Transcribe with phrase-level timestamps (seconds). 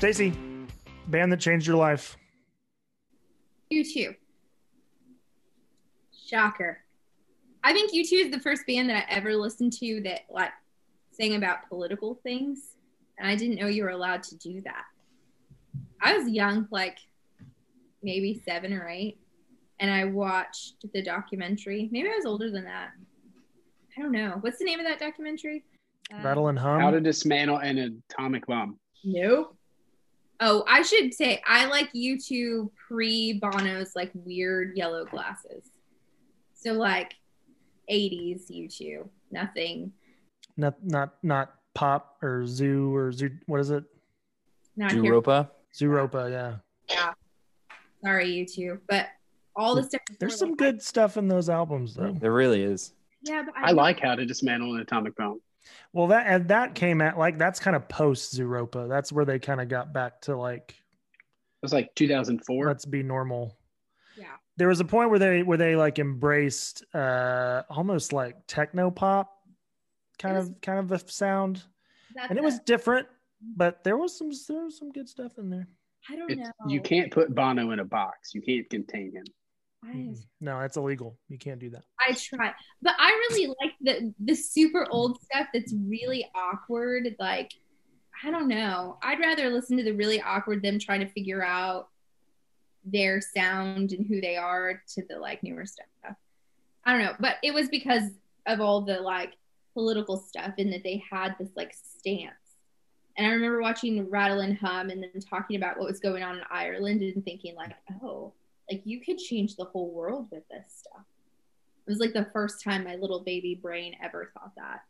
[0.00, 0.32] Stacy,
[1.08, 2.16] band that changed your life.
[3.70, 4.16] U2.
[6.26, 6.78] Shocker.
[7.62, 10.52] I think U2 is the first band that I ever listened to that like
[11.12, 12.76] sang about political things,
[13.18, 14.84] and I didn't know you were allowed to do that.
[16.00, 16.96] I was young, like
[18.02, 19.18] maybe seven or eight,
[19.80, 21.90] and I watched the documentary.
[21.92, 22.92] Maybe I was older than that.
[23.98, 24.38] I don't know.
[24.40, 25.62] What's the name of that documentary?
[26.10, 26.80] Uh, Rattle and hum.
[26.80, 28.78] How to dismantle an atomic bomb.
[29.04, 29.58] Nope.
[30.40, 35.64] Oh, I should say I like U2 pre Bono's like weird yellow glasses.
[36.54, 37.14] So like
[37.90, 39.92] 80s U2, nothing.
[40.56, 43.30] not not not pop or zoo or zoo.
[43.46, 43.84] What is it?
[44.76, 45.04] Not here.
[45.04, 45.50] Europa.
[45.74, 46.30] Zooropa.
[46.30, 46.56] Yeah.
[46.88, 47.12] Yeah.
[48.04, 49.08] Sorry, U2, but
[49.54, 50.00] all the stuff.
[50.18, 52.12] There's some like, good stuff in those albums though.
[52.12, 52.94] There really is.
[53.22, 55.40] Yeah, but I like how to dismantle an atomic bomb.
[55.92, 58.88] Well, that and that came at like that's kind of post Zooropa.
[58.88, 62.66] That's where they kind of got back to like It was like 2004.
[62.66, 63.56] let's be normal.
[64.16, 64.26] Yeah.
[64.56, 69.36] There was a point where they where they like embraced uh almost like techno pop
[70.18, 71.62] kind was- of kind of a sound,
[72.28, 73.06] and it was different,
[73.56, 75.66] but there was some there was some good stuff in there.
[76.08, 76.52] I don't It's, know.
[76.66, 78.34] you can't put Bono in a box.
[78.34, 79.24] You can't contain him.
[79.86, 80.12] Mm-hmm.
[80.12, 81.18] I, No, that's illegal.
[81.28, 81.84] You can't do that.
[82.06, 87.14] I try, but I really like the the super old stuff that's really awkward.
[87.18, 87.52] Like,
[88.24, 88.98] I don't know.
[89.02, 91.88] I'd rather listen to the really awkward them trying to figure out
[92.84, 96.16] their sound and who they are to the like newer stuff.
[96.84, 98.04] I don't know, but it was because
[98.46, 99.34] of all the like
[99.74, 102.34] political stuff and that they had this like stance.
[103.16, 106.36] And I remember watching Rattle and Hum and then talking about what was going on
[106.36, 107.72] in Ireland and thinking like,
[108.02, 108.32] oh,
[108.70, 111.04] like you could change the whole world with this stuff.
[111.86, 114.82] It was like the first time my little baby brain ever thought that.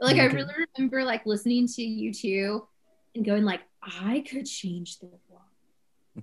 [0.00, 0.36] Like I mm-hmm.
[0.36, 2.66] really remember like listening to U2
[3.14, 5.42] and going like, I could change the world.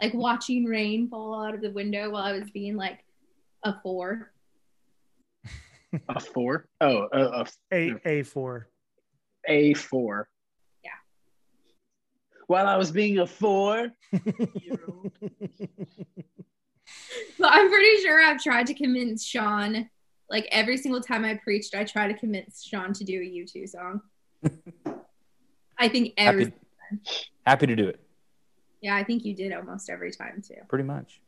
[0.01, 3.05] Like watching rain fall out of the window while I was being like
[3.63, 4.33] a four.
[6.09, 6.67] A four?
[6.81, 8.67] Oh, a, A A four.
[9.47, 10.27] a, a four.
[10.83, 10.91] Yeah.
[12.47, 13.91] While I was being a four.
[17.39, 19.89] But I'm pretty sure I've tried to convince Sean.
[20.29, 23.69] Like every single time I preached, I try to convince Sean to do a U2
[23.69, 24.01] song.
[25.77, 26.53] I think every Happy,
[27.45, 27.99] happy to do it.
[28.81, 30.55] yeah, I think you did almost every time too.
[30.67, 31.21] Pretty much.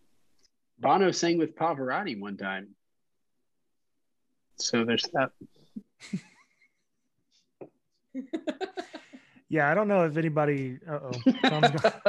[0.79, 2.75] Bono sang with Pavarotti one time.
[4.57, 5.31] So there's that.
[9.49, 10.79] yeah, I don't know if anybody.
[10.88, 11.11] Uh oh,
[11.45, 12.01] Sean's gone.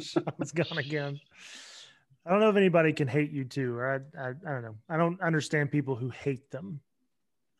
[0.00, 1.20] Sean's gone again.
[2.28, 4.74] I don't know if anybody can hate U2, or I, I, I don't know.
[4.90, 6.78] I don't understand people who hate them.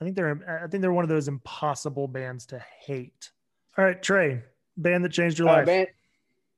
[0.01, 3.31] I think they're, I think they're one of those impossible bands to hate.
[3.79, 4.43] All right, Trey,
[4.77, 5.67] band that changed your Uh, life.
[5.67, 5.87] man,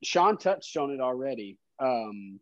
[0.03, 1.57] Sean touched on it already.
[1.79, 2.39] Um,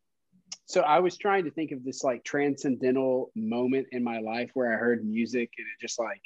[0.65, 4.73] so I was trying to think of this like transcendental moment in my life where
[4.73, 6.21] I heard music and it just like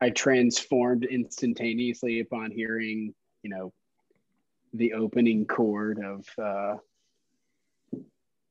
[0.00, 3.72] I transformed instantaneously upon hearing, you know,
[4.74, 6.76] the opening chord of uh,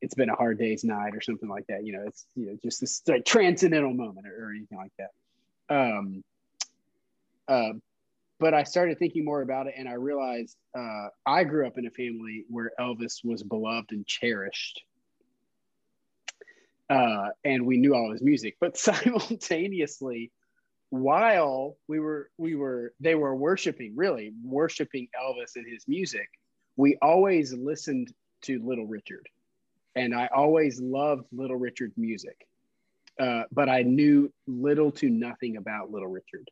[0.02, 1.85] "It's Been a Hard Day's Night" or something like that.
[1.85, 5.12] You know, it's you know just this like transcendental moment or, or anything like that.
[5.69, 6.24] Um,
[7.47, 7.74] uh,
[8.40, 11.88] but I started thinking more about it, and I realized uh, I grew up in
[11.88, 14.84] a family where Elvis was beloved and cherished,
[16.90, 18.58] uh, and we knew all his music.
[18.59, 20.31] But simultaneously,
[20.90, 26.29] while we were we were they were worshiping, really worshiping Elvis and his music,
[26.75, 29.28] we always listened to Little Richard,
[29.96, 32.48] and I always loved Little Richard's music,
[33.20, 36.50] uh, but I knew little to nothing about Little Richard.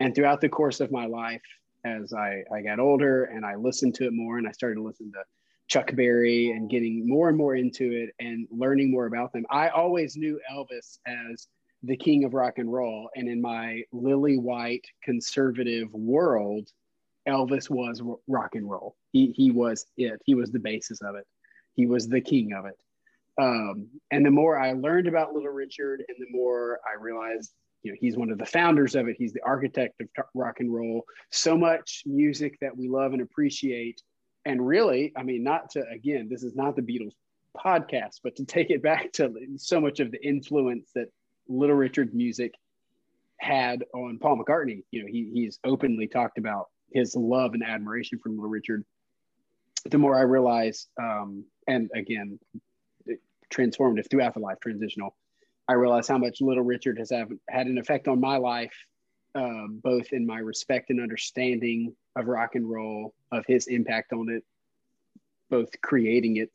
[0.00, 1.42] And throughout the course of my life
[1.84, 4.84] as I, I got older and i listened to it more and i started to
[4.84, 5.24] listen to
[5.66, 9.66] chuck berry and getting more and more into it and learning more about them i
[9.66, 11.48] always knew elvis as
[11.82, 13.10] the king of rock and roll.
[13.14, 16.68] And in my lily white conservative world
[17.28, 18.96] elvis was rock and roll.
[19.12, 20.20] He, he was it.
[20.24, 21.26] He was the basis of it
[21.74, 22.80] he was the king of it.
[23.40, 27.52] Um, and the more i learned about little richard and the more i realized
[27.82, 29.16] you know he's one of the founders of it.
[29.18, 31.04] He's the architect of rock and roll.
[31.30, 34.02] So much music that we love and appreciate.
[34.44, 37.12] And really i mean not to again this is not the beatles
[37.56, 41.08] podcast but to take it back to so much of the influence that
[41.48, 42.54] little richard's music
[43.38, 44.82] had on paul mccartney.
[44.90, 48.84] You know he, he's openly talked about his love and admiration for little richard.
[49.88, 52.38] The more i realize um, and again
[53.50, 55.14] transformative throughout the life transitional
[55.68, 58.74] I realize how much Little Richard has have, had an effect on my life,
[59.34, 64.28] uh, both in my respect and understanding of rock and roll, of his impact on
[64.28, 64.44] it,
[65.50, 66.50] both creating it,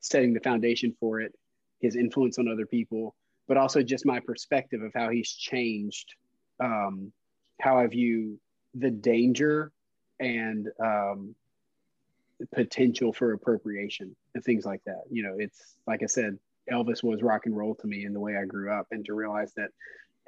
[0.00, 1.34] setting the foundation for it,
[1.80, 3.14] his influence on other people,
[3.48, 6.14] but also just my perspective of how he's changed
[6.58, 7.12] um,
[7.60, 8.38] how I view
[8.74, 9.72] the danger
[10.20, 11.34] and um,
[12.54, 15.02] potential for appropriation and things like that.
[15.10, 16.38] You know, it's like I said,
[16.70, 19.14] Elvis was rock and roll to me in the way I grew up, and to
[19.14, 19.70] realize that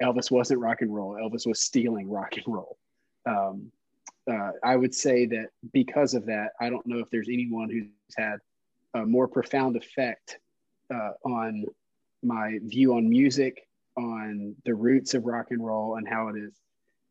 [0.01, 2.77] Elvis wasn't rock and roll, Elvis was stealing rock and roll.
[3.25, 3.71] Um,
[4.29, 7.87] uh, I would say that because of that, I don't know if there's anyone who's
[8.17, 8.37] had
[8.93, 10.39] a more profound effect
[10.93, 11.65] uh, on
[12.23, 13.67] my view on music,
[13.97, 16.53] on the roots of rock and roll, and how it is,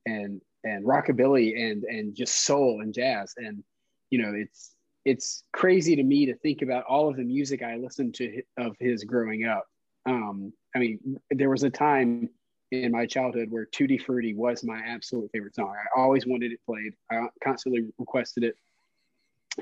[0.07, 3.63] and and rockabilly, and and just soul and jazz, and
[4.11, 4.75] you know, it's
[5.09, 8.77] it's crazy to me to think about all of the music I listened to of
[8.79, 9.65] his growing up.
[10.05, 12.29] Um, I mean, there was a time
[12.73, 15.75] in my childhood where Tutti Frutti was my absolute favorite song.
[15.75, 16.93] I always wanted it played.
[17.11, 18.57] I constantly requested it,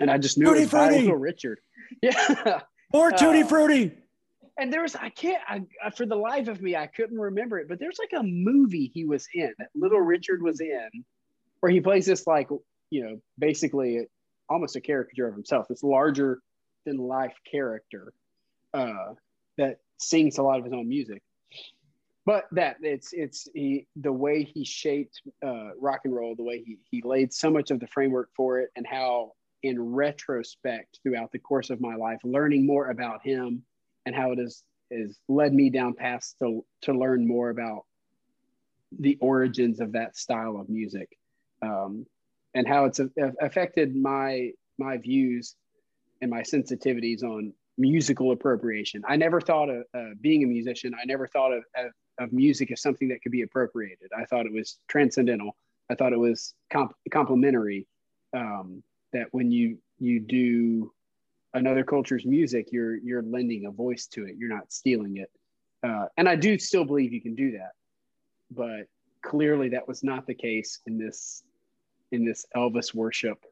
[0.01, 0.95] and I just knew Tutti it was Frutti.
[0.97, 1.61] by Little Richard.
[2.03, 2.63] Yeah,
[2.93, 3.93] more Tutti uh, Frutti.
[4.59, 7.69] And there was I can't I, for the life of me I couldn't remember it,
[7.69, 10.89] but there's like a movie he was in that Little Richard was in,
[11.61, 12.49] where he plays this like
[12.91, 14.09] you know basically
[14.49, 16.41] almost a caricature of himself, this larger
[16.85, 18.13] than life character
[18.75, 19.15] uh,
[19.59, 21.23] that sings a lot of his own music.
[22.25, 26.63] But that it's it's he, the way he shaped uh, rock and roll, the way
[26.65, 29.33] he he laid so much of the framework for it, and how
[29.63, 33.63] in retrospect throughout the course of my life, learning more about him
[34.07, 37.85] and how it has has led me down paths to to learn more about
[38.99, 41.09] the origins of that style of music.
[41.63, 42.07] Um,
[42.57, 43.01] and how it's
[43.41, 45.55] affected my my views
[46.23, 49.03] and my sensitivities on musical appropriation.
[49.07, 50.95] I never thought of uh, being a musician.
[50.95, 54.09] I never thought of, of, of, music as something that could be appropriated.
[54.19, 55.55] I thought it was transcendental.
[55.91, 57.87] I thought it was comp- complementary.
[58.33, 58.83] Um,
[59.13, 60.93] that when you you do
[61.53, 64.37] another culture's music, you're you're lending a voice to it.
[64.39, 65.31] You're not stealing it.
[65.83, 67.73] Uh, and I do still believe you can do that,
[68.51, 68.87] but
[69.23, 71.43] clearly that was not the case in this
[72.13, 73.45] in this Elvis worship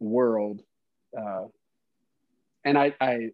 [0.00, 0.62] world.
[1.16, 1.44] Uh,
[2.64, 3.30] and I, I,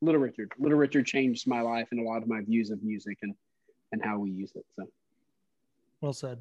[0.00, 3.18] Little Richard, Little Richard changed my life and a lot of my views of music
[3.22, 3.34] and
[3.92, 4.64] and how we use it.
[4.76, 4.88] So,
[6.00, 6.38] well said.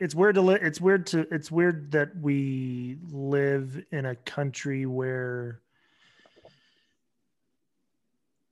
[0.00, 4.86] It's weird to li- it's weird to it's weird that we live in a country
[4.86, 5.60] where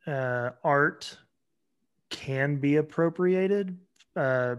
[0.07, 1.17] uh, art
[2.11, 3.79] can be appropriated
[4.17, 4.57] uh,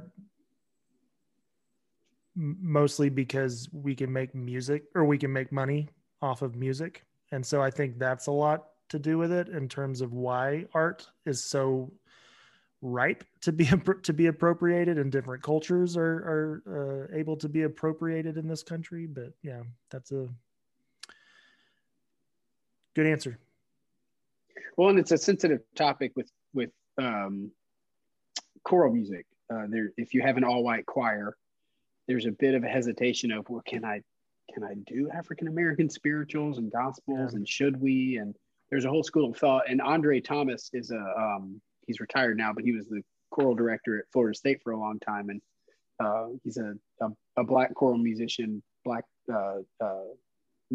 [2.38, 5.90] mostly because we can make music or we can make money
[6.22, 7.04] off of music.
[7.32, 10.66] And so I think that's a lot to do with it in terms of why
[10.74, 11.92] art is so
[12.82, 13.68] ripe to be
[14.04, 18.64] to be appropriated and different cultures are are uh, able to be appropriated in this
[18.64, 19.08] country.
[19.08, 20.28] But yeah that's a
[22.96, 23.40] good answer.
[24.78, 27.52] Well and it's a sensitive topic with with um
[28.64, 29.26] choral music.
[29.52, 31.36] Uh, there if you have an all white choir
[32.08, 34.02] there's a bit of a hesitation of well can i
[34.54, 37.38] can i do african american spirituals and gospels yeah.
[37.38, 38.18] and should we?
[38.18, 38.36] And
[38.70, 39.70] there's a whole school of thought.
[39.70, 44.00] And andre thomas is a um, he's retired now but he was the choral director
[44.00, 45.30] at florida state for a long time.
[45.30, 45.42] And
[46.00, 50.04] uh, he's a, a, a, black choral musician black uh, uh,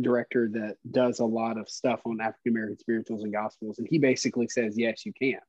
[0.01, 3.79] director that does a lot of stuff on african american spirituals and gospels.
[3.79, 5.41] And he basically says yes you can.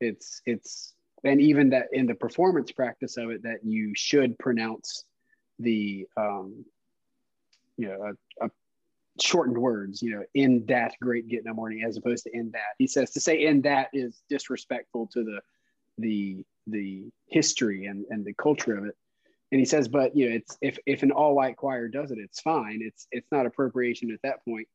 [0.00, 0.94] It's it's
[1.24, 5.04] and even that in the performance practice of it that you should pronounce
[5.58, 6.64] the um,
[7.76, 8.50] you know a, a
[9.20, 12.74] shortened words you know in that great getting up morning as opposed to in that.
[12.78, 15.40] He says to say in that is disrespectful to the
[15.98, 18.96] the the history and and the culture of it.
[19.50, 22.18] And he says but you know it's if if an all white choir does it
[22.18, 22.80] it's fine.
[22.82, 24.68] It's it's not appropriation at that point.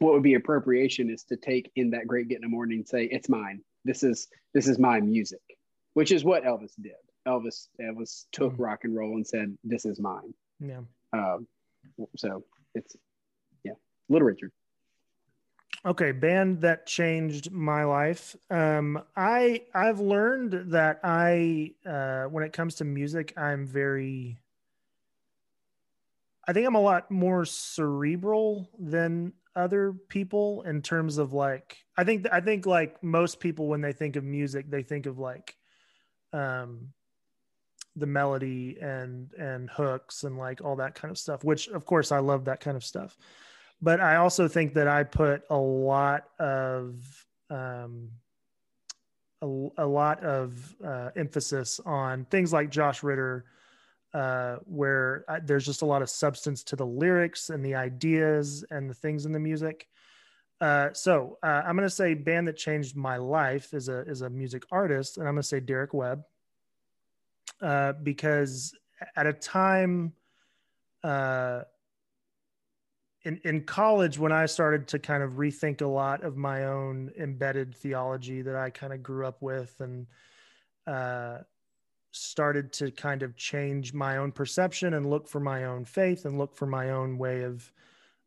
[0.00, 3.04] What would be appropriation is to take in that great getting a morning and say
[3.04, 3.62] it's mine.
[3.84, 5.40] This is this is my music
[5.94, 6.92] which is what elvis did
[7.26, 8.62] Elvis Elvis took mm-hmm.
[8.62, 10.80] rock and roll and said, "This is mine." Yeah.
[11.12, 11.46] Um,
[12.16, 12.96] so it's
[13.64, 13.72] yeah,
[14.08, 14.52] Little Richard.
[15.86, 18.34] Okay, band that changed my life.
[18.50, 24.38] Um, I I've learned that I uh, when it comes to music, I'm very.
[26.46, 32.04] I think I'm a lot more cerebral than other people in terms of like I
[32.04, 35.56] think I think like most people when they think of music, they think of like
[36.32, 36.88] um
[37.96, 42.10] the melody and and hooks and like all that kind of stuff which of course
[42.12, 43.16] i love that kind of stuff
[43.80, 48.10] but i also think that i put a lot of um
[49.42, 49.46] a,
[49.78, 53.44] a lot of uh, emphasis on things like josh ritter
[54.14, 58.64] uh, where I, there's just a lot of substance to the lyrics and the ideas
[58.70, 59.88] and the things in the music.
[60.60, 64.30] Uh, so uh, I'm gonna say band that changed my life is a is a
[64.30, 66.22] music artist, and I'm gonna say Derek Webb
[67.60, 68.74] uh, because
[69.16, 70.12] at a time
[71.02, 71.62] uh,
[73.24, 77.10] in in college when I started to kind of rethink a lot of my own
[77.18, 80.06] embedded theology that I kind of grew up with and
[80.86, 81.38] uh,
[82.12, 86.38] started to kind of change my own perception and look for my own faith and
[86.38, 87.70] look for my own way of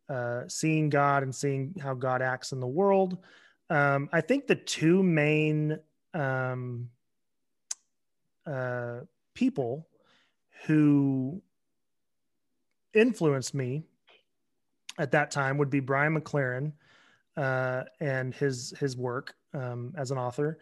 [0.10, 3.18] uh, seeing God and seeing how God acts in the world.
[3.70, 5.80] Um, I think the two main
[6.14, 6.90] um,
[8.48, 9.02] uh,
[9.34, 9.88] people
[10.66, 11.42] who
[12.94, 13.84] influenced me
[14.98, 16.72] at that time would be Brian McLaren
[17.36, 20.58] uh, and his his work um, as an author,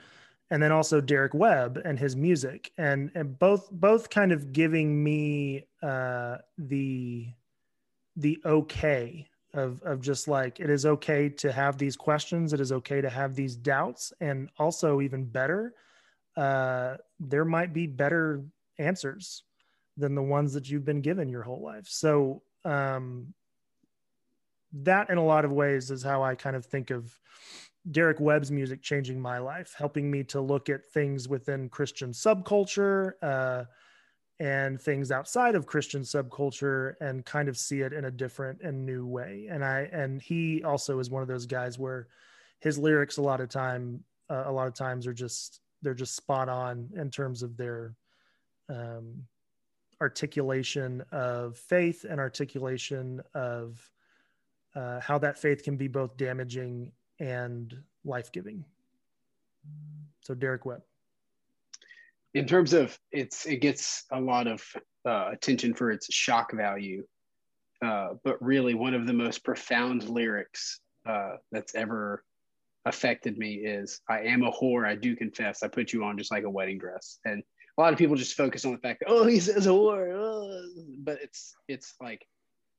[0.52, 5.04] and then also Derek Webb and his music, and and both both kind of giving
[5.04, 7.28] me uh, the
[8.18, 12.72] the okay of of just like it is okay to have these questions, it is
[12.74, 15.74] okay to have these doubts, and also even better,
[16.38, 18.44] uh, there might be better
[18.78, 19.44] answers
[19.98, 21.88] than the ones that you've been given your whole life.
[21.88, 23.34] So um,
[24.74, 27.18] that in a lot of ways is how I kind of think of
[27.90, 33.14] Derek Webb's music changing my life, helping me to look at things within Christian subculture
[33.22, 33.66] uh,
[34.40, 38.86] and things outside of Christian subculture and kind of see it in a different and
[38.86, 39.48] new way.
[39.50, 42.08] And I and he also is one of those guys where
[42.60, 46.16] his lyrics a lot of time uh, a lot of times are just they're just
[46.16, 47.96] spot on in terms of their
[48.70, 49.24] um,
[50.02, 53.90] articulation of faith and articulation of
[54.76, 58.66] uh, how that faith can be both damaging and life giving.
[60.22, 60.82] So, Derek Webb.
[62.34, 64.62] In terms of it's, it gets a lot of
[65.06, 67.06] uh, attention for its shock value,
[67.84, 72.24] uh, but really one of the most profound lyrics uh, that's ever
[72.86, 76.32] affected me is "I am a whore, I do confess, I put you on just
[76.32, 77.44] like a wedding dress." And
[77.78, 80.66] a lot of people just focus on the fact that oh, he says whore, oh.
[81.00, 82.26] but it's it's like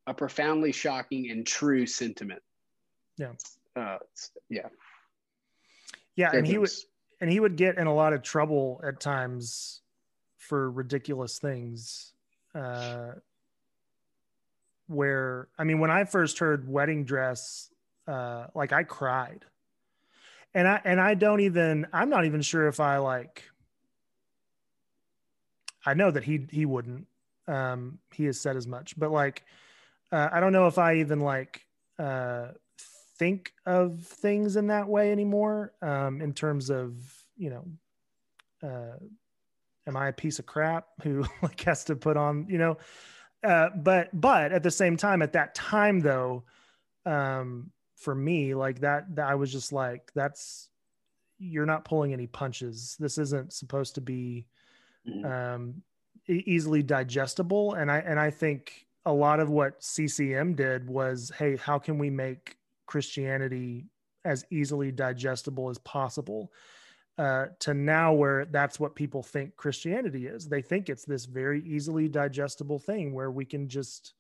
[0.07, 2.43] a profoundly shocking and true sentiment.
[3.19, 3.33] Yeah.
[3.75, 3.99] Uh,
[4.49, 4.69] yeah.
[6.15, 6.71] Yeah, and he would
[7.21, 9.83] and he would get in a lot of trouble at times
[10.39, 12.13] for ridiculous things.
[12.55, 13.13] Uh,
[14.87, 17.71] where I mean, when I first heard "Wedding Dress,"
[18.09, 19.45] uh, like I cried,
[20.55, 23.45] and I and I don't even I'm not even sure if I like.
[25.85, 27.07] I know that he he wouldn't.
[27.47, 29.45] Um, he has said as much, but like
[30.13, 31.67] uh, I don't know if I even like
[31.99, 32.49] uh,
[33.19, 35.73] think of things in that way anymore.
[35.83, 36.97] Um, in terms of
[37.37, 37.65] you know,
[38.69, 38.97] uh,
[39.87, 42.79] am I a piece of crap who like has to put on you know?
[43.45, 46.45] Uh, but but at the same time, at that time though,
[47.05, 50.69] um, for me like that, that I was just like that's
[51.39, 52.97] you're not pulling any punches.
[52.99, 54.47] This isn't supposed to be
[55.09, 55.25] mm-hmm.
[55.25, 55.83] um,
[56.29, 61.57] easily digestible, and I and I think a lot of what CCM did was, hey,
[61.57, 63.87] how can we make Christianity
[64.25, 66.53] as easily digestible as possible?
[67.19, 70.49] Uh, to now where that's what people think Christianity is.
[70.49, 74.13] They think it's this very easily digestible thing where we can just,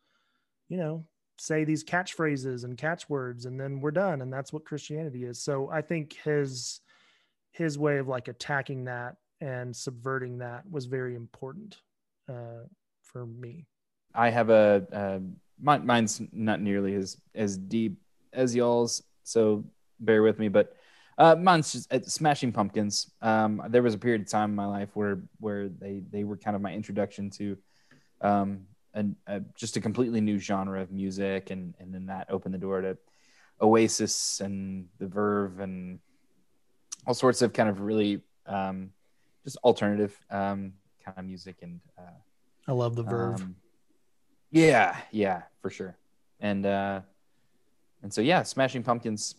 [0.71, 1.04] you know,
[1.38, 4.23] say these catchphrases and catchwords and then we're done.
[4.23, 5.43] And that's what Christianity is.
[5.43, 6.81] So I think his
[7.52, 11.78] his way of like attacking that and subverting that was very important
[12.28, 12.64] uh,
[13.02, 13.66] for me.
[14.14, 15.19] I have a uh,
[15.61, 17.99] mine, mine's not nearly as as deep
[18.33, 19.64] as y'all's, so
[20.00, 20.49] bear with me.
[20.49, 20.76] But
[21.19, 23.11] uh, mine's just uh, Smashing Pumpkins.
[23.23, 26.37] Um, there was a period of time in my life where where they they were
[26.37, 27.57] kind of my introduction to
[28.21, 28.66] um,
[28.97, 32.59] an, a, just a completely new genre of music, and and then that opened the
[32.59, 32.99] door to
[33.61, 36.00] Oasis and The Verve and
[37.07, 38.91] all sorts of kind of really um,
[39.45, 40.73] just alternative um,
[41.05, 41.81] kind of music and.
[41.97, 42.19] Uh,
[42.69, 43.41] I love The Verve.
[43.41, 43.57] Um,
[44.50, 45.97] yeah, yeah, for sure.
[46.41, 47.00] And uh
[48.03, 49.35] and so yeah, Smashing Pumpkins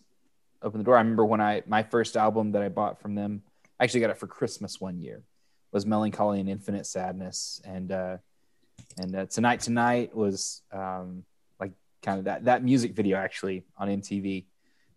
[0.62, 0.96] opened the door.
[0.96, 3.42] I remember when I my first album that I bought from them,
[3.80, 5.24] I actually got it for Christmas one year,
[5.72, 7.62] was Mellon Collie and Infinite Sadness.
[7.66, 8.18] And uh
[9.00, 11.24] and uh, Tonight Tonight was um
[11.60, 14.46] like kind of that that music video actually on MTV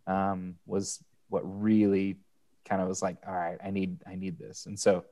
[0.07, 2.17] um was what really
[2.65, 4.65] kind of was like, all right, I need I need this.
[4.65, 5.05] And so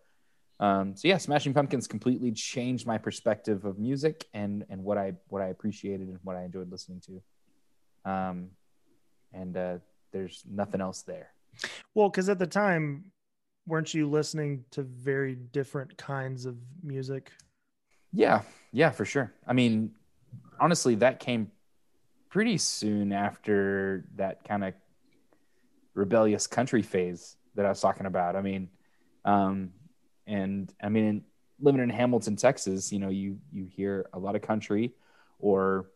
[0.59, 5.13] um, so yeah, Smashing Pumpkins completely changed my perspective of music and and what I
[5.29, 8.11] what I appreciated and what I enjoyed listening to.
[8.11, 8.49] Um,
[9.31, 9.77] and uh,
[10.11, 11.31] there's nothing else there.
[11.95, 13.05] Well, because at the time,
[13.67, 17.31] weren't you listening to very different kinds of music?
[18.11, 18.41] Yeah,
[18.71, 19.33] yeah, for sure.
[19.47, 19.91] I mean,
[20.59, 21.51] honestly, that came
[22.29, 24.73] pretty soon after that kind of
[25.95, 28.35] rebellious country phase that I was talking about.
[28.35, 28.69] I mean,
[29.25, 29.71] um,
[30.27, 31.23] and I mean,
[31.59, 34.93] living in Hamilton, Texas, you know, you you hear a lot of country
[35.39, 35.87] or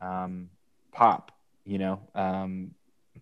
[0.00, 0.50] um,
[0.92, 1.32] pop.
[1.64, 2.72] You know, um,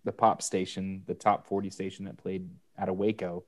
[0.05, 3.45] the pop station, the top forty station that played out of Waco,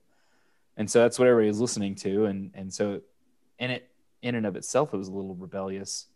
[0.76, 3.00] and so that's what everybody was listening to, and and so,
[3.58, 3.89] and it
[4.22, 6.06] in and of itself, it was a little rebellious,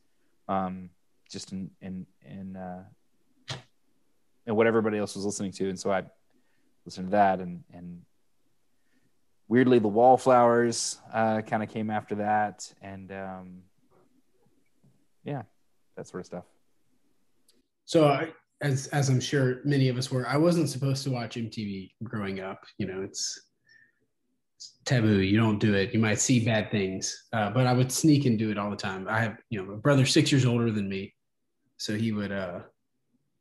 [0.49, 0.91] um,
[1.31, 2.85] just in in in uh,
[4.47, 6.05] what everybody else was listening to, and so I
[6.85, 8.03] listened to that, and and
[9.49, 13.63] weirdly, the Wallflowers uh, kind of came after that, and um,
[15.25, 15.43] yeah,
[15.97, 16.45] that sort of stuff.
[17.87, 21.37] So, I, as as I'm sure many of us were, I wasn't supposed to watch
[21.37, 22.65] MTV growing up.
[22.79, 23.41] You know, it's
[24.85, 25.21] taboo.
[25.21, 25.93] You don't do it.
[25.93, 28.77] You might see bad things, uh, but I would sneak and do it all the
[28.77, 29.07] time.
[29.09, 31.15] I have, you know, my brother six years older than me,
[31.77, 32.61] so he would uh,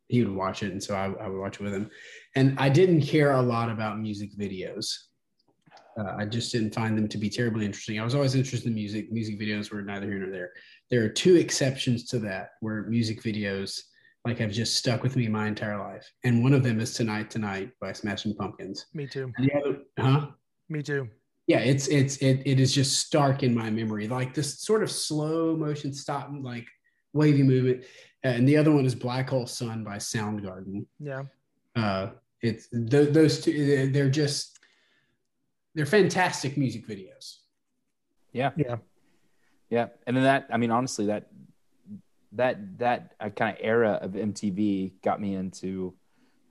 [0.08, 1.89] he would watch it, and so I, I would watch it with him.
[2.36, 4.96] And I didn't care a lot about music videos.
[5.98, 8.00] Uh, I just didn't find them to be terribly interesting.
[8.00, 9.12] I was always interested in music.
[9.12, 10.51] Music videos were neither here nor there.
[10.89, 13.80] There are two exceptions to that where music videos
[14.25, 16.10] like have just stuck with me my entire life.
[16.24, 18.86] And one of them is Tonight Tonight by Smashing Pumpkins.
[18.94, 19.32] Me too.
[19.38, 20.27] And the other, huh?
[20.70, 21.10] Me too.
[21.48, 24.08] Yeah, it's it's it it is just stark in my memory.
[24.08, 26.67] Like this sort of slow motion stop like
[27.12, 27.84] wavy movement.
[28.24, 30.86] And the other one is Black Hole Sun by Soundgarden.
[31.00, 31.24] Yeah.
[31.75, 34.60] Uh it's th- those two they're just
[35.75, 37.38] they're fantastic music videos.
[38.32, 38.51] Yeah.
[38.55, 38.77] Yeah.
[39.74, 41.29] Yeah, and then that I mean, honestly, that
[42.34, 45.96] that that uh, kind of era of MTV got me into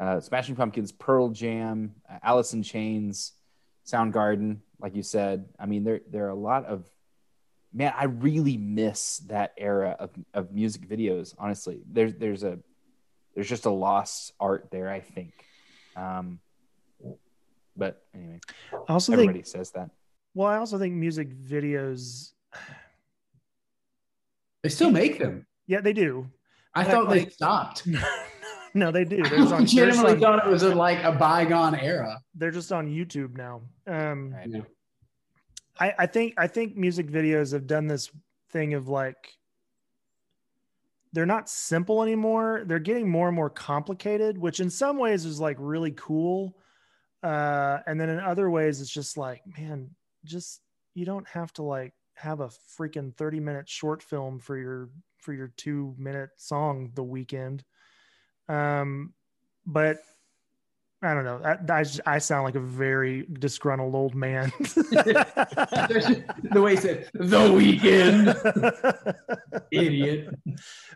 [0.00, 3.34] uh, Smashing Pumpkins, Pearl Jam, uh, Alice in Chains,
[3.86, 4.58] Soundgarden.
[4.80, 6.84] Like you said, I mean, there there are a lot of
[7.72, 7.92] man.
[7.96, 11.34] I really miss that era of of music videos.
[11.38, 12.58] Honestly, there's there's a
[13.34, 14.88] there's just a lost art there.
[14.88, 15.32] I think.
[15.96, 16.40] Um,
[17.76, 18.40] but anyway,
[18.72, 19.46] I also everybody think.
[19.46, 19.90] says that.
[20.34, 22.32] Well, I also think music videos.
[24.62, 25.46] They still make them.
[25.66, 26.30] Yeah, they do.
[26.74, 27.86] I Like- thought they like- stopped.
[28.74, 29.22] no, they do.
[29.24, 32.20] I There's on, they're, just legitimately on, thought it was a, like a bygone era.
[32.34, 33.62] they're just on YouTube now.
[33.86, 34.48] Um, Right.
[34.48, 34.60] Yeah.
[35.80, 38.10] I, I think I think music videos have done this
[38.50, 39.38] thing of like
[41.12, 42.62] they're not simple anymore.
[42.66, 46.56] They're getting more and more complicated, which in some ways is like really cool.
[47.22, 49.90] Uh, and then in other ways, it's just like, man,
[50.24, 50.60] just
[50.94, 55.32] you don't have to like have a freaking 30 minute short film for your for
[55.32, 57.60] your two minute song the Weeknd.
[58.52, 59.12] Um,
[59.66, 59.98] but
[61.02, 61.40] I don't know.
[61.44, 64.52] I, I, I sound like a very disgruntled old man.
[64.58, 69.14] the way he said the Weeknd,
[69.72, 70.28] idiot.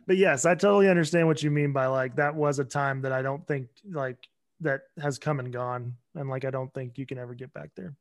[0.07, 3.13] but yes, I totally understand what you mean by like that was a time that
[3.13, 4.19] I don't think like
[4.61, 7.71] that has come and gone, and like I don't think you can ever get back
[7.75, 7.97] there.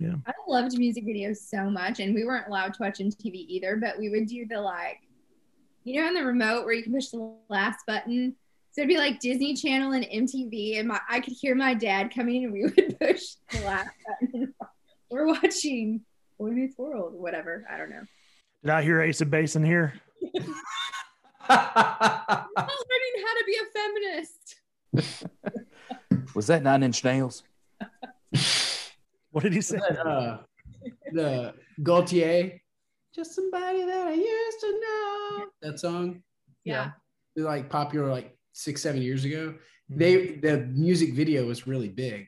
[0.00, 0.14] Yeah.
[0.26, 3.76] I loved music videos so much, and we weren't allowed to watch MTV either.
[3.76, 5.00] But we would do the like,
[5.84, 8.34] you know, on the remote where you can push the last button.
[8.72, 12.14] So it'd be like Disney Channel and MTV, and my I could hear my dad
[12.14, 14.54] coming, and we would push the last button.
[15.10, 16.02] We're watching
[16.38, 17.66] Boy Meets World, whatever.
[17.68, 18.02] I don't know.
[18.62, 19.94] Did I hear Ace of Base in here?
[21.48, 24.60] I'm learning how to be a feminist.
[26.34, 27.42] Was that Nine Inch Nails?
[29.32, 29.78] What did he say?
[29.78, 30.38] uh,
[31.12, 32.60] the Gotye,
[33.14, 35.46] just somebody that I used to know.
[35.62, 36.22] That song,
[36.64, 36.92] Yeah.
[37.36, 39.54] They're, like popular like six, seven years ago.
[39.90, 39.98] Mm-hmm.
[39.98, 42.26] They the music video was really big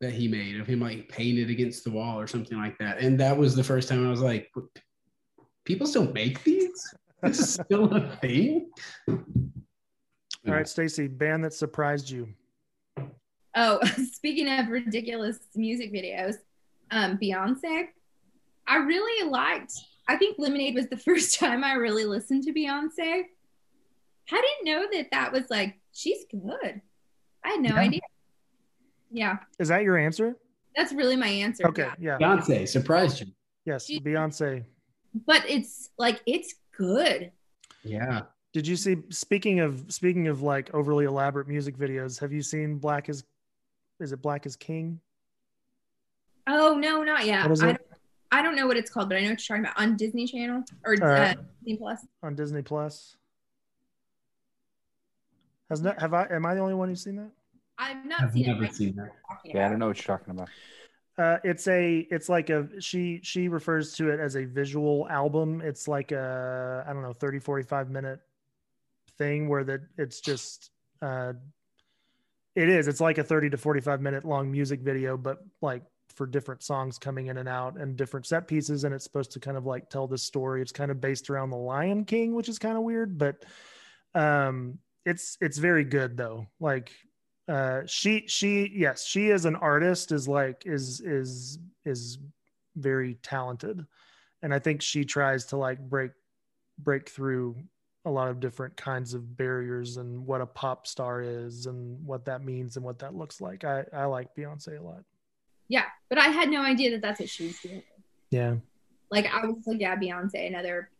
[0.00, 2.98] that he made of him like painted against the wall or something like that.
[2.98, 4.50] And that was the first time I was like,
[5.64, 6.94] people still make these?
[7.22, 8.68] This is still a thing.
[9.08, 9.16] All
[10.44, 12.26] right, Stacy, band that surprised you.
[13.54, 13.78] Oh,
[14.12, 16.34] speaking of ridiculous music videos,
[16.90, 17.86] um, Beyonce.
[18.66, 19.72] I really liked.
[20.12, 23.24] I think Lemonade was the first time I really listened to Beyonce.
[24.30, 26.80] I didn't know that that was like she's good.
[27.44, 27.80] I had no Yeah.
[27.80, 28.00] idea.
[29.10, 30.36] Yeah, Is that your answer?
[30.74, 31.66] that's really my answer.
[31.68, 33.26] Okay, yeah, Beyonce surprised you.
[33.66, 34.64] yes, She- Beyonce.
[35.26, 37.30] but it's like it's good.
[37.84, 38.22] Yeah.
[38.54, 38.96] Did you see?
[39.10, 43.24] Speaking of speaking of like overly elaborate music videos, have you seen Black is?
[44.00, 45.00] Is it Black is King?
[46.46, 47.42] Oh no, not yet.
[47.44, 47.80] What is I don't,
[48.32, 50.26] I don't know what it's called, but I know what you're talking about on Disney
[50.26, 51.36] Channel or All right.
[51.36, 52.06] uh, Disney Plus.
[52.22, 53.16] on Disney Plus.
[55.68, 57.30] Has not have I am I the only one who's seen that?
[57.78, 58.74] I've not I've seen never it.
[58.74, 59.10] seen that.
[59.44, 60.48] Yeah, I don't know what you're talking about.
[61.18, 65.60] Uh, it's a it's like a she she refers to it as a visual album.
[65.62, 68.20] It's like a I don't know 30 45 minute
[69.18, 70.70] thing where that it's just
[71.02, 71.34] uh
[72.54, 76.26] it is it's like a 30 to 45 minute long music video but like for
[76.26, 79.56] different songs coming in and out and different set pieces and it's supposed to kind
[79.56, 80.62] of like tell this story.
[80.62, 83.44] It's kind of based around the Lion King, which is kind of weird, but
[84.14, 86.46] um it's it's very good though.
[86.60, 86.92] Like
[87.48, 92.18] uh she she yes she as an artist is like is is is
[92.76, 93.84] very talented
[94.42, 96.12] and i think she tries to like break
[96.78, 97.56] break through
[98.04, 102.24] a lot of different kinds of barriers and what a pop star is and what
[102.24, 105.02] that means and what that looks like i i like beyonce a lot
[105.72, 107.82] Yeah, but I had no idea that that's what she was doing.
[108.28, 108.56] yeah
[109.10, 110.90] Like I was like, yeah, Beyonce, another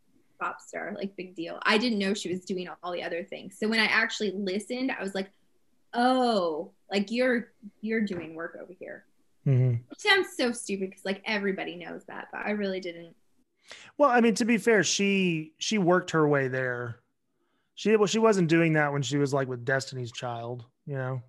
[0.40, 1.58] pop star, like big deal.
[1.64, 3.58] I didn't know she was doing all the other things.
[3.58, 5.30] So when I actually listened, I was like,
[5.92, 9.04] oh, like you're you're doing work over here.
[9.44, 13.14] hmm It sounds so stupid because like everybody knows that, but I really didn't.
[13.98, 17.00] Well, I mean, to be fair, she she worked her way there.
[17.74, 21.20] She well, she wasn't doing that when she was like with Destiny's Child, you know.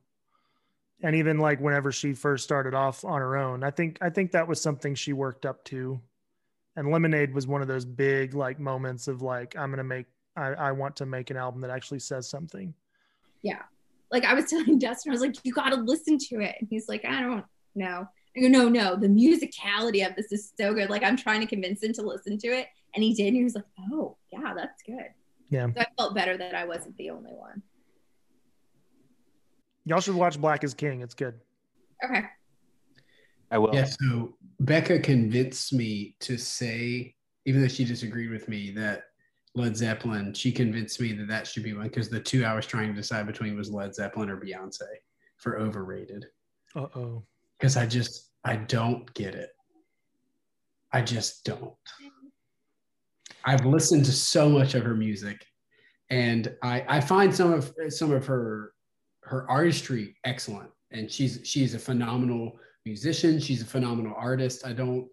[1.04, 4.32] And even like whenever she first started off on her own, I think I think
[4.32, 6.00] that was something she worked up to.
[6.76, 10.54] And Lemonade was one of those big like moments of like I'm gonna make I,
[10.54, 12.74] I want to make an album that actually says something.
[13.42, 13.64] Yeah
[14.14, 16.56] like I was telling Dustin, I was like, you got to listen to it.
[16.60, 17.44] And he's like, I don't
[17.76, 18.08] know.
[18.38, 20.90] I go, no, no, the musicality of this is so good.
[20.90, 23.28] Like I'm trying to convince him to listen to it, and he did.
[23.28, 25.10] And he was like, oh, yeah, that's good.
[25.50, 25.68] Yeah.
[25.68, 27.62] So I felt better that I wasn't the only one.
[29.86, 31.02] Y'all should watch Black is King.
[31.02, 31.36] It's good.
[32.04, 32.26] Okay.
[33.52, 33.74] I will.
[33.74, 37.16] Yeah, so Becca convinced me to say,
[37.46, 39.04] even though she disagreed with me, that
[39.56, 42.66] Led Zeppelin, she convinced me that that should be one because the two I was
[42.66, 44.82] trying to decide between was Led Zeppelin or Beyonce
[45.38, 46.26] for overrated.
[46.76, 47.24] Uh oh.
[47.60, 49.50] Because I just, I don't get it.
[50.92, 51.74] I just don't.
[53.46, 55.46] I've listened to so much of her music
[56.10, 58.73] and I, I find some of some of her
[59.26, 60.70] her artistry excellent.
[60.92, 63.40] And she's she's a phenomenal musician.
[63.40, 64.66] She's a phenomenal artist.
[64.66, 65.08] I don't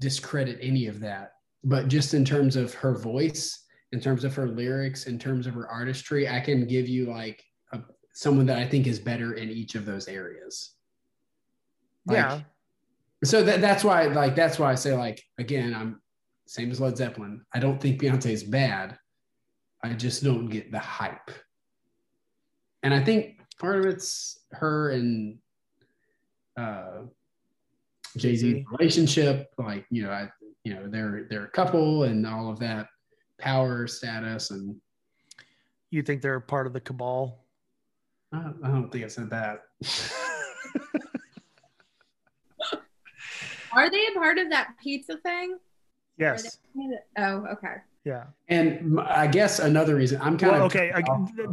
[0.00, 1.32] discredit any of that.
[1.62, 5.54] But just in terms of her voice in terms of her lyrics in terms of
[5.54, 7.78] her artistry i can give you like a,
[8.12, 10.72] someone that i think is better in each of those areas.
[12.06, 12.40] Like, Yeah.
[13.22, 16.02] so that, that's why like that's why i say like again i'm
[16.46, 17.42] same as led zeppelin.
[17.54, 18.98] I don't think beyonce is bad.
[19.82, 21.30] I just don't get the hype
[22.84, 25.36] and i think part of it's her and
[26.56, 27.00] uh
[28.16, 28.64] jay-z Jay-Z.
[28.78, 30.28] relationship like you know i
[30.62, 32.86] you know they're they're a couple and all of that
[33.38, 34.76] power status and
[35.90, 37.44] You think they're part of the cabal?
[38.32, 39.62] i don't, I don't think i said that
[43.72, 45.58] Are they a part of that pizza thing?
[46.16, 46.58] yes.
[47.18, 47.74] Oh, okay.
[48.04, 48.24] Yeah.
[48.48, 50.92] and I guess another reason i'm kind Well, of okay.
[50.94, 51.02] I,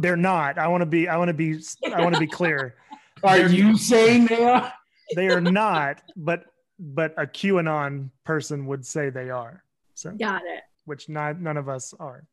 [0.00, 0.58] they're not.
[0.58, 1.08] I want to be.
[1.08, 1.58] I want to be.
[1.94, 2.74] I want to be clear.
[3.24, 4.72] are you saying they are
[5.16, 6.02] They are not.
[6.16, 6.44] But
[6.78, 9.62] but a QAnon person would say they are.
[9.94, 10.62] So Got it.
[10.84, 12.24] which not, none of us are.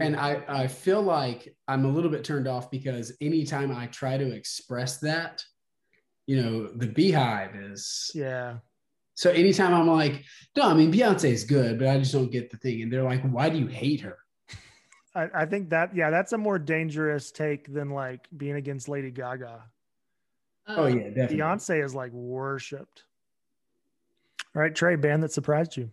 [0.00, 4.16] And I, I feel like I'm a little bit turned off because anytime I try
[4.18, 5.42] to express that,
[6.26, 8.58] you know, the Beyhive is Yeah.
[9.16, 10.24] So anytime I'm like,
[10.56, 12.82] no, I mean Beyonce is good, but I just don't get the thing.
[12.82, 14.18] And they're like, why do you hate her?
[15.14, 19.10] I, I think that yeah, that's a more dangerous take than like being against Lady
[19.10, 19.64] Gaga.
[20.68, 21.38] Oh yeah, definitely.
[21.38, 23.04] Beyonce is like worshipped.
[24.54, 25.90] All right, Trey, band that surprised you.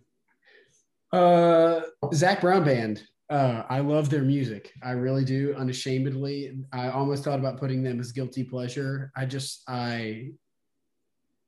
[1.12, 1.82] Uh,
[2.12, 3.02] Zac Brown Band.
[3.30, 4.72] Uh, I love their music.
[4.82, 6.58] I really do, unashamedly.
[6.72, 9.10] I almost thought about putting them as guilty pleasure.
[9.16, 10.32] I just, I,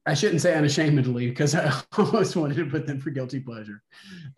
[0.07, 3.83] I shouldn't say unashamedly because I almost wanted to put them for guilty pleasure.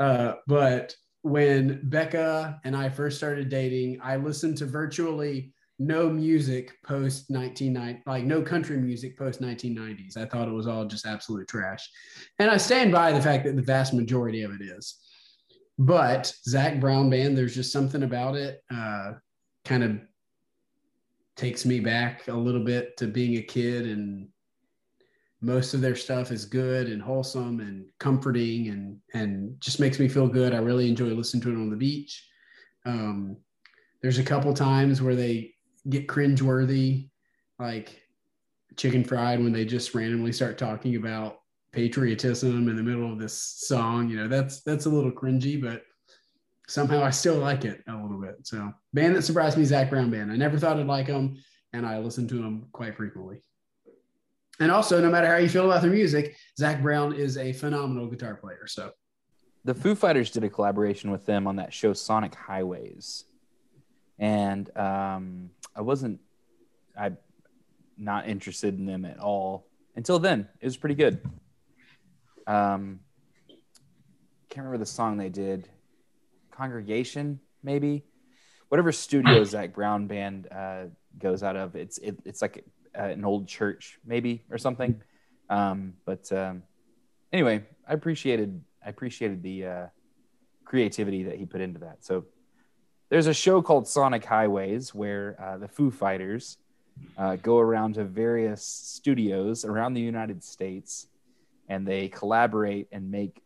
[0.01, 6.73] Uh, but when Becca and I first started dating, I listened to virtually no music
[6.85, 10.17] post 1990, like no country music post 1990s.
[10.17, 11.89] I thought it was all just absolute trash.
[12.39, 14.97] And I stand by the fact that the vast majority of it is.
[15.79, 19.13] But Zac Brown Band, there's just something about it, uh,
[19.65, 20.01] kind of
[21.37, 23.87] takes me back a little bit to being a kid.
[23.87, 24.29] And
[25.41, 30.09] most of their stuff is good and wholesome and comforting and, and just makes me
[30.09, 30.53] feel good.
[30.53, 32.27] I really enjoy listening to it on the beach.
[32.85, 33.37] Um,
[34.03, 35.55] there's a couple times where they
[35.89, 37.11] get cringeworthy,
[37.59, 38.01] like
[38.77, 41.39] chicken fried when they just randomly start talking about
[41.73, 44.09] patriotism in the middle of this song.
[44.09, 45.83] You know, that's that's a little cringy, but
[46.69, 48.37] somehow I still like it a little bit.
[48.47, 50.33] So, band that surprised me, Zac Brown Band.
[50.33, 51.37] I never thought I'd like them,
[51.73, 53.43] and I listen to them quite frequently.
[54.61, 58.07] And also, no matter how you feel about their music, Zac Brown is a phenomenal
[58.07, 58.67] guitar player.
[58.67, 58.93] So
[59.65, 63.25] the Foo Fighters did a collaboration with them on that show Sonic Highways,
[64.19, 66.21] and um, I wasn't
[66.99, 67.13] I
[67.97, 70.49] not interested in them at all until then.
[70.61, 71.21] It was pretty good.
[72.47, 73.01] Um,
[74.49, 75.69] can't remember the song they did.
[76.51, 78.05] Congregation, maybe.
[78.69, 80.85] Whatever studio Zac Brown band uh,
[81.19, 82.65] goes out of, it's it, it's like
[82.99, 85.01] an old church, maybe or something.
[85.51, 86.63] Um, but um,
[87.33, 89.87] anyway, I appreciated I appreciated the uh,
[90.65, 92.05] creativity that he put into that.
[92.05, 92.27] So
[93.09, 96.59] there's a show called Sonic Highways where uh, the Foo Fighters
[97.17, 101.07] uh, go around to various studios around the United States
[101.69, 103.43] and they collaborate and make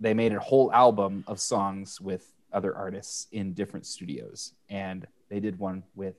[0.00, 5.38] they made a whole album of songs with other artists in different studios and they
[5.38, 6.16] did one with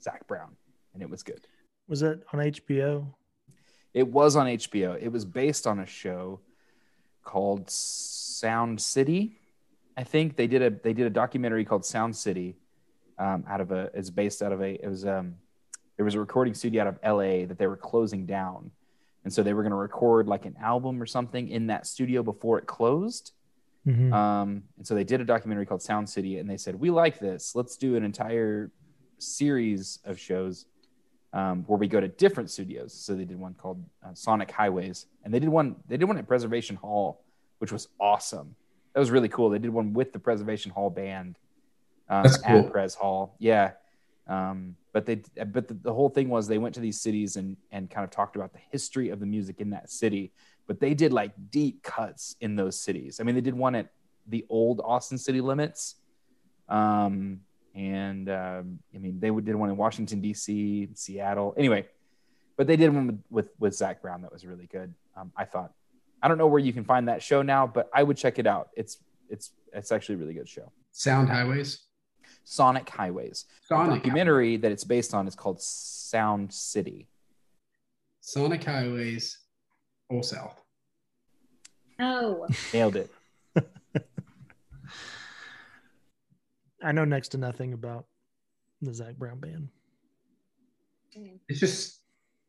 [0.00, 0.56] Zac Brown
[0.92, 1.40] and it was good.
[1.88, 3.06] Was it on HBO?
[3.92, 5.00] It was on HBO.
[5.00, 6.40] It was based on a show
[7.22, 9.38] called Sound City.
[9.96, 12.56] I think they did a they did a documentary called Sound City
[13.18, 15.36] um, out of a it's based out of a it was um
[15.96, 18.70] there was a recording studio out of LA that they were closing down.
[19.22, 22.22] And so they were going to record like an album or something in that studio
[22.22, 23.32] before it closed.
[23.86, 24.12] Mhm.
[24.12, 27.18] Um, and so they did a documentary called Sound City, and they said, "We like
[27.18, 27.54] this.
[27.54, 28.70] Let's do an entire
[29.18, 30.66] series of shows
[31.34, 35.06] um, where we go to different studios." So they did one called uh, Sonic Highways,
[35.22, 35.76] and they did one.
[35.86, 37.20] They did one at Preservation Hall,
[37.58, 38.56] which was awesome.
[38.94, 39.50] That was really cool.
[39.50, 41.36] They did one with the Preservation Hall band
[42.08, 42.60] um, cool.
[42.60, 43.34] at Pres Hall.
[43.38, 43.72] Yeah,
[44.26, 45.16] um, but they
[45.46, 48.10] but the, the whole thing was they went to these cities and and kind of
[48.10, 50.32] talked about the history of the music in that city
[50.66, 53.20] but they did like deep cuts in those cities.
[53.20, 53.88] I mean, they did one at
[54.26, 55.96] the old Austin city limits.
[56.68, 57.40] Um,
[57.74, 61.54] and um, I mean, they did one in Washington, D.C., Seattle.
[61.56, 61.86] Anyway,
[62.56, 64.94] but they did one with, with, with Zac Brown that was really good.
[65.16, 65.72] Um, I thought,
[66.22, 68.46] I don't know where you can find that show now, but I would check it
[68.46, 68.70] out.
[68.76, 70.70] It's, it's, it's actually a really good show.
[70.92, 71.80] Sound Highways.
[72.44, 73.46] Sonic Highways.
[73.68, 77.08] The Sonic documentary that it's based on is called Sound City.
[78.20, 79.38] Sonic Highways.
[80.08, 80.60] Full South.
[81.98, 83.10] Oh, Nailed it.
[86.84, 88.04] I know next to nothing about
[88.82, 89.68] the Zac Brown band.
[91.48, 92.02] It's just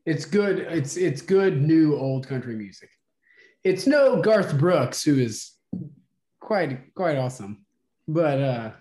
[0.06, 0.60] it's good.
[0.60, 2.90] It's it's good new old country music.
[3.64, 5.54] It's no Garth Brooks, who is
[6.40, 7.66] quite quite awesome,
[8.08, 8.72] but uh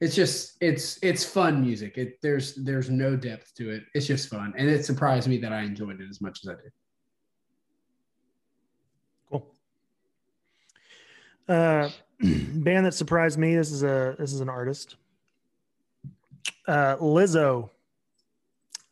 [0.00, 1.96] it's just it's it's fun music.
[1.96, 3.84] It there's there's no depth to it.
[3.94, 6.54] It's just fun, and it surprised me that I enjoyed it as much as I
[6.54, 6.72] did.
[9.30, 9.54] Cool.
[11.48, 11.90] Uh,
[12.22, 13.54] band that surprised me.
[13.56, 14.96] This is a this is an artist.
[16.66, 17.70] Uh, Lizzo.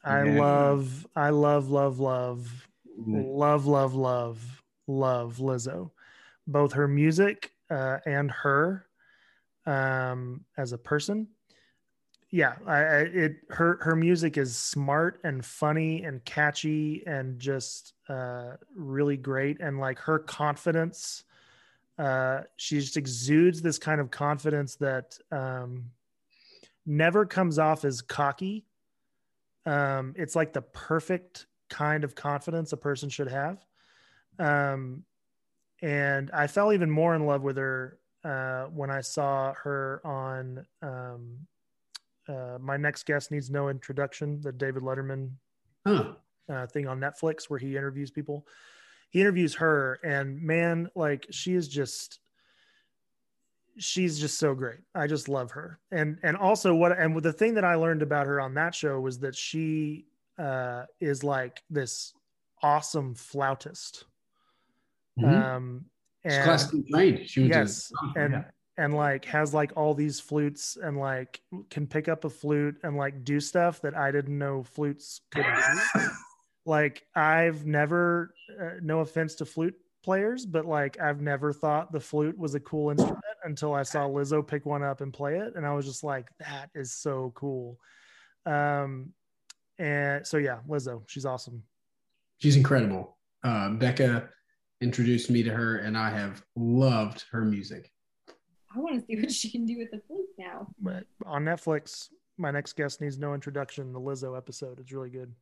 [0.04, 0.38] I Yeah.
[0.38, 3.24] love, I love, love, love, Mm.
[3.36, 5.90] love, love, love, love Lizzo.
[6.46, 8.86] Both her music uh, and her
[9.66, 11.28] um, as a person.
[12.30, 17.94] Yeah, I, I it her her music is smart and funny and catchy and just
[18.08, 21.24] uh, really great and like her confidence.
[21.98, 25.86] Uh, she just exudes this kind of confidence that um,
[26.86, 28.64] never comes off as cocky.
[29.66, 33.64] Um, it's like the perfect kind of confidence a person should have.
[34.38, 35.04] Um,
[35.82, 40.66] and I fell even more in love with her uh, when I saw her on
[40.82, 41.38] um,
[42.28, 45.30] uh, My Next Guest Needs No Introduction, the David Letterman
[45.86, 46.12] Huh.
[46.48, 48.46] uh, thing on Netflix where he interviews people.
[49.10, 52.20] He interviews her, and man, like she is just,
[53.78, 54.80] she's just so great.
[54.94, 55.78] I just love her.
[55.90, 59.00] And and also what and the thing that I learned about her on that show
[59.00, 60.06] was that she
[60.38, 62.12] uh, is like this
[62.62, 64.04] awesome flautist.
[65.18, 65.42] Mhm.
[65.42, 65.84] Um,
[66.24, 67.28] She's and classically trained.
[67.28, 68.44] She was yes, a, and yeah.
[68.76, 71.40] and like has like all these flutes and like
[71.70, 75.44] can pick up a flute and like do stuff that I didn't know flutes could
[75.44, 76.00] do.
[76.68, 82.00] like I've never, uh, no offense to flute players, but like I've never thought the
[82.00, 85.54] flute was a cool instrument until I saw Lizzo pick one up and play it,
[85.56, 87.78] and I was just like, that is so cool.
[88.46, 89.12] Um,
[89.78, 91.62] and so yeah, Lizzo, she's awesome.
[92.38, 93.16] she's incredible.
[93.42, 94.28] Uh, Becca
[94.80, 97.90] introduced me to her, and I have loved her music.
[98.74, 100.68] I want to see what she can do with the flute now.
[100.80, 103.92] But on Netflix, my next guest needs no introduction.
[103.92, 105.32] The Lizzo episode is really good.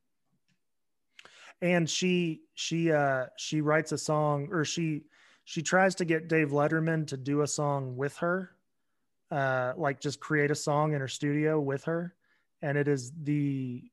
[1.63, 5.05] And she she uh she writes a song or she
[5.45, 8.51] she tries to get Dave Letterman to do a song with her.
[9.31, 12.15] Uh like just create a song in her studio with her.
[12.63, 13.85] And it is the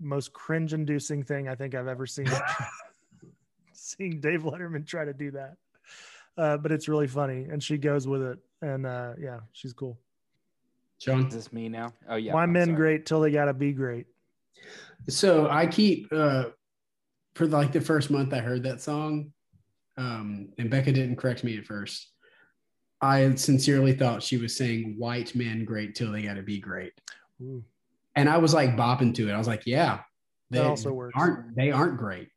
[0.00, 2.26] most cringe-inducing thing I think I've ever seen.
[3.72, 5.56] Seeing Dave Letterman try to do that,
[6.36, 9.98] uh, but it's really funny, and she goes with it, and uh, yeah, she's cool.
[10.98, 11.26] Sean.
[11.26, 11.92] Is this me now?
[12.08, 12.34] Oh yeah.
[12.34, 12.76] Why I'm men sorry.
[12.76, 14.06] great till they gotta be great?
[15.08, 16.46] So I keep uh
[17.34, 19.32] for like the first month I heard that song,
[19.96, 22.08] um, and Becca didn't correct me at first.
[23.00, 26.92] I sincerely thought she was saying white men great till they gotta be great.
[27.40, 27.64] Ooh.
[28.16, 29.32] And I was like bopping to it.
[29.32, 30.00] I was like, yeah,
[30.50, 31.14] they That also works.
[31.16, 32.28] aren't they aren't great.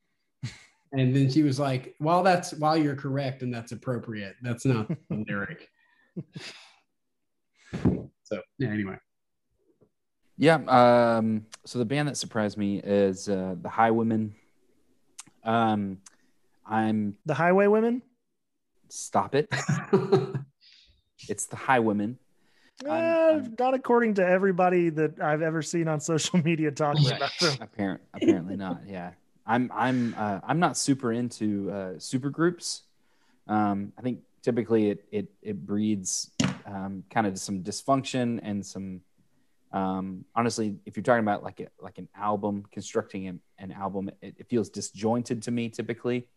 [0.93, 4.87] and then she was like, while that's while you're correct and that's appropriate, that's not
[4.87, 5.67] the lyric.
[8.23, 8.97] So yeah, anyway.
[10.41, 10.55] Yeah.
[10.55, 14.31] Um, so the band that surprised me is uh, the Highwomen.
[15.43, 15.99] Um,
[16.65, 18.01] I'm The Highway Women.
[18.89, 19.47] stop it.
[21.29, 22.15] It's the Highwomen.
[22.83, 27.17] Eh, I'm- not according to everybody that I've ever seen on social media talking Right.
[27.17, 27.57] about them.
[27.61, 28.81] Apparent, apparently not.
[28.87, 29.11] Yeah,
[29.45, 32.81] I'm I'm uh, I'm not super into uh, super groups.
[33.47, 36.31] Um, I think typically it it it breeds
[36.65, 39.01] um, kind of some dysfunction and some.
[39.73, 44.09] Um, honestly, if you're talking about like a, like an album, constructing an, an album,
[44.21, 46.27] it, it feels disjointed to me typically.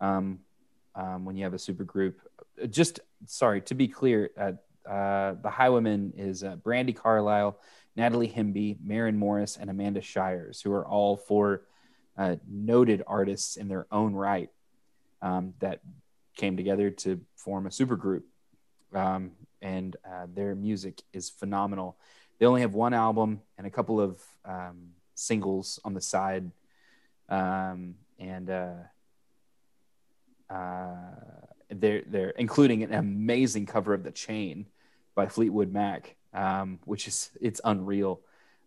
[0.00, 0.40] Um,
[0.94, 2.20] um, when you have a super group,
[2.70, 4.52] just sorry to be clear, uh,
[4.88, 7.58] uh, the Highwaymen is uh, Brandi Carlile,
[7.94, 11.62] Natalie Hemby, Maren Morris, and Amanda Shires, who are all four
[12.16, 14.50] uh, noted artists in their own right
[15.20, 15.80] um, that
[16.36, 18.22] came together to form a supergroup.
[18.94, 21.96] Um, and uh, their music is phenomenal.
[22.38, 26.50] They only have one album and a couple of um, singles on the side.
[27.28, 28.74] Um, and uh,
[30.50, 30.94] uh,
[31.70, 34.66] they're, they're including an amazing cover of The Chain
[35.14, 38.20] by Fleetwood Mac, um, which is it's unreal.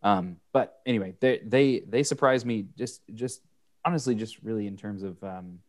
[0.03, 3.41] Um, but anyway, they they they surprised me just just
[3.85, 5.59] honestly just really in terms of um,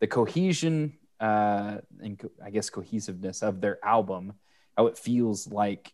[0.00, 4.34] the cohesion uh, and co- I guess cohesiveness of their album.
[4.76, 5.92] How it feels like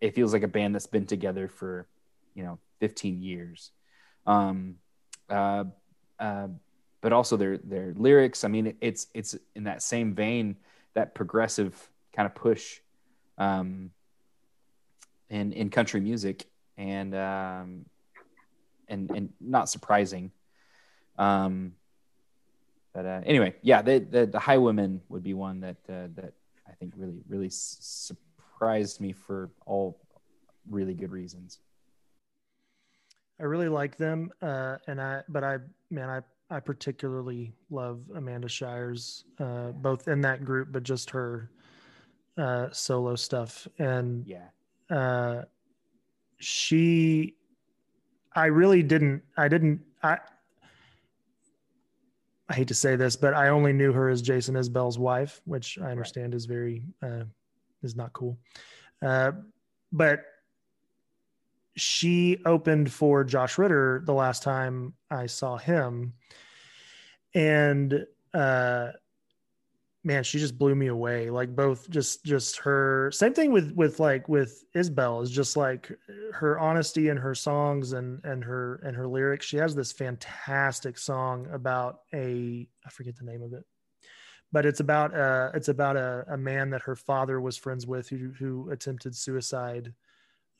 [0.00, 1.86] it feels like a band that's been together for
[2.34, 3.70] you know 15 years.
[4.26, 4.76] Um,
[5.30, 5.64] uh,
[6.18, 6.48] uh,
[7.00, 8.44] but also their their lyrics.
[8.44, 10.56] I mean, it's it's in that same vein,
[10.94, 12.80] that progressive kind of push
[13.38, 13.90] um,
[15.30, 17.84] in in country music, and um,
[18.88, 20.32] and and not surprising.
[21.18, 21.72] Um,
[22.92, 26.32] but uh, anyway, yeah, the, the the Highwomen would be one that uh, that
[26.66, 28.10] I think really really s-
[28.56, 30.00] surprised me for all
[30.70, 31.60] really good reasons.
[33.38, 35.58] I really like them, uh, and I but I
[35.90, 36.20] man I
[36.56, 41.50] I particularly love Amanda Shires, uh, both in that group, but just her
[42.38, 44.48] uh, solo stuff, and Yeah,
[44.88, 45.42] uh,
[46.38, 47.34] she
[48.34, 50.18] I really didn't I didn't I
[52.48, 55.78] I hate to say this, but I only knew her as Jason Isbell's wife, which
[55.78, 57.24] I understand is very uh,
[57.86, 58.38] is not cool.
[59.00, 59.32] Uh,
[59.92, 60.24] but
[61.76, 66.14] she opened for Josh Ritter the last time I saw him,
[67.34, 68.88] and uh,
[70.06, 71.28] man, she just blew me away.
[71.30, 73.10] Like both, just just her.
[73.12, 75.92] Same thing with with like with Isbell is just like
[76.32, 79.44] her honesty in her songs and and her and her lyrics.
[79.44, 83.64] She has this fantastic song about a I forget the name of it,
[84.52, 88.08] but it's about uh it's about a, a man that her father was friends with
[88.08, 89.92] who who attempted suicide.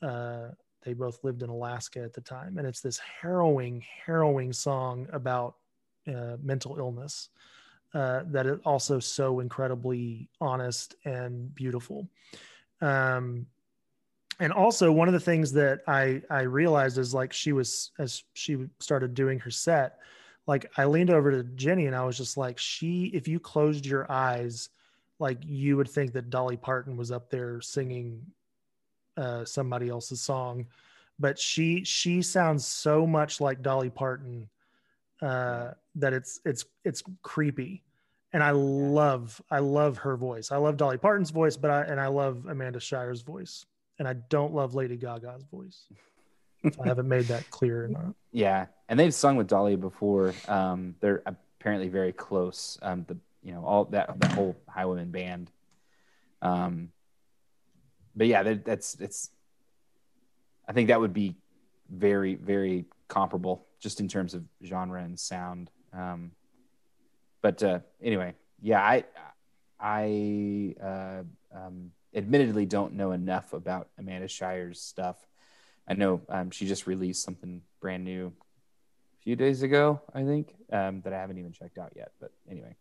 [0.01, 0.49] Uh,
[0.83, 5.55] they both lived in Alaska at the time, and it's this harrowing, harrowing song about
[6.07, 7.29] uh, mental illness
[7.93, 12.07] uh, that is also so incredibly honest and beautiful.
[12.81, 13.47] Um,
[14.39, 18.23] and also one of the things that I I realized is like she was as
[18.33, 19.99] she started doing her set,
[20.47, 23.85] like I leaned over to Jenny and I was just like, she if you closed
[23.85, 24.69] your eyes,
[25.19, 28.25] like you would think that Dolly Parton was up there singing
[29.17, 30.65] uh, somebody else's song,
[31.19, 34.47] but she she sounds so much like Dolly Parton
[35.21, 37.83] uh, that it's it's it's creepy
[38.33, 40.51] and I love I love her voice.
[40.51, 43.65] I love Dolly Parton's voice, but I and I love Amanda Shire's voice,
[43.99, 45.85] and I don't love Lady Gaga's voice.
[46.83, 48.13] I haven't made that clear or not.
[48.31, 50.33] yeah, and they've sung with Dolly before.
[50.47, 52.77] Um, they're apparently very close.
[52.81, 55.51] Um, the you know all that that whole Highwayman band.
[56.41, 56.91] Um,
[58.15, 59.29] but yeah, that, that's it's.
[60.67, 61.35] I think that would be
[61.89, 65.69] very very comparable just in terms of genre and sound.
[65.93, 66.31] Um,
[67.41, 69.05] but uh, anyway, yeah, I
[69.79, 71.23] I uh,
[71.55, 75.15] um, admittedly don't know enough about Amanda Shire's stuff.
[75.87, 80.53] I know um, she just released something brand new a few days ago, I think,
[80.71, 82.11] um, that I haven't even checked out yet.
[82.19, 82.75] But anyway,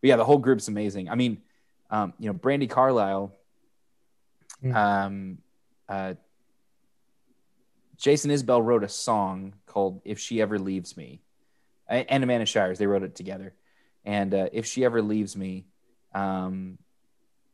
[0.00, 1.10] but yeah, the whole group's amazing.
[1.10, 1.42] I mean,
[1.90, 3.32] um, you know, Brandi Carlile,
[4.62, 4.74] Mm.
[4.74, 5.38] um,
[5.88, 6.14] uh,
[7.96, 11.22] Jason Isbell wrote a song called "If She Ever Leaves Me,"
[11.88, 12.78] and Amanda Shires.
[12.78, 13.54] They wrote it together,
[14.04, 15.66] and uh, "If She Ever Leaves Me,"
[16.14, 16.78] um,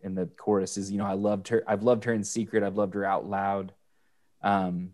[0.03, 1.63] and the chorus is, you know, I loved her.
[1.67, 2.63] I've loved her in secret.
[2.63, 3.73] I've loved her out loud.
[4.47, 4.93] Um,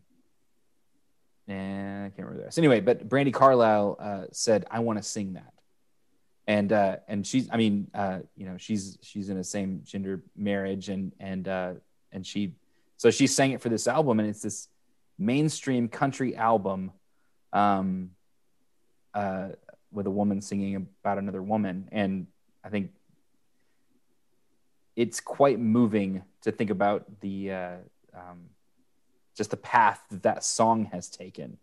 [1.46, 2.56] and I can't remember rest.
[2.56, 5.52] Anyway, but Brandi Carlile uh, said, "I want to sing that,"
[6.46, 10.22] and uh, and she's, I mean, uh, you know, she's she's in a same gender
[10.34, 11.72] marriage, and and uh,
[12.12, 12.54] and she,
[12.96, 14.68] so she sang it for this album, and it's this
[15.18, 16.90] mainstream country album,
[17.52, 18.12] um,
[19.12, 19.48] uh,
[19.92, 22.26] with a woman singing about another woman, and
[22.64, 22.92] I think
[24.96, 27.76] it's quite moving to think about the uh,
[28.14, 28.48] um,
[29.36, 31.58] just the path that that song has taken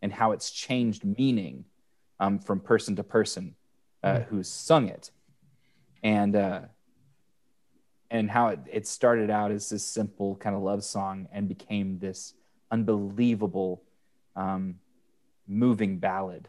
[0.00, 1.64] and how it's changed meaning
[2.20, 3.54] um, from person to person
[4.02, 5.10] uh, who's sung it
[6.02, 6.60] and uh,
[8.10, 11.98] and how it, it started out as this simple kind of love song and became
[11.98, 12.34] this
[12.70, 13.82] unbelievable
[14.36, 14.76] um,
[15.46, 16.48] moving ballad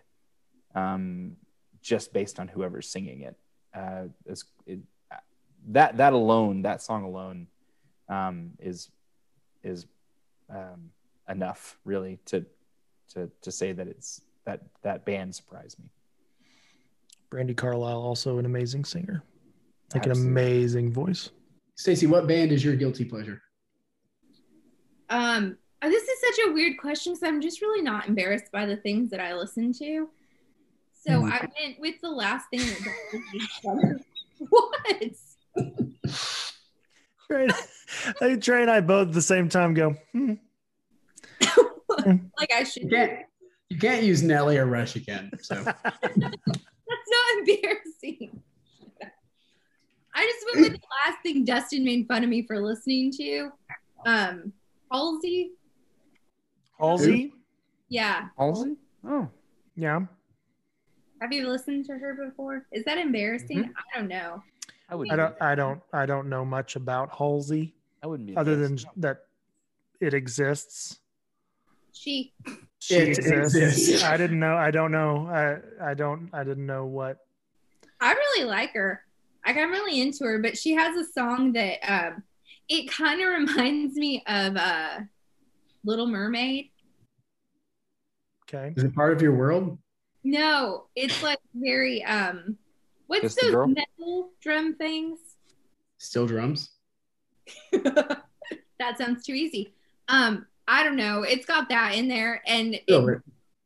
[0.75, 1.35] um,
[1.81, 3.35] just based on whoever's singing it.
[3.73, 4.03] Uh,
[4.65, 4.79] it
[5.67, 7.47] that that alone, that song alone,
[8.09, 8.89] um, is
[9.63, 9.85] is
[10.49, 10.89] um,
[11.29, 12.45] enough really to
[13.13, 15.85] to to say that it's that that band surprised me.
[17.29, 19.23] Brandi Carlile, also an amazing singer,
[19.93, 21.31] like an amazing voice.
[21.75, 23.41] Stacy, what band is your guilty pleasure?
[25.09, 28.65] Um, uh, this is such a weird question because I'm just really not embarrassed by
[28.65, 30.09] the things that I listen to.
[31.05, 31.25] So Hmm.
[31.31, 33.99] I went with the last thing that
[34.49, 35.03] what?
[37.27, 37.47] Trey,
[38.07, 40.33] I think Trey and I both at the same time go, hmm.
[42.37, 42.83] like I should.
[42.83, 43.19] You can't
[43.69, 45.31] you can't use Nelly or Rush again.
[45.41, 45.83] So That's
[46.13, 48.41] not embarrassing.
[50.15, 53.49] I just went with the last thing Dustin made fun of me for listening to.
[54.05, 54.53] Um,
[54.91, 55.53] Halsey.
[56.79, 57.33] Halsey.
[57.89, 58.27] Yeah.
[58.37, 58.75] Halsey?
[59.05, 59.27] Oh,
[59.75, 60.01] Yeah.
[61.19, 62.67] Have you listened to her before?
[62.71, 63.73] Is that embarrassing?
[63.75, 64.43] I don't know.
[64.89, 65.09] I would.
[65.09, 65.35] I don't.
[65.41, 65.81] I don't.
[65.93, 67.73] I don't know much about Halsey
[68.03, 68.87] I wouldn't be other than embarrassed.
[68.97, 69.17] that
[70.01, 70.99] it exists.
[71.93, 72.33] She
[72.79, 73.55] She It exists.
[73.55, 74.03] exists.
[74.13, 74.55] I didn't know.
[74.57, 75.27] I don't know.
[75.27, 75.91] I.
[75.91, 76.29] I don't.
[76.33, 77.19] I didn't know what.
[78.01, 79.01] I really like her.
[79.45, 82.23] Like I'm really into her, but she has a song that um
[82.67, 83.27] it kind of
[83.57, 84.99] reminds me of uh
[85.85, 86.69] Little Mermaid.
[88.49, 88.73] Okay.
[88.75, 89.77] is it part of your world?
[90.25, 92.57] No, it's like very um
[93.07, 95.19] what's Just those metal drum things?
[95.99, 96.71] Still drums?
[97.71, 99.73] that sounds too easy.
[100.07, 101.23] Um, I don't know.
[101.23, 103.21] It's got that in there and Still, it,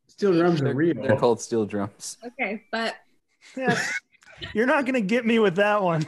[0.07, 0.95] still drums are They're, real.
[1.01, 2.17] they're called steel drums.
[2.25, 2.95] okay, but
[3.55, 3.79] Yeah.
[4.53, 6.05] You're not gonna get me with that one.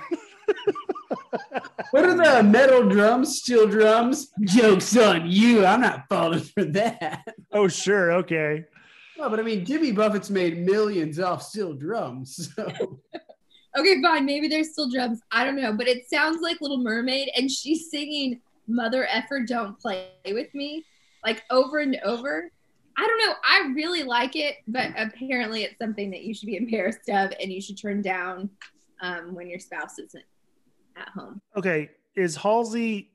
[1.91, 3.37] What are the metal drums?
[3.39, 4.31] Steel drums?
[4.41, 5.65] Joke's on you.
[5.65, 7.35] I'm not falling for that.
[7.51, 8.11] oh sure.
[8.13, 8.65] Okay.
[9.17, 12.51] No, but I mean, Jimmy Buffett's made millions off steel drums.
[12.55, 12.99] So
[13.77, 14.25] okay, fine.
[14.25, 15.21] Maybe there's still drums.
[15.31, 19.79] I don't know, but it sounds like Little Mermaid, and she's singing "Mother Effer, Don't
[19.79, 20.85] Play with Me"
[21.25, 22.51] like over and over.
[22.97, 23.33] I don't know.
[23.43, 27.51] I really like it, but apparently it's something that you should be embarrassed of, and
[27.51, 28.49] you should turn down
[29.01, 30.25] um, when your spouse isn't
[30.97, 31.41] at home.
[31.55, 31.89] Okay.
[32.15, 33.11] Is Halsey?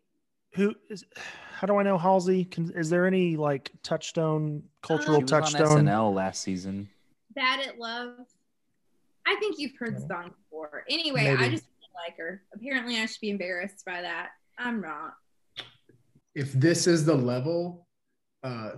[0.55, 1.05] Who is?
[1.53, 2.45] How do I know Halsey?
[2.45, 5.85] Can, is there any like touchstone cultural She was on touchstone?
[5.85, 6.89] SNL last season.
[7.35, 8.15] Bad at Love.
[9.27, 10.85] I think you've heard the song before.
[10.89, 12.43] Anyway, I just really like her.
[12.55, 14.31] Apparently, I should be embarrassed by that.
[14.59, 15.15] I'm not.
[16.35, 17.87] if this is the level
[18.43, 18.73] uh,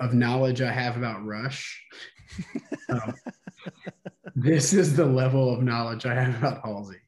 [0.00, 1.82] of knowledge I have about Rush,
[2.88, 3.14] um,
[4.36, 6.98] this is the level of knowledge I have about Halsey.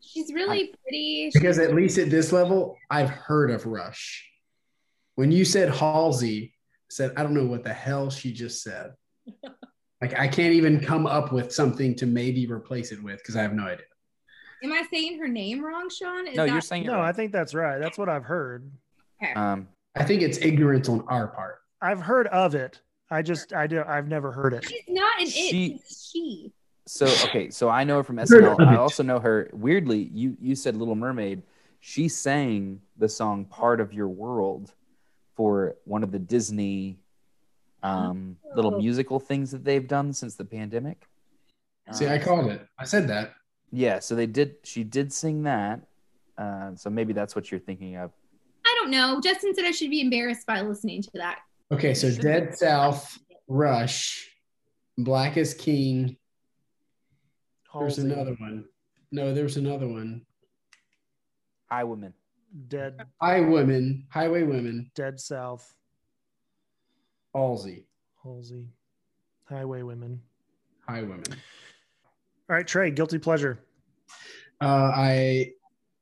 [0.00, 1.30] She's really pretty.
[1.32, 4.28] Because at least at this level, I've heard of Rush.
[5.14, 8.92] When you said Halsey, I said, I don't know what the hell she just said.
[10.02, 13.42] Like I can't even come up with something to maybe replace it with because I
[13.42, 13.86] have no idea.
[14.64, 16.26] Am I saying her name wrong, Sean?
[16.26, 17.78] Is No, that- you're saying it No, I think that's right.
[17.78, 18.70] That's what I've heard.
[19.36, 21.60] Um, I think it's ignorance on our part.
[21.80, 22.80] I've heard of it.
[23.10, 24.64] I just I do I've never heard it.
[24.68, 25.82] she's not an She- it.
[25.88, 26.52] She.
[26.86, 28.60] so okay, so I know her from Heard SNL.
[28.60, 29.50] of I also know her.
[29.52, 31.42] Weirdly, you you said Little Mermaid.
[31.78, 34.72] She sang the song "Part of Your World"
[35.36, 36.98] for one of the Disney
[37.82, 38.78] um, little Oh.
[38.78, 41.06] musical things that they've done since the pandemic.
[41.92, 42.66] See, Um, I called it.
[42.78, 43.34] I said that.
[43.70, 44.56] Yeah, so they did.
[44.64, 45.80] She did sing that.
[46.38, 48.12] Uh, so maybe that's what you're thinking of.
[48.64, 49.20] I don't know.
[49.20, 51.40] Justin said I should be embarrassed by listening to that.
[51.72, 53.18] Okay, so Dead South,
[53.48, 54.28] Rush,
[54.98, 56.16] Black is King.
[57.74, 58.66] There's Halsey, another one.
[59.10, 60.24] No, there's another one.
[61.70, 62.12] Hi, women.
[62.68, 65.74] Dead, High Women, Highway Women, Dead South,
[67.34, 67.84] Halsey,
[68.22, 68.66] Halsey,
[69.44, 70.20] Highway Women.
[70.88, 71.24] High Women.
[72.50, 73.64] All right, Trey, guilty pleasure.
[74.60, 75.52] Uh, I,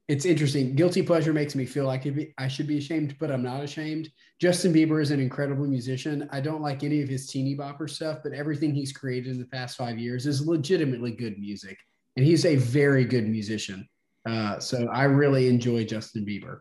[0.09, 0.75] it's interesting.
[0.75, 3.63] Guilty pleasure makes me feel like it'd be, I should be ashamed, but I'm not
[3.63, 4.11] ashamed.
[4.41, 6.29] Justin Bieber is an incredible musician.
[6.33, 9.47] I don't like any of his teeny bopper stuff, but everything he's created in the
[9.47, 11.79] past five years is legitimately good music,
[12.17, 13.89] and he's a very good musician.
[14.29, 16.61] Uh, so I really enjoy Justin Bieber.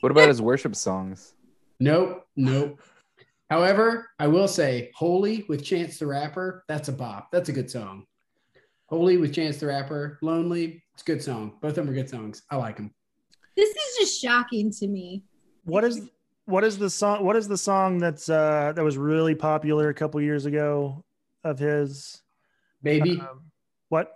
[0.00, 1.34] What about his worship songs?
[1.80, 2.80] Nope, nope.
[3.50, 7.30] However, I will say Holy with Chance the Rapper, that's a bop.
[7.32, 8.04] That's a good song.
[8.86, 11.54] Holy with Chance the Rapper, Lonely, it's a good song.
[11.62, 12.42] Both of them are good songs.
[12.50, 12.92] I like them.
[13.56, 15.24] This is just shocking to me.
[15.64, 16.08] What is
[16.44, 17.24] what is the song?
[17.24, 21.04] What is the song that's uh, that was really popular a couple years ago
[21.44, 22.22] of his?
[22.82, 23.50] Baby, Um,
[23.88, 24.12] what?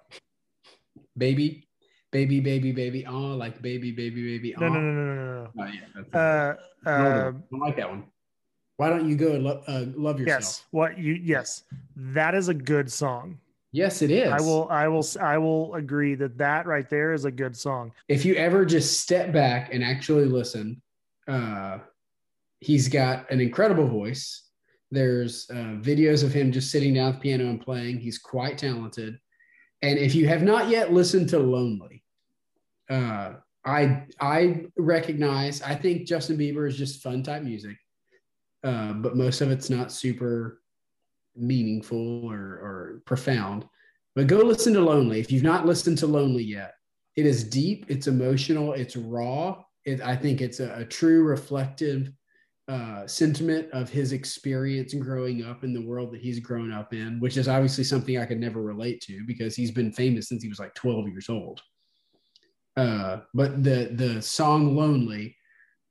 [1.17, 1.69] baby,
[2.11, 3.07] baby, baby, baby.
[3.07, 4.55] Oh, like baby, baby, baby.
[4.59, 4.69] No, oh.
[4.71, 6.21] no, no, no, no, no, Oh, yeah, that's no.
[6.21, 6.57] Uh,
[6.87, 8.05] I uh, don't like that one.
[8.77, 10.43] Why don't you go and lo- uh, love yourself?
[10.43, 10.65] yes.
[10.71, 11.15] What you?
[11.15, 11.65] Yes,
[11.97, 13.39] that is a good song.
[13.71, 14.31] Yes, it is.
[14.31, 14.69] I will.
[14.71, 15.07] I will.
[15.21, 17.93] I will agree that that right there is a good song.
[18.09, 20.83] if you ever just step back and actually listen,
[21.29, 21.79] uh,
[22.61, 24.49] he's got an incredible voice.
[24.91, 27.99] There's uh, videos of him just sitting down at the piano and playing.
[27.99, 29.19] He's quite talented.
[29.81, 32.05] And if you have not yet listened to Lonely,
[32.91, 35.63] uh, I I recognize.
[35.63, 37.77] I think Justin Bieber is just fun type music,
[38.65, 40.63] uh, but most of it's not super
[41.37, 43.65] meaningful or, or profound.
[44.15, 45.21] But go listen to Lonely.
[45.21, 46.75] If you've not listened to Lonely yet,
[47.17, 49.63] it is deep, it's emotional, it's raw.
[49.85, 52.13] It, I think it's a, a true reflective
[52.69, 57.19] uh, sentiment of his experience growing up in the world that he's grown up in,
[57.21, 60.49] which is obviously something I could never relate to because he's been famous since he
[60.49, 61.61] was like 12 years old.
[62.77, 65.37] Uh, but the the song "Lonely,"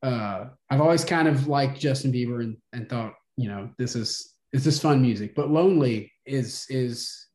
[0.04, 4.34] uh, I've always kind of liked Justin Bieber and, and thought, you know, this is
[4.54, 5.36] this is fun music.
[5.36, 7.28] But "Lonely" is is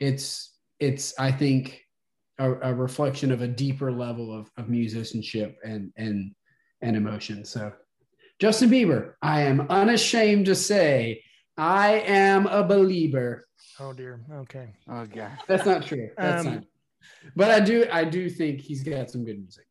[0.00, 1.80] it's it's I think
[2.38, 6.32] a, a reflection of a deeper level of, of musicianship and and
[6.82, 7.44] and emotion.
[7.44, 7.72] So,
[8.38, 11.22] Justin Bieber, I am unashamed to say
[11.56, 13.46] I am a believer.
[13.80, 14.20] Oh dear.
[14.32, 14.74] Okay.
[14.88, 15.38] Oh god.
[15.46, 16.10] That's not true.
[16.16, 16.64] That's Um, not.
[17.36, 19.64] But I do I do think he's got some good music.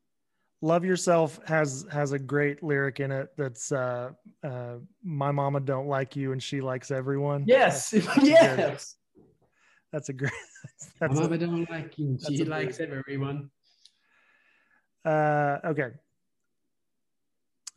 [0.61, 4.09] Love Yourself has has a great lyric in it that's uh
[4.43, 7.43] uh my mama don't like you and she likes everyone.
[7.47, 8.95] Yes, That's, that's a good- yes.
[9.93, 10.31] that's a great
[11.01, 12.17] My that's a, mama don't like you.
[12.27, 13.51] She a likes everyone.
[15.05, 15.91] uh okay.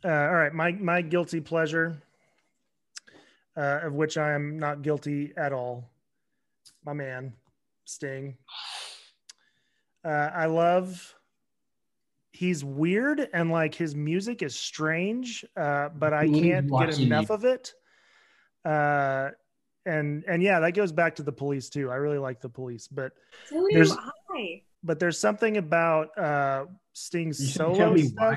[0.02, 2.02] Uh all right, my my guilty pleasure
[3.58, 5.90] uh of which I am not guilty at all.
[6.86, 7.34] My man,
[7.84, 8.38] Sting.
[10.02, 11.14] Uh I love
[12.40, 17.44] he's weird and like his music is strange uh but i can't get enough of
[17.44, 17.74] it.
[18.64, 19.28] Uh
[19.84, 21.90] and and yeah that goes back to the police too.
[21.90, 23.12] I really like the police but
[23.48, 23.96] So There's-
[24.82, 26.64] but there's something about uh
[26.94, 28.36] sting's You solo tell me why.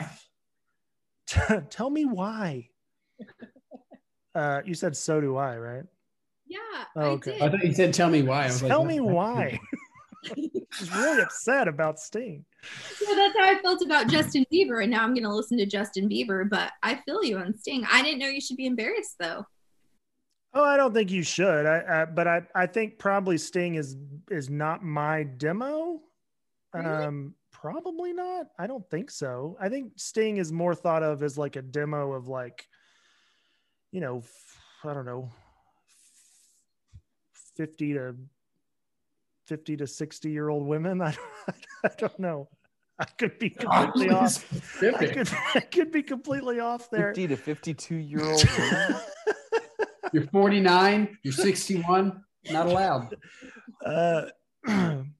[1.28, 1.70] stuff.
[1.78, 2.68] Tell me why.
[4.36, 5.86] Uh you said so do i right?
[6.47, 6.60] Yeah,
[6.97, 7.32] Oh, I okay.
[7.34, 7.41] did.
[7.43, 8.43] I thought you said tell me why.
[8.43, 9.60] I was like, tell what me why
[10.74, 12.46] she's really upset about sting
[12.98, 15.66] So that's how I felt about Justin Bieber, and now I'm going to listen to
[15.66, 16.50] Justin Bieber.
[16.50, 17.86] But I feel you on Sting.
[17.92, 19.46] I didn't know you should be embarrassed though.
[20.54, 21.66] Oh, I don't think you should.
[21.66, 23.98] I, I but I, I think probably Sting is
[24.30, 26.00] is not my demo.
[26.74, 26.88] Really?
[26.88, 28.48] Um, probably not.
[28.60, 29.58] I don't think so.
[29.60, 32.68] I think Sting is more thought of as like a demo of like,
[33.92, 34.24] you know,
[34.84, 35.30] I don't know,
[37.56, 38.16] fifty to
[39.54, 40.99] fifty to sixty year old women.
[41.01, 41.16] I,
[41.84, 42.49] I don't know.
[42.97, 44.82] I could be completely Oddly off.
[44.82, 47.14] I could, I could be completely off there.
[47.14, 49.01] 50 to 52 year old women.
[50.12, 51.18] You're 49.
[51.22, 52.24] You're 61.
[52.51, 53.16] Not allowed.
[53.86, 54.26] uh,
[54.68, 55.14] am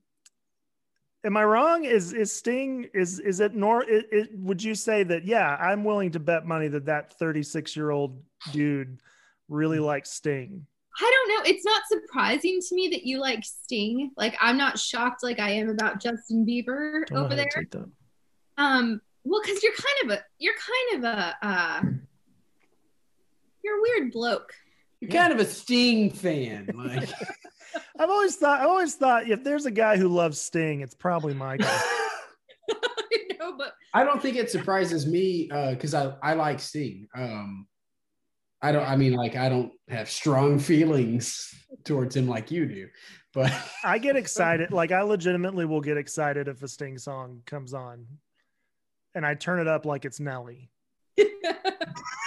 [1.24, 1.86] I wrong?
[1.86, 5.84] Is is Sting is is it nor it, it, would you say that yeah, I'm
[5.84, 8.22] willing to bet money that that 36 year old
[8.52, 9.00] dude
[9.48, 10.66] really likes Sting.
[11.00, 11.50] I don't know.
[11.50, 14.12] It's not surprising to me that you like Sting.
[14.16, 17.50] Like I'm not shocked like I am about Justin Bieber Don't over there.
[17.54, 17.90] take that.
[18.58, 21.82] Um, well, because you're kind of a you're kind of a uh,
[23.64, 24.54] you're a weird bloke.
[25.00, 26.70] You're kind of a Sting fan.
[26.74, 27.10] Like,
[28.00, 31.34] I've always thought I've always thought if there's a guy who loves Sting, it's probably
[31.34, 31.68] Michael.
[32.72, 37.08] I know, but I don't think it surprises me because I I like Sting.
[37.16, 37.68] Um,
[38.64, 38.88] I don't.
[38.88, 41.54] I mean, like I don't have strong feelings
[41.84, 42.88] towards him like you do,
[43.34, 43.52] but
[43.84, 44.72] I get excited.
[44.72, 48.08] Like I legitimately will get excited if a Sting song comes on,
[49.14, 50.72] and I turn it up like it's Nelly.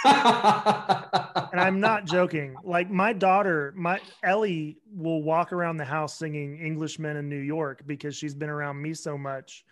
[0.05, 2.55] And I'm not joking.
[2.63, 7.81] Like my daughter, my Ellie will walk around the house singing Englishmen in New York
[7.87, 9.65] because she's been around me so much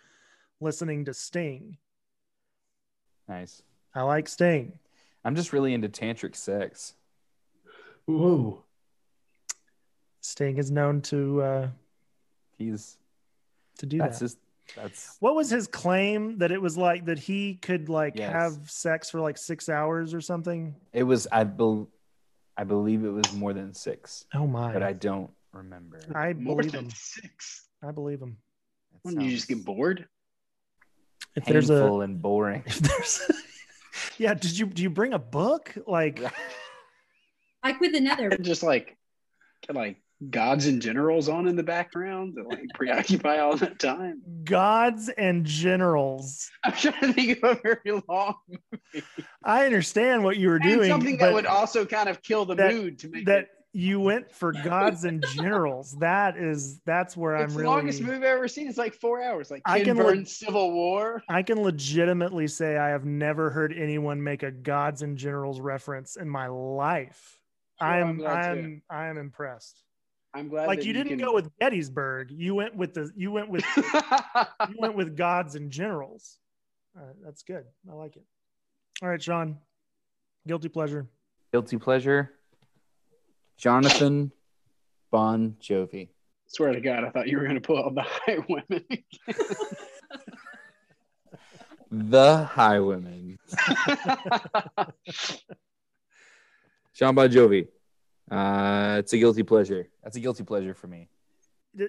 [0.60, 1.76] listening to Sting.
[3.28, 3.62] Nice.
[3.94, 4.72] I like Sting.
[5.26, 6.94] I'm just really into tantric sex.
[8.08, 8.62] Ooh.
[10.20, 11.68] Sting is known to uh
[12.58, 12.96] He's
[13.78, 14.24] to do that's that.
[14.24, 14.38] just
[14.76, 18.32] that's What was his claim that it was like that he could like Yes.
[18.32, 20.74] have sex for like 6 hours or something?
[20.92, 21.88] it was I bel
[22.56, 24.72] I believe it was more than six, Oh my.
[24.72, 26.00] but I don't remember.
[26.14, 26.90] I More believe than him.
[26.94, 27.66] six.
[27.82, 28.38] I believe him.
[28.94, 30.06] It Wouldn't you just get bored?
[31.34, 32.62] If there's a painful and boring.
[32.66, 33.20] if there's
[34.18, 35.74] Yeah, did you do you bring a book?
[35.86, 36.20] Like
[37.62, 38.30] like with another.
[38.40, 38.96] just like
[39.72, 39.96] like
[40.30, 44.22] gods and generals on in the background that like preoccupy all the time.
[44.44, 46.48] gods and generals.
[46.64, 48.36] I'm trying to think of a very long
[49.44, 52.46] I understand what you were and doing, something but that would also kind of kill
[52.46, 53.48] the that- mood to make that it.
[53.76, 55.92] You went for gods and generals.
[55.98, 58.68] That is that's where It's I'm the really longest movie I've ever seen.
[58.68, 59.50] It's like four hours.
[59.50, 61.22] Like I Ken can le- Civil War.
[61.28, 66.16] I can legitimately say I have never heard anyone make a gods and generals reference
[66.16, 67.38] in my life.
[67.80, 68.60] Well, I I'm am glad to.
[68.60, 69.82] I'm I am impressed.
[70.34, 70.66] I'm glad.
[70.66, 71.18] Like you didn't can...
[71.18, 72.30] go with Gettysburg.
[72.30, 76.38] You went with the you went with you went with gods and generals.
[76.96, 77.64] Uh, that's good.
[77.90, 78.24] I like it.
[79.02, 79.58] All right, Sean.
[80.46, 81.06] Guilty pleasure.
[81.52, 82.35] Guilty pleasure.
[83.56, 84.32] Jonathan
[85.10, 86.08] Bon Jovi.
[86.46, 88.84] Swear to God, I thought you were going to pull out the high women.
[91.90, 93.38] The Highwaymen.
[96.92, 97.68] Sean Bon Jovi.
[98.30, 99.86] Uh, it's a guilty pleasure.
[100.02, 101.08] That's a guilty pleasure for me.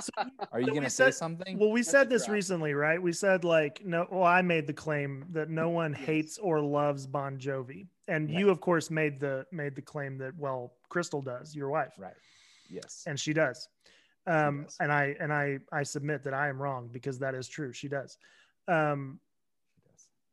[0.00, 0.10] So-
[0.50, 1.56] Are you gonna say said- something?
[1.56, 2.32] Well, we That's said this crap.
[2.34, 3.00] recently, right?
[3.00, 4.04] We said like no.
[4.10, 6.00] Well, I made the claim that no one Yes.
[6.04, 8.38] hates or loves Bon Jovi, and Right.
[8.38, 12.14] you, of course, made the made the claim that well, Crystal does, your wife, right.
[12.68, 13.04] Yes.
[13.06, 13.68] and she does.
[14.26, 14.76] Um, does.
[14.80, 17.72] and I and I I submit that I am wrong because that is true.
[17.72, 18.18] She does.
[18.68, 19.18] Um,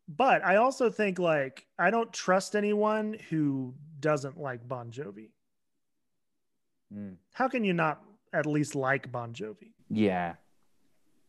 [0.09, 5.29] but I also think like I don't trust anyone who doesn't like Bon Jovi.
[6.93, 7.15] Mm.
[7.33, 8.01] How can you not
[8.33, 9.71] at least like Bon Jovi?
[9.89, 10.35] Yeah.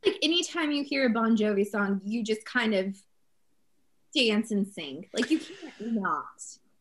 [0.05, 2.97] Like anytime you hear a Bon Jovi song, you just kind of
[4.15, 5.07] dance and sing.
[5.15, 6.25] Like you can't not.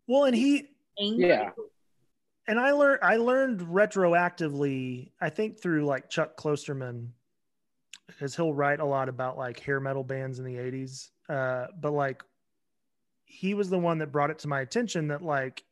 [0.08, 0.70] Well, and he
[1.00, 1.28] Angry.
[1.28, 1.52] Yeah.
[2.48, 7.10] and I learned I learned retroactively, I think through like Chuck Klosterman,
[8.08, 11.10] because he'll write a lot about like hair metal bands in the 80s.
[11.30, 12.24] Uh, but like
[13.26, 15.64] he was the one that brought it to my attention that like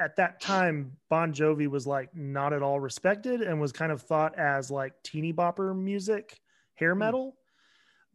[0.00, 4.02] at that time Bon Jovi was like not at all respected and was kind of
[4.02, 6.40] thought as like teeny bopper music,
[6.74, 7.36] hair metal,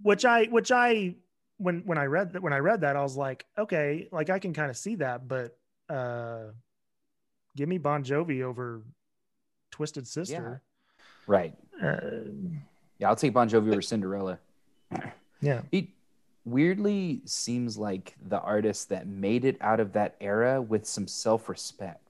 [0.01, 1.16] which I which I
[1.58, 4.39] when when I read that when I read that I was like, okay, like I
[4.39, 5.58] can kind of see that, but
[5.89, 6.51] uh
[7.55, 8.82] give me Bon Jovi over
[9.72, 10.62] Twisted Sister.
[11.26, 11.53] Right.
[11.82, 11.97] Uh,
[12.99, 14.39] Yeah, I'll take Bon Jovi over Cinderella.
[15.41, 15.62] yeah.
[15.72, 15.88] It
[16.45, 22.07] weirdly seems like the artist that made it out of that era with some self-respect.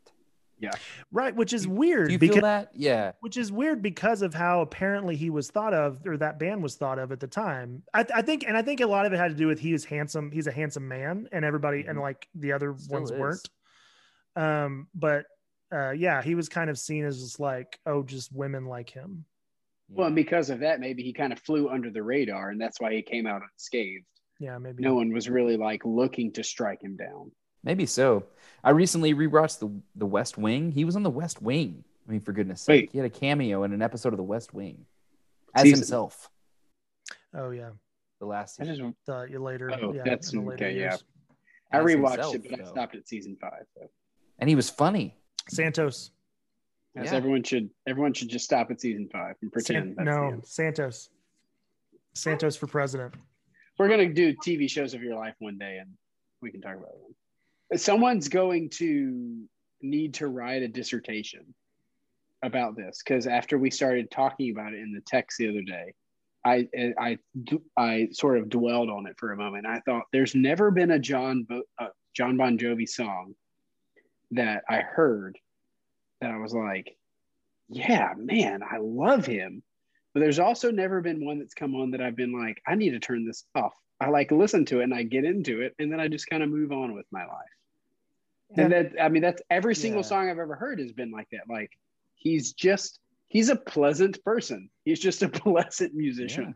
[1.11, 2.71] Right, which is weird Do you feel that?
[2.73, 3.11] Yeah.
[3.19, 6.75] which is weird because of how apparently he was thought of or that band was
[6.75, 7.83] thought of at the time.
[7.93, 9.71] I, I think and I think a lot of it had to do with he
[9.73, 12.01] was handsome, he's a handsome man and everybody and Mhm.
[12.01, 13.17] like the other Still ones is.
[13.19, 13.49] weren't.
[14.35, 15.25] Um but
[15.71, 19.25] uh yeah, he was kind of seen as just like oh just women like him.
[19.89, 22.77] Well, and because of that, maybe he kind of flew under the radar, and that's
[22.81, 24.03] why he came out unscathed.
[24.37, 24.83] Yeah, maybe.
[24.83, 27.31] No one was really like looking to strike him down.
[27.63, 28.25] Maybe so.
[28.63, 30.71] I recently rewatched the the West Wing.
[30.71, 31.83] He was on the West Wing.
[32.07, 34.53] I mean, for goodness sake, he had a cameo in an episode of the West
[34.53, 34.85] Wing
[35.53, 36.29] as Season- himself.
[37.33, 37.71] Oh yeah.
[38.19, 38.73] The last season.
[38.73, 39.71] I just The you later.
[39.81, 40.91] Oh, yeah, that's- in later okay, yeah.
[40.91, 41.03] years.
[41.71, 43.65] I As rewatched himself, it, but I stopped at season five.
[43.75, 43.89] So
[44.39, 45.15] and he was funny.
[45.49, 46.11] Santos.
[46.95, 47.15] Yes, Yeah.
[47.17, 50.39] everyone should everyone should just stop at season five and pretend San- no.
[50.43, 51.09] Santos.
[52.13, 53.13] Santos for president.
[53.77, 55.91] We're gonna do TV shows of your life one day, and
[56.41, 57.15] we can talk about them.
[57.75, 59.43] Someone's going to
[59.81, 61.53] need to write a dissertation
[62.43, 65.93] about this because after we started talking about it in the text the other day,
[66.45, 67.17] I I
[67.75, 69.65] I sort of dwelled on it for a moment.
[69.65, 73.35] I thought there's never been a John Bo- uh, John Bon Jovi song
[74.31, 75.37] that I heard
[76.21, 76.95] that I was like,
[77.69, 79.63] yeah, man, I love him.
[80.13, 82.91] But there's also never been one that's come on that I've been like, I need
[82.91, 83.73] to turn this off.
[83.99, 86.43] I like listen to it and I get into it, and then I just kind
[86.43, 88.55] of move on with my life.
[88.55, 90.07] And that I mean, that's every single Yeah.
[90.07, 91.41] song I've ever heard has been like that.
[91.49, 91.71] Like
[92.15, 94.69] he's just he's a pleasant person.
[94.85, 96.55] He's just a pleasant musician.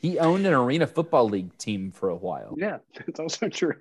[0.00, 2.54] He owned an arena football league team for a while.
[2.58, 3.74] Yeah, that's also true.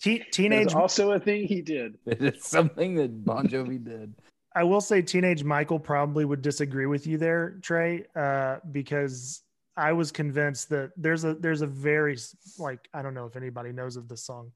[0.00, 0.74] Te- That's teenage.
[0.74, 1.98] also a thing he did.
[2.06, 4.14] It's something that Bon Jovi did.
[4.54, 9.42] I will say, teenage Michael probably would disagree with you there, Trey, uh, because
[9.80, 12.18] I was convinced that there's a there's a very
[12.58, 14.52] like I don't know if anybody knows of this song.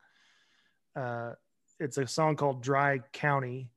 [0.95, 1.33] Uh,
[1.81, 3.71] it's a song called "Dry County,"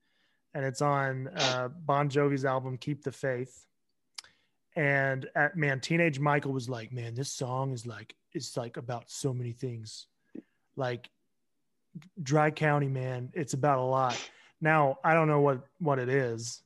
[0.54, 3.66] and it's on uh, Bon Jovi's album "Keep the Faith."
[4.76, 9.10] And at man, teenage Michael was like, "Man, this song is like it's like about
[9.10, 10.08] so many things,
[10.76, 11.10] like
[12.22, 13.32] Dry County, man.
[13.34, 14.20] It's about a lot."
[14.60, 16.62] Now I don't know what what it is,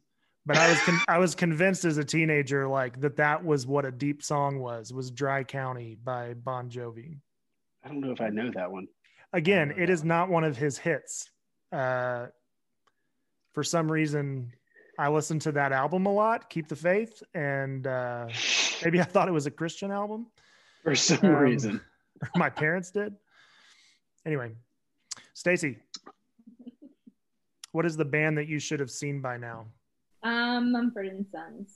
[0.45, 3.85] but I was con- I was convinced as a teenager like that that was what
[3.85, 7.17] a deep song was was Dry County by Bon Jovi.
[7.83, 8.87] I don't know if I know that one.
[9.33, 11.29] Again, it is is not one of his hits.
[11.71, 12.27] Uh,
[13.53, 14.51] for some reason,
[14.99, 18.27] I listened to that album a lot, Keep the Faith, and uh,
[18.83, 20.27] maybe I thought it was a Christian album.
[20.83, 21.81] For some Um, reason.
[22.35, 23.15] My parents did.
[24.25, 24.51] Anyway,
[25.33, 25.77] Stacy,
[27.71, 29.65] what is the band that you should have seen by now?
[30.24, 31.76] Um, Mumford and Sons.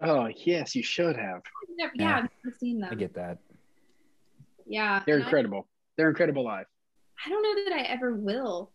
[0.00, 1.36] Oh yes, you should have.
[1.38, 2.02] I've never, Yeah.
[2.02, 2.88] yeah, I've never seen them.
[2.92, 3.38] I get that.
[4.66, 5.66] Yeah, They're and I- incredible.
[5.96, 6.66] They're incredible live.
[7.24, 8.70] I don't know that I ever will.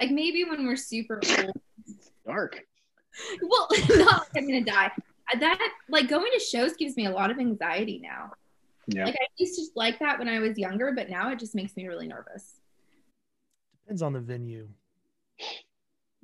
[0.00, 1.52] Like maybe when we're super old.
[2.26, 2.60] Dark.
[3.42, 4.90] well, not like I'm gonna die.
[5.40, 8.32] That like going to shows gives me a lot of anxiety now.
[8.88, 9.04] Yeah.
[9.06, 11.76] Like I used to like that when I was younger, but now it just makes
[11.76, 12.60] me really nervous.
[13.84, 14.68] Depends on the venue.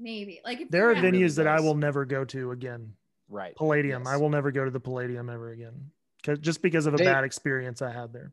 [0.03, 2.93] Maybe like if There are you're at- venues that I will never go to again.
[3.29, 3.55] Right.
[3.57, 4.07] Palladium.
[4.07, 5.91] I will never go to the Palladium ever again.
[6.25, 8.33] 'Cause- just because of a They- bad experience I had there.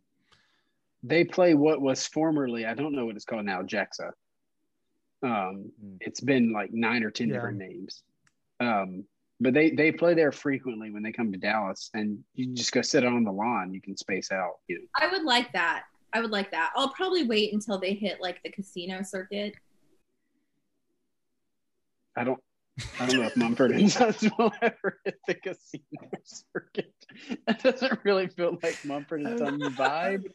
[1.03, 4.11] They play what was formerly, I don't know what it's called now, Gexa.
[5.21, 5.95] Um, Hmm.
[6.01, 7.35] it's been like nine or ten Yeah.
[7.35, 8.03] different names.
[8.59, 9.05] Um,
[9.39, 12.81] but they they play there frequently when they come to Dallas, and you just go
[12.81, 13.73] sit on the lawn.
[13.73, 14.59] You can space out.
[14.67, 15.85] You know, I would like that.
[16.13, 16.71] I would like that.
[16.75, 19.55] I'll probably wait until they hit like the casino circuit.
[22.19, 22.39] I don't.
[22.99, 25.83] I don't know if Mumford and Sons will ever hit the casino
[26.23, 26.93] circuit.
[27.47, 30.25] That doesn't really feel like Mumford and Sons vibe.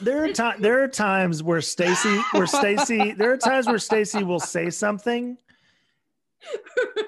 [0.00, 4.22] There are times there are times where Stacy where Stacy there are times where Stacy
[4.22, 5.38] will say something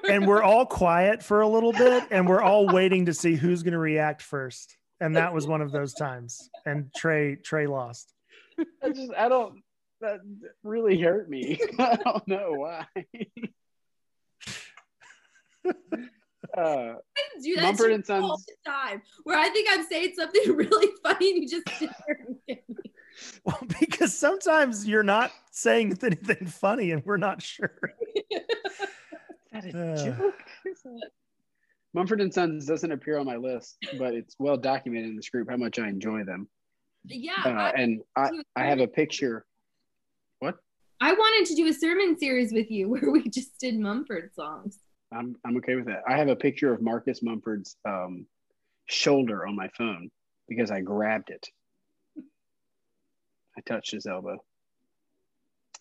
[0.09, 3.63] and we're all quiet for a little bit and we're all waiting to see who's
[3.63, 4.77] going to react first.
[5.01, 6.51] And that was one of those times.
[6.65, 8.15] And Trey Trey lost.
[8.83, 9.63] I just I don't.
[10.01, 10.21] That
[10.63, 11.61] really hurt me.
[11.79, 12.87] I don't know why.
[16.57, 16.95] uh,
[17.43, 19.03] do that Mumford and Sons- all the time.
[19.25, 22.63] Where I think I'm saying something really funny and you just sit there and me.
[23.45, 27.73] Well, because sometimes you're not saying anything funny and we're not sure.
[29.53, 30.15] that is Uh.
[30.17, 30.35] joke.
[31.95, 35.51] Mumford and Sons doesn't appear on my list, but it's well documented in this group
[35.51, 36.47] how much I enjoy them.
[37.05, 39.47] Yeah, Uh, I, and I, I have a picture.
[41.01, 44.79] I wanted to do a sermon series with you where we just did Mumford songs.
[45.13, 46.03] I'm I'm okay with that.
[46.07, 48.27] I have a picture of Marcus Mumford's um,
[48.87, 50.11] shoulder on my phone
[50.49, 51.47] because I grabbed it.
[53.57, 54.37] I touched his elbow.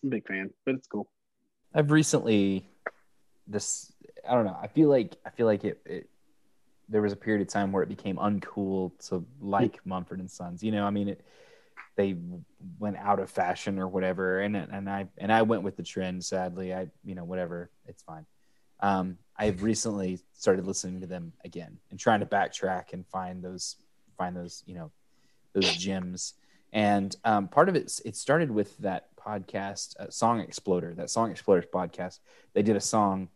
[0.02, 1.08] I'm a big fan, but it's cool.
[1.74, 2.66] I've recently
[3.46, 3.92] this
[4.28, 4.56] I don't know.
[4.60, 6.08] I feel like I feel like it, it
[6.88, 10.62] there was a period of time where it became uncool to like Mumford and Sons.
[10.62, 11.20] You know, I mean it
[11.98, 12.14] they
[12.78, 16.24] went out of fashion or whatever and and I and I went with the trend
[16.24, 16.72] sadly.
[16.72, 18.24] I you know whatever, it's fine.
[18.80, 23.76] Um I've recently started listening to them again and trying to backtrack and find those
[24.16, 24.90] find those, you know,
[25.54, 26.34] those gems.
[26.72, 31.32] And um, part of it, it started with that podcast, uh, Song Exploder, that Song
[31.32, 32.18] Exploders podcast.
[32.52, 33.28] They did a song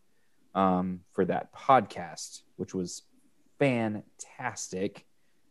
[0.55, 3.03] um, for that podcast, which was
[3.59, 5.07] fantastic.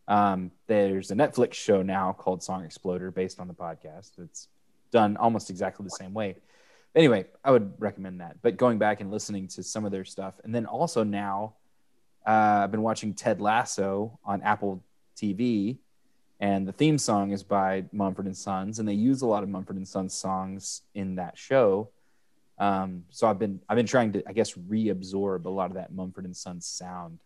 [0.08, 4.18] Um, there's a Netflix show now called Song Exploder based on the podcast.
[4.18, 4.48] It's
[4.90, 6.36] done almost exactly the same way.
[6.94, 8.42] Anyway, I would recommend that.
[8.42, 11.54] But going back and listening to some of their stuff, and then also now,
[12.26, 14.84] uh, I've been watching Ted Lasso on Apple
[15.16, 15.78] TV,
[16.38, 19.48] and the theme song is by Mumford and Sons, and they use a lot of
[19.48, 21.88] Mumford and Sons songs in that show.
[22.58, 25.94] Um, so I've been I've been trying to I guess reabsorb a lot of that
[25.94, 27.20] Mumford and Sons sound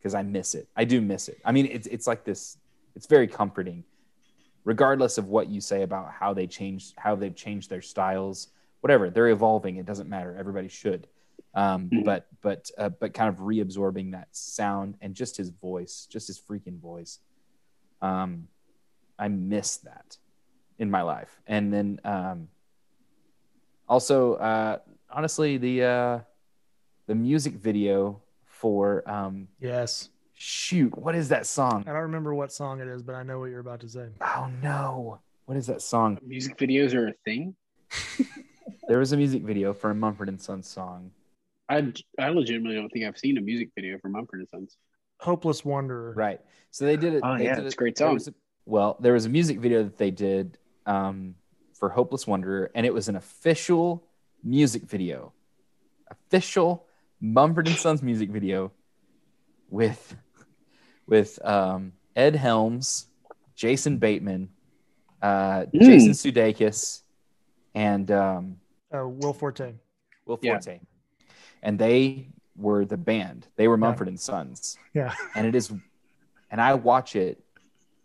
[0.00, 0.66] because I miss it.
[0.74, 1.38] I do miss it.
[1.44, 2.56] I mean, it's it's like this.
[2.96, 3.84] It's very comforting,
[4.64, 8.48] regardless of what you say about how they change how they've changed their styles.
[8.80, 10.34] Whatever they're evolving, it doesn't matter.
[10.38, 11.06] Everybody should.
[11.54, 12.04] um, Mhm.
[12.04, 16.38] but but uh, but kind of reabsorbing that sound and just his voice, just his
[16.40, 17.18] freaking voice.
[18.00, 18.46] Um,
[19.18, 20.16] I miss that
[20.78, 22.48] in my life, and then um,
[23.88, 24.78] also uh,
[25.10, 26.18] honestly the uh,
[27.06, 28.22] the music video
[28.60, 30.10] for um, Yes.
[30.34, 31.84] shoot, what is that song?
[31.86, 34.08] I don't remember what song it is, but I know what you're about to say.
[34.20, 36.18] Oh no, what is that song?
[36.24, 37.54] Music videos are a thing.
[38.88, 41.12] There was a music video for a Mumford and Sons song.
[41.68, 44.76] I I legitimately don't think I've seen a music video for Mumford and Sons.
[45.20, 46.12] Hopeless Wanderer.
[46.16, 46.40] Right.
[46.72, 47.20] So they did it.
[47.24, 48.14] Oh, they yeah, did it's it- a great song.
[48.14, 48.34] was a-
[48.66, 51.36] well, there was a music video that they did um,
[51.78, 54.02] for Hopeless Wanderer, and it was an official
[54.42, 55.32] music video,
[56.10, 56.86] official
[57.20, 58.72] Mumford and Sons music video
[59.68, 60.16] with
[61.06, 63.06] with um, Ed Helms,
[63.56, 64.48] Jason Bateman,
[65.22, 65.80] uh, Mm.
[65.82, 67.02] Jason Sudeikis,
[67.74, 68.56] and um,
[68.94, 69.74] Uh, Will Forte.
[70.26, 70.52] Will Yeah.
[70.60, 70.80] Forte,
[71.62, 73.46] and they were the band.
[73.56, 73.80] They were Yeah.
[73.80, 75.14] Mumford and Sons, Yeah.
[75.34, 75.72] and it is,
[76.50, 77.42] and I watch it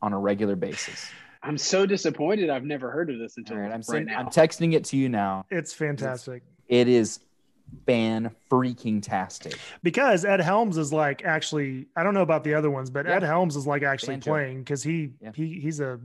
[0.01, 1.09] on a regular basis.
[1.43, 2.49] I'm so disappointed.
[2.49, 4.17] I've never heard of this until All right, I'm right send, now.
[4.19, 5.45] I'm texting it to you now.
[5.51, 6.41] It's fantastic.
[6.67, 7.19] It is
[7.85, 9.57] fan freaking tastic.
[9.83, 13.15] Because Ed Helms is like actually I don't know about the other ones, but Yeah.
[13.15, 14.31] Ed Helms is like actually Banjo.
[14.31, 15.31] playing because he Yeah.
[15.33, 15.99] he he's a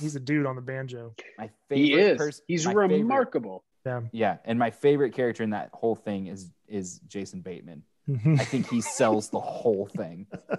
[0.00, 1.14] he's a dude on the banjo.
[1.38, 2.16] My favorite he is.
[2.18, 3.64] pers- He's my favorite- remarkable.
[3.84, 4.00] Yeah.
[4.10, 7.82] yeah, and my favorite character in that whole thing is is Jason Bateman.
[8.08, 8.34] Mm-hmm.
[8.40, 10.58] I think he sells the whole thing 'Cause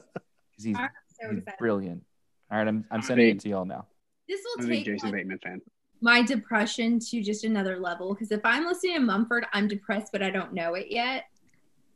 [0.63, 0.75] He's,
[1.21, 2.03] so he's brilliant.
[2.49, 3.85] All right, I'm I'm sending it to y'all now.
[4.29, 5.61] This I'm a take Jason like, Bateman fan.
[6.01, 10.21] My depression to just another level because if I'm listening to Mumford, I'm depressed, but
[10.21, 11.25] I don't know it yet.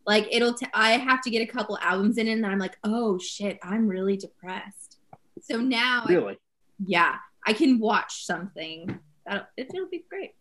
[0.08, 2.78] Like it'll, t- I have to get a couple albums in, and then I'm like,
[2.84, 4.97] oh shit, I'm really depressed.
[5.41, 6.38] So now, I- Really,
[6.86, 8.99] yeah, I can watch something.
[9.28, 10.32] That'll, it'll be great.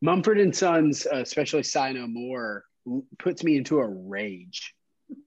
[0.00, 2.64] Mumford and Sons, uh, especially Sigh Moore,
[3.18, 4.74] puts me into a rage,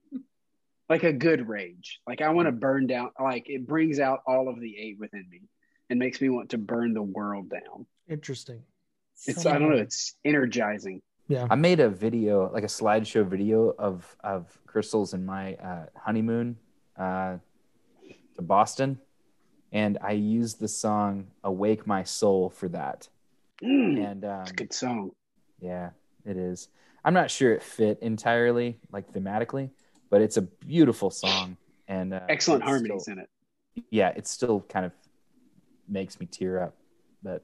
[0.88, 2.00] like a good rage.
[2.06, 3.10] Like I want to burn down.
[3.20, 5.42] Like it brings out all of the eight within me
[5.90, 7.86] and makes me want to burn the world down.
[8.08, 8.62] Interesting.
[9.26, 9.76] It's So- I don't know.
[9.76, 11.02] It's energizing.
[11.28, 11.46] Yeah.
[11.48, 16.58] I made a video, like a slideshow video of of Crystal's in my uh, honeymoon
[16.98, 17.38] uh,
[18.36, 18.98] to Boston,
[19.72, 23.08] and I used the song "Awake My Soul" for that.
[23.62, 25.12] Mm, And um, it's a good song.
[25.60, 25.90] yeah,
[26.26, 26.68] it is.
[27.06, 29.70] I'm not sure it fit entirely, like thematically,
[30.10, 31.56] but it's a beautiful song
[31.88, 33.30] and uh, Excellent harmonies still- in it.
[33.90, 34.92] yeah, it still kind of
[35.88, 36.74] makes me tear up,
[37.22, 37.42] but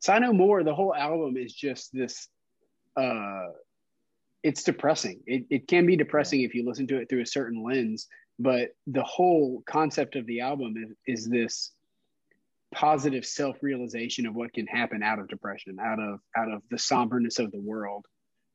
[0.00, 2.28] Sigh No More, the whole album is just this
[2.96, 3.48] uh
[4.42, 5.20] it's depressing.
[5.26, 8.08] It it can be depressing if you listen to it through a certain lens,
[8.38, 10.74] but the whole concept of the album
[11.06, 11.72] is, is this
[12.72, 17.38] positive self-realization of what can happen out of depression, out of out of the somberness
[17.38, 18.06] of the world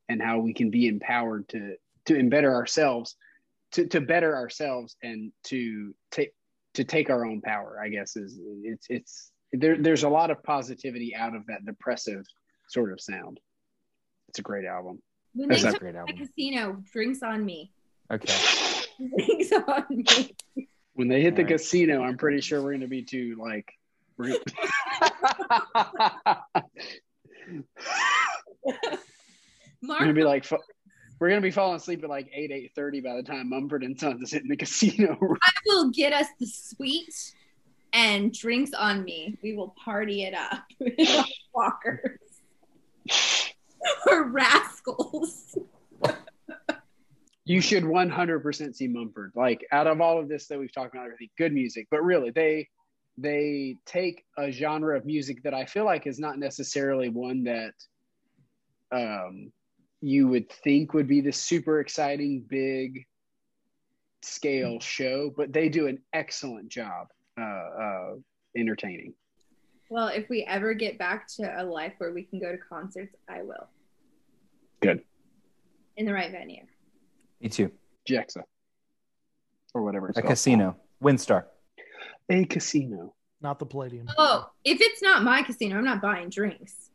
[0.09, 1.75] and how we can be empowered to
[2.05, 3.15] to better ourselves,
[3.73, 6.33] to to better ourselves and to take
[6.75, 10.41] to take our own power, I guess is it's it's there, there's a lot of
[10.43, 12.25] positivity out of that depressive
[12.69, 13.39] sort of sound.
[14.29, 15.01] It's a great album.
[15.33, 16.17] When That's they a come great my album.
[16.17, 17.71] casino, drinks on me.
[18.11, 18.33] okay.
[19.17, 20.35] Drinks on me.
[20.93, 21.57] When they hit the All right.
[21.57, 23.69] casino, I'm pretty sure we're going to be too like.
[24.17, 24.39] We're gonna,
[28.63, 28.77] we're
[29.81, 30.57] Mark, gonna be like, fu-
[31.19, 33.99] we're gonna be falling asleep at like eight eight thirty by the time Mumford and
[33.99, 35.17] Sons is hitting the casino.
[35.21, 37.13] I will get us the sweet
[37.93, 39.37] and drinks on me.
[39.41, 40.65] We will party it up.
[41.53, 42.19] Walkers.
[44.07, 45.57] or rascals.
[47.45, 49.31] you should 100% see Mumford.
[49.35, 52.31] Like out of all of this that we've talked about, everything good music, but really
[52.31, 52.67] they
[53.17, 57.73] they take a genre of music that I feel like is not necessarily one that
[58.91, 59.53] um,
[60.01, 63.05] you would think would be the super exciting big
[64.21, 67.07] scale show, but they do an excellent job
[67.39, 68.13] uh, uh,
[68.57, 69.13] entertaining.
[69.89, 73.15] Well, if we ever get back to a life where we can go to concerts,
[73.29, 73.67] I will.
[74.81, 75.01] Good.
[75.97, 76.63] In the right venue.
[77.41, 77.71] Me too.
[78.09, 78.43] Gexa
[79.73, 80.31] or whatever it's A called.
[80.31, 81.45] casino, WinStar.
[82.29, 83.13] A casino.
[83.41, 84.07] Not the Palladium.
[84.17, 86.89] Oh, if it's not my casino, I'm not buying drinks.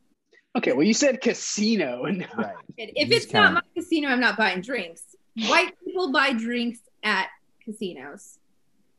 [0.57, 2.55] Okay, well you said casino and Right.
[2.77, 5.15] If You it's not kinda- my casino, I'm not buying drinks.
[5.47, 7.27] White people buy drinks at
[7.63, 8.37] casinos.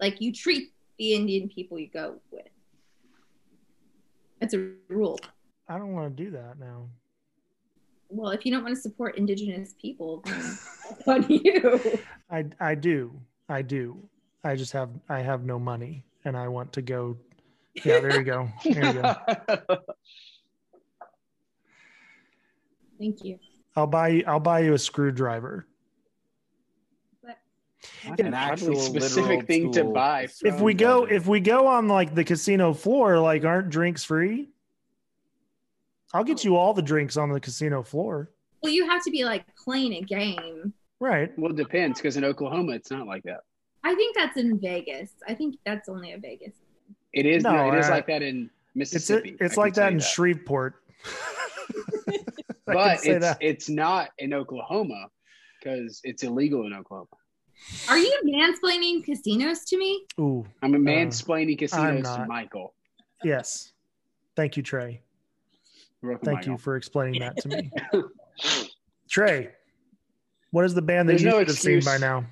[0.00, 2.46] Like you treat the Indian people you go with.
[4.40, 5.18] That's a rule.
[5.68, 6.88] I don't want to do that now.
[8.09, 11.80] Well, if you don't want to support indigenous people, then that's on you.
[12.30, 13.12] I I do.
[13.48, 13.96] I do.
[14.44, 17.16] I just have I have no money and I want to go.
[17.84, 18.48] Yeah, there you go.
[18.64, 19.14] There you go.
[23.03, 23.36] Thank you.
[23.74, 24.24] I'll buy you.
[24.28, 25.66] I'll buy you a screwdriver.
[27.24, 30.28] That's An an actual actual specific thing to buy.
[30.44, 31.12] If we go, Velvet.
[31.16, 34.50] if we go on like the casino floor, like aren't drinks free?
[36.14, 38.30] I'll get you all the drinks on the casino floor.
[38.62, 40.72] Well, you have to be like playing a game.
[41.00, 41.36] Right.
[41.36, 43.40] well, it depends because in Oklahoma it's not like that.
[43.82, 45.11] I think that's in Vegas.
[45.26, 46.55] I think that's only a Vegas.
[47.12, 47.42] It is.
[47.42, 49.36] No, No, it is I- like that in It's Mississippi.
[49.40, 50.74] it's I like that in you Shreveport.
[52.76, 53.38] I can but it's that.
[53.40, 55.08] it's not in Oklahoma
[55.58, 57.06] because it's illegal in Oklahoma.
[57.88, 60.04] Are you mansplaining casinos to me?
[60.18, 62.28] Ooh, I'm a Uh, mansplaining casinos to not.
[62.28, 62.74] Michael.
[63.22, 63.72] yes.
[64.34, 65.02] Thank you, Trey.
[66.02, 66.52] Welcome, Thank Michael.
[66.52, 67.70] you for explaining that to me.
[69.10, 69.50] Trey,
[70.50, 72.24] what is the band that There's you no should have seen by now?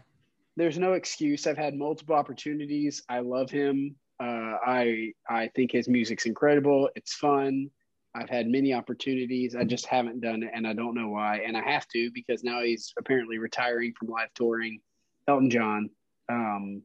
[0.57, 1.47] There's no excuse.
[1.47, 3.03] I've had multiple opportunities.
[3.09, 3.95] I love him.
[4.19, 6.91] Uh, I I think his music's incredible.
[6.97, 7.71] It's fun.
[8.15, 9.55] I've had many opportunities.
[9.55, 11.43] I just haven't done it, and I don't know why.
[11.47, 14.81] And I have to because now he's apparently retiring from live touring.
[15.29, 15.91] Elton John.
[16.29, 16.83] Um,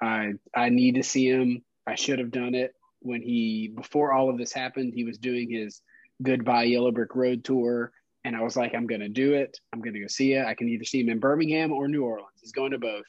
[0.00, 1.62] I I need to see him.
[1.86, 4.94] I should have done it when he before all of this happened.
[4.94, 5.82] He was doing his
[6.22, 7.92] Goodbye Yellow Brick Road tour,
[8.24, 9.58] and I was like, I'm gonna do it.
[9.72, 10.46] I'm gonna go see it.
[10.46, 12.40] I can either see him in Birmingham or New Orleans.
[12.40, 13.04] He's going to both.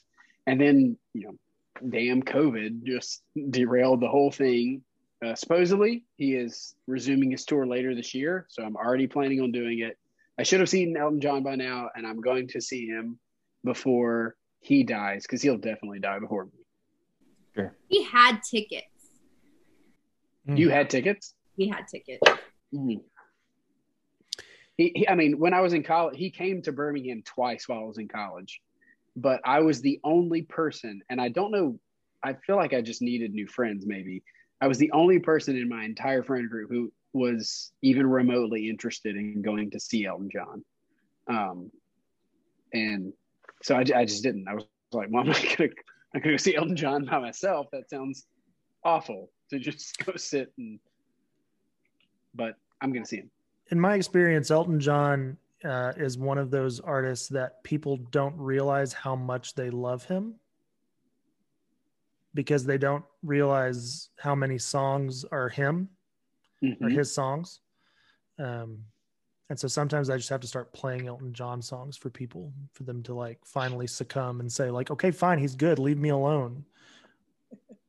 [0.45, 4.83] And then you know, damn COVID just derailed the whole thing.
[5.23, 9.51] Uh, supposedly, he is resuming his tour later this year, so I'm already planning on
[9.51, 9.97] doing it.
[10.37, 13.17] I should have seen Elton John by now, and I'm going to see him
[13.63, 16.51] before he dies because he'll definitely die before me.
[17.55, 17.75] Sure.
[17.87, 18.85] He had tickets.
[20.45, 20.57] Hmm.
[20.57, 21.33] You had tickets?
[21.55, 22.21] He had tickets.
[22.73, 23.01] Mhm.
[24.77, 27.79] He, he, I mean, when I was in college, he came to Birmingham twice while
[27.79, 28.61] I was in college,
[29.15, 31.79] but I was the only person, and I don't know,
[32.21, 34.23] I feel like I just needed new friends, maybe.
[34.61, 39.15] I was the only person in my entire friend group who was even remotely interested
[39.15, 40.63] in going to see Elton John.
[41.27, 41.71] Um,
[42.73, 43.13] and
[43.63, 44.47] so I, I just didn't.
[44.47, 45.69] I was like, well, I'm not to
[46.13, 47.67] I'm gonna go see Elton John by myself.
[47.71, 48.25] That sounds
[48.83, 50.79] awful to just go sit and,
[52.33, 53.31] but I'm to see him.
[53.71, 58.93] in my experience, Elton John uh, is one of those artists that people don't realize
[58.93, 60.35] how much they love him
[62.35, 65.89] because they don't realize how many songs are him
[66.61, 66.91] or Mhm.
[66.91, 67.61] his songs.
[68.37, 68.85] Um,
[69.49, 72.83] and so sometimes I just have to start playing Elton John songs for people for
[72.83, 76.65] them to like finally succumb and say like, okay, fine, he's good, leave me alone.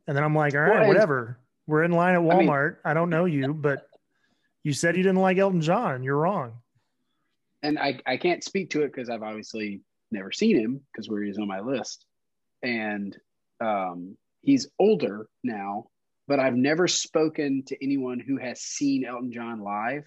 [0.06, 1.38] And then I'm like, all right, Well, whatever.
[1.66, 2.76] We're in line at I mean- Walmart.
[2.84, 3.88] I don't know you, but
[4.62, 6.02] you said you didn't like Elton John.
[6.02, 6.62] You're wrong.
[7.62, 9.80] and I, I can't speak to it because I've obviously
[10.12, 12.04] never seen him because where he's on my list.
[12.62, 13.16] And
[13.60, 14.16] um,
[14.46, 15.88] he's older now,
[16.28, 20.04] but I've never spoken to anyone who has seen Elton John live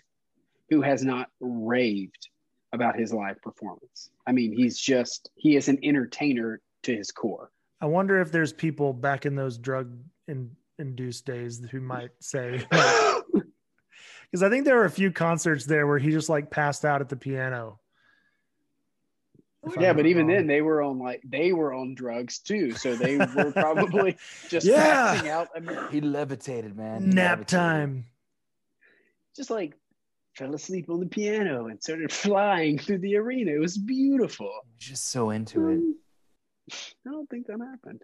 [0.70, 2.30] who has not raved
[2.74, 4.10] about his live performance.
[4.26, 7.52] I mean, he's just, he is an entertainer to his core.
[7.82, 12.64] I wonder if there's people back in those drug in, induced days who might say,
[12.72, 17.02] because I think there were a few concerts there where he just like passed out
[17.02, 17.80] at the piano.
[19.64, 20.36] If I'm yeah, not but even wrong.
[20.38, 22.72] then they were on like, they were on drugs too.
[22.72, 24.18] So they were probably
[24.50, 25.12] just Yeah.
[25.12, 25.50] passing out.
[25.56, 27.02] I mean, He levitated, man.
[27.02, 27.48] He nap levitated.
[27.48, 28.06] time.
[29.36, 29.74] just like
[30.36, 33.52] fell asleep on the piano and started flying through the arena.
[33.52, 34.52] It was beautiful.
[34.78, 35.74] Just so into it.
[35.74, 35.96] Um,
[36.72, 38.04] I don't think that happened.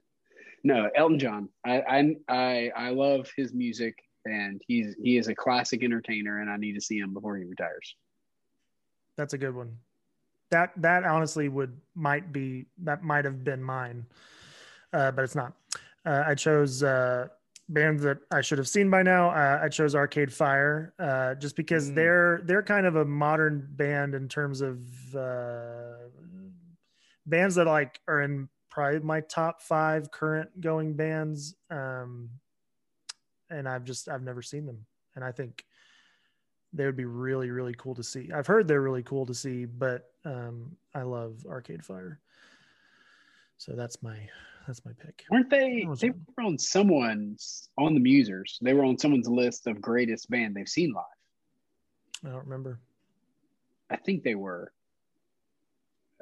[0.63, 1.49] No, Elton John.
[1.65, 3.95] I I I, I love his music,
[4.25, 7.43] and he's he is a classic entertainer, and I need to see him before he
[7.45, 7.95] retires.
[9.15, 9.77] That's a good one.
[10.55, 14.05] That that honestly would might be that might have been mine,
[14.93, 15.51] uh, but it's not.
[16.05, 17.27] Uh, I chose uh,
[17.67, 19.31] bands that I should have seen by now.
[19.31, 21.95] Uh, I chose Arcade Fire uh, just because Mm.
[21.95, 24.77] they're they're kind of a modern band in terms of
[25.13, 26.07] uh,
[27.25, 31.55] bands that like are in probably my top five current going bands.
[31.69, 32.29] Um,
[33.49, 34.85] and I've just I've never seen them,
[35.15, 35.65] and I think
[36.71, 38.31] they would be really really cool to see.
[38.33, 42.19] I've heard they're really cool to see, but um, I love Arcade Fire,
[43.57, 44.17] so that's my
[44.67, 45.23] that's my pick.
[45.29, 45.87] Weren't they?
[45.99, 46.25] They one.
[46.37, 48.57] were on someone's on the Musers.
[48.61, 51.03] They were on someone's list of greatest band they've seen live.
[52.25, 52.79] I don't remember.
[53.89, 54.71] I think they were.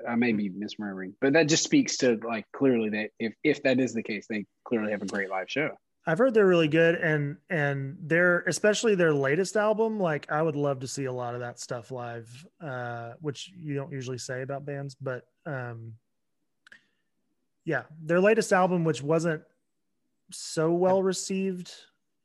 [0.08, 3.80] I may be misremembering, but that just speaks to like clearly that if if that
[3.80, 5.78] is the case, they clearly have a great live show.
[6.06, 10.00] I've heard they're really good, and and their especially their latest album.
[10.00, 12.30] Like I would love to see a lot of that stuff live,
[12.62, 15.94] uh, which you don't usually say about bands, but um,
[17.66, 19.42] yeah, their latest album, which wasn't
[20.32, 21.72] so well received.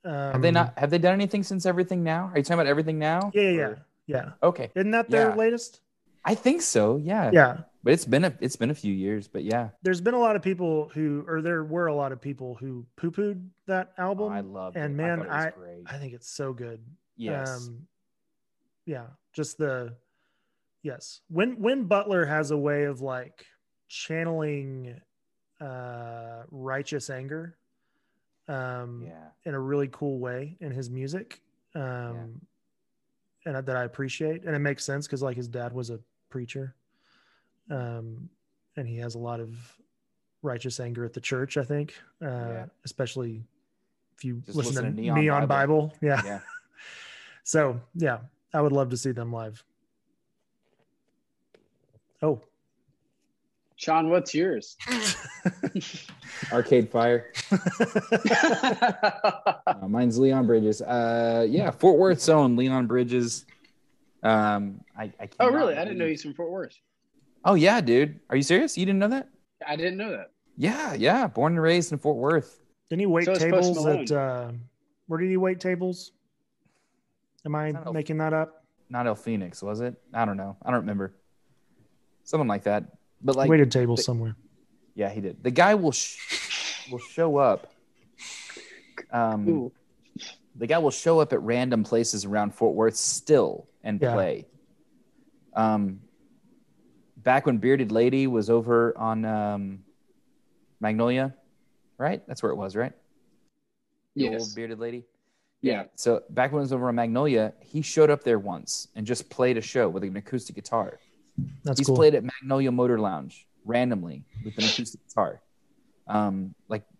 [0.05, 0.77] Um, Have they not?
[0.79, 2.31] Have they done anything since Everything Now?
[2.33, 3.31] Are you talking about Everything Now?
[3.35, 3.65] Yeah, yeah, yeah.
[3.67, 4.31] Or- yeah.
[4.43, 4.71] Okay.
[4.75, 5.35] Isn't that their Yeah.
[5.37, 5.81] latest?
[6.29, 6.99] I think so.
[6.99, 7.31] Yeah.
[7.33, 7.57] Yeah.
[7.83, 9.29] But it's been a it's been a few years.
[9.29, 12.21] But yeah, There's been a lot of people who, or there were a lot of
[12.21, 14.33] people who poo pooed that Oh, album.
[14.33, 14.77] I love.
[14.77, 14.97] and it.
[14.97, 15.53] man, I, I-
[15.87, 16.81] I think it's so good.
[17.17, 17.49] yes.
[17.69, 17.87] Um,
[18.85, 19.95] yeah, just the
[20.83, 21.21] yes.
[21.29, 23.47] When Win Butler has a way of like
[23.89, 25.01] channeling
[25.61, 27.57] uh righteous anger
[28.49, 29.29] um yeah.
[29.45, 31.41] in a really cool way in his music.
[31.75, 32.41] Um
[33.47, 34.45] and that I appreciate.
[34.45, 35.99] And it makes sense because like his dad was a
[36.31, 36.75] preacher.
[37.71, 38.29] Um
[38.77, 39.57] and he has a lot of
[40.43, 41.95] righteous anger at the church, I think.
[42.23, 42.67] Uh Yeah.
[42.85, 43.45] especially
[44.17, 45.89] if you Just listen, listen to to Neon, Neon Bible.
[45.89, 45.99] Bible.
[46.03, 46.23] Yeah.
[46.25, 46.41] Yeah.
[47.45, 48.19] So yeah,
[48.53, 49.65] I would love to see them live.
[52.21, 52.43] Oh,
[53.77, 54.77] Sean, what's yours?
[56.53, 57.33] Arcade Fire.
[59.67, 60.83] Uh, mine's Leon Bridges.
[60.83, 63.47] Uh, yeah, Fort Worth's own Leon Bridges.
[64.23, 65.75] Um, I, I oh, cannot really?
[65.75, 66.79] I didn't know believe- he's from Fort Worth.
[67.45, 68.19] Oh yeah, dude.
[68.31, 68.77] Are you serious?
[68.77, 69.29] You didn't know that?
[69.67, 70.33] I didn't know that.
[70.57, 71.27] Yeah, yeah.
[71.29, 72.61] Born and raised in Fort Worth.
[72.91, 74.11] didn't he wait So tables at?
[74.11, 74.51] Uh,
[75.07, 76.13] where did he wait tables?
[77.47, 78.65] Am I not a- making that up?
[78.91, 79.95] Not El Fenix, was it?
[80.15, 80.57] I don't know.
[80.63, 81.15] I don't remember.
[82.25, 82.85] Something like that.
[83.23, 84.35] But like, Waited tables the- somewhere.
[84.95, 85.43] yeah, he did.
[85.43, 87.73] The guy will sh- will show up.
[89.13, 89.73] Um, Ooh.
[90.59, 94.13] The guy will show up at random places around Fort Worth still and Yeah.
[94.13, 94.47] play.
[95.55, 96.01] Um,
[97.17, 99.85] back when Bearded Lady was over on um,
[100.81, 101.35] Magnolia,
[101.97, 102.27] right?
[102.27, 102.93] That's where it was, right?
[104.15, 104.41] The Yes.
[104.43, 105.05] old Bearded Lady.
[105.61, 105.85] Yeah.
[105.95, 109.29] So back when it was over on Magnolia, he showed up there once and just
[109.31, 110.99] played a show with an acoustic guitar.
[111.65, 111.97] That's He's cool.
[111.97, 115.41] played at Magnolia Motor Lounge randomly with an acoustic guitar.
[116.07, 116.98] Um, like it-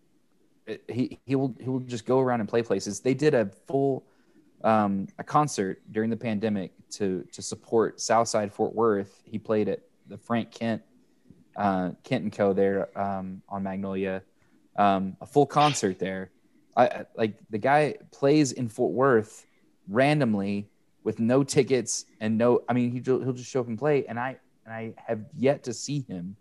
[0.87, 2.99] he he will he will just go around and play places.
[2.99, 4.05] They did a full
[4.63, 9.21] um, a concert during the pandemic to to support Southside Fort Worth.
[9.25, 10.81] He played at the Frank Kent
[11.55, 12.53] uh, Kent and Co.
[12.53, 14.23] there um, on Magnolia.
[14.75, 16.31] Um, a full concert there.
[16.77, 19.45] I, like the guy plays in Fort Worth
[19.89, 20.69] randomly
[21.03, 24.19] with no tickets and no i mean he, he'll just show up and play and
[24.19, 26.35] i and i have yet to see him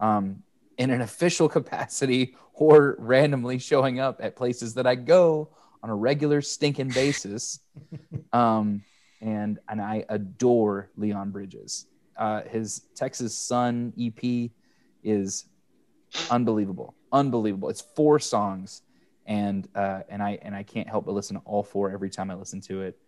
[0.00, 0.42] um
[0.78, 5.48] in an official capacity or randomly showing up at places that i go
[5.82, 7.60] on a regular stinking basis.
[8.32, 8.82] Um
[9.20, 11.86] and and i adore leon bridges.
[12.16, 14.50] Uh his texas sun ep
[15.02, 15.46] is
[16.30, 16.94] unbelievable.
[17.10, 17.68] Unbelievable.
[17.70, 18.82] It's four songs.
[19.26, 22.30] And uh and i and i can't help but listen to all four every time
[22.30, 22.98] i listen to it.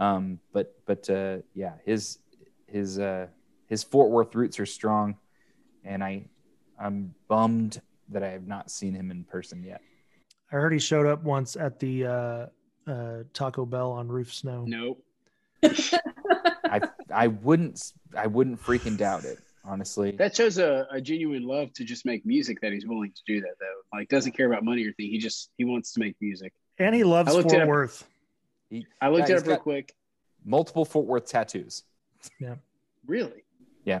[0.00, 2.18] Um, but but uh, yeah, his
[2.66, 3.26] his uh,
[3.68, 5.16] his Fort Worth roots are strong,
[5.84, 6.24] and I
[6.80, 9.82] I'm bummed that I have not seen him in person yet.
[10.50, 12.46] I heard he showed up once at the uh,
[12.86, 14.64] uh, Taco Bell on Rufe Snow.
[14.66, 15.04] Nope.
[15.62, 16.80] I
[17.12, 20.12] I wouldn't I wouldn't freaking doubt it honestly.
[20.12, 23.40] That shows a, a genuine love to just make music that he's willing to do
[23.40, 23.96] that though.
[23.98, 25.10] Like doesn't care about money or anything.
[25.10, 26.52] He just he wants to make music.
[26.78, 27.68] And he loves it Fort up.
[27.68, 28.06] Worth.
[29.00, 29.94] I looked Yeah, it up real quick.
[30.44, 31.82] Multiple Fort Worth tattoos.
[32.38, 32.54] Yeah.
[33.06, 33.44] Really?
[33.84, 34.00] Yeah.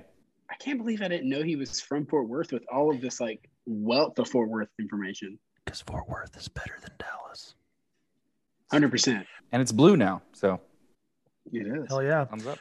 [0.50, 3.20] I can't believe I didn't know he was from Fort Worth with all of this
[3.20, 5.38] like wealth of Fort Worth information.
[5.64, 7.54] Because Fort Worth is better than Dallas.
[8.70, 9.26] Hundred percent.
[9.52, 10.60] And it's blue now, so
[11.52, 11.86] It is.
[11.88, 12.24] Hell yeah.
[12.24, 12.58] thumbs up.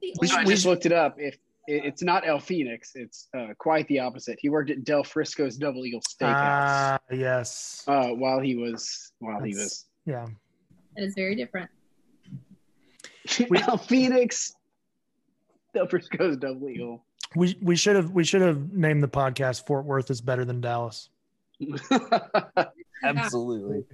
[0.00, 1.16] The We I should- just looked it up.
[1.18, 1.34] If
[1.66, 4.38] it- it's not El Fenix, it's uh, quite the opposite.
[4.40, 7.84] He worked at Del Frisco's Double Eagle Steakhouse Ah, yes.
[7.86, 10.26] uh, while he was while he was Yeah.
[10.96, 11.70] that is very different.
[13.50, 14.54] We- El Fenix.
[15.74, 17.04] Del Frisco's Double Eagle.
[17.36, 20.60] We we should have we should have named the podcast Fort Worth is better than
[20.60, 21.10] Dallas.
[23.04, 23.84] Absolutely.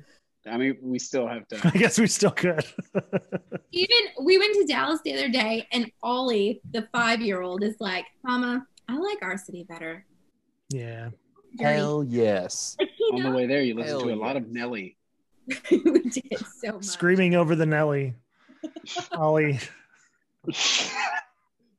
[0.47, 1.61] I mean, we still have to.
[1.65, 2.65] I guess we still could.
[3.73, 8.67] Even we went to Dallas the other day, and Ollie, the five-year-old, is like, "Mama,
[8.89, 10.05] I like our city better."
[10.69, 11.11] yeah.
[11.57, 11.75] Dirty.
[11.77, 12.77] Hell yes.
[12.81, 14.43] Like he On the way there, you listen Hell to a lot yeah.
[14.43, 14.97] of Nelly.
[15.71, 16.85] we did so much.
[16.85, 18.15] Screaming over the Nelly.
[19.13, 19.61] Ollie.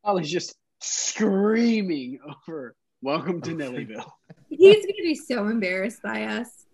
[0.05, 4.11] I was just screaming over "Welcome to Nellyville."
[4.49, 6.67] He's gonna be so embarrassed by us.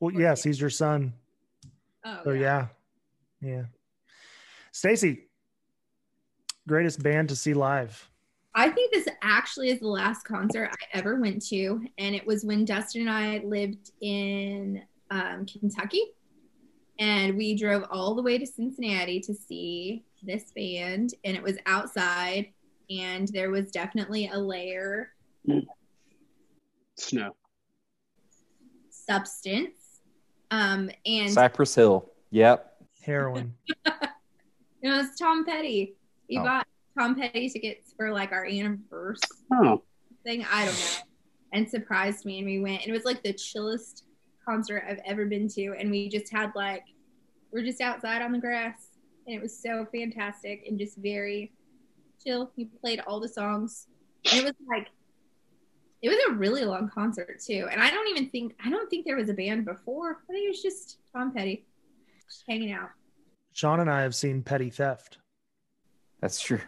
[0.00, 1.12] Well, yes, he's your son.
[2.06, 2.68] Oh, So yeah.
[3.42, 3.64] Yeah.
[4.72, 5.28] Stacy.
[6.66, 8.08] Greatest band to see live.
[8.54, 12.44] I think this actually is the last concert I ever went to, and it was
[12.44, 16.02] when Dustin and I lived in um, Kentucky,
[16.98, 21.58] and we drove all the way to Cincinnati to see this band, and it was
[21.66, 22.52] outside,
[22.90, 25.12] and there was definitely a layer
[26.96, 27.34] Snow.
[28.90, 30.00] substance,
[30.50, 32.10] um, and Cypress Hill.
[32.30, 32.66] Yep.
[33.02, 33.54] Heroin.
[33.66, 35.96] you know, it's Tom Petty.
[36.28, 36.44] He Oh.
[36.44, 36.66] bought
[36.98, 39.82] Tom Petty tickets for like our anniversary Oh,
[40.24, 40.44] thing.
[40.50, 41.06] I don't know.
[41.52, 42.82] And surprised me, and we went.
[42.82, 44.04] And it was like the chillest
[44.44, 45.74] concert I've ever been to.
[45.78, 46.84] And we just had like,
[47.52, 48.88] we're just outside on the grass,
[49.26, 51.52] and it was so fantastic and just very
[52.24, 52.50] chill.
[52.56, 53.86] He played all the songs,
[54.30, 54.88] and it was like,
[56.02, 57.68] it was a really long concert too.
[57.70, 60.18] And I don't even think I don't think there was a band before.
[60.28, 61.66] I think it was just Tom Petty,
[62.28, 62.90] just hanging out.
[63.52, 65.18] Sean and I have seen Petty Theft.
[66.20, 66.60] That's true.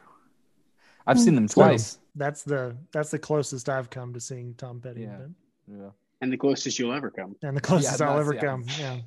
[1.07, 1.99] I've seen them twice.
[2.15, 5.03] That's the that's the closest I've come to seeing Tom Petty.
[5.03, 5.15] Yeah.
[5.17, 5.35] and
[5.67, 5.91] Yeah.
[6.21, 8.41] and the closest you'll ever come And the closest Yeah, I'll ever yeah.
[8.41, 8.65] come.
[8.79, 8.99] Yeah.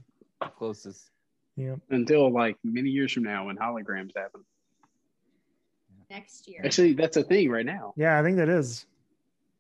[0.58, 1.12] Closest.
[1.58, 1.76] Yeah.
[1.90, 4.42] until like many years from now when holograms happen.
[6.10, 6.61] Next year.
[6.64, 7.94] Actually, that's a thing right now.
[7.98, 8.86] Yeah, I think that is.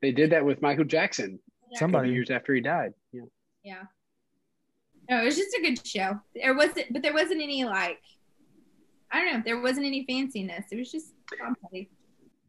[0.01, 1.39] They did that with Michael Jackson
[1.73, 2.11] a Somebody.
[2.11, 2.93] years after he died.
[3.11, 3.23] Yeah.
[3.63, 3.83] Yeah.
[5.09, 6.19] No, it was just a good show.
[6.35, 7.99] There wasn't, but there wasn't any like,
[9.11, 10.65] I don't know, there wasn't any fanciness.
[10.71, 11.89] It was just Tom Petty.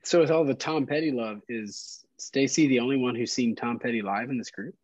[0.03, 3.79] So with all the Tom Petty love, is Stacy the only one who's seen Tom
[3.79, 4.75] Petty live in this group?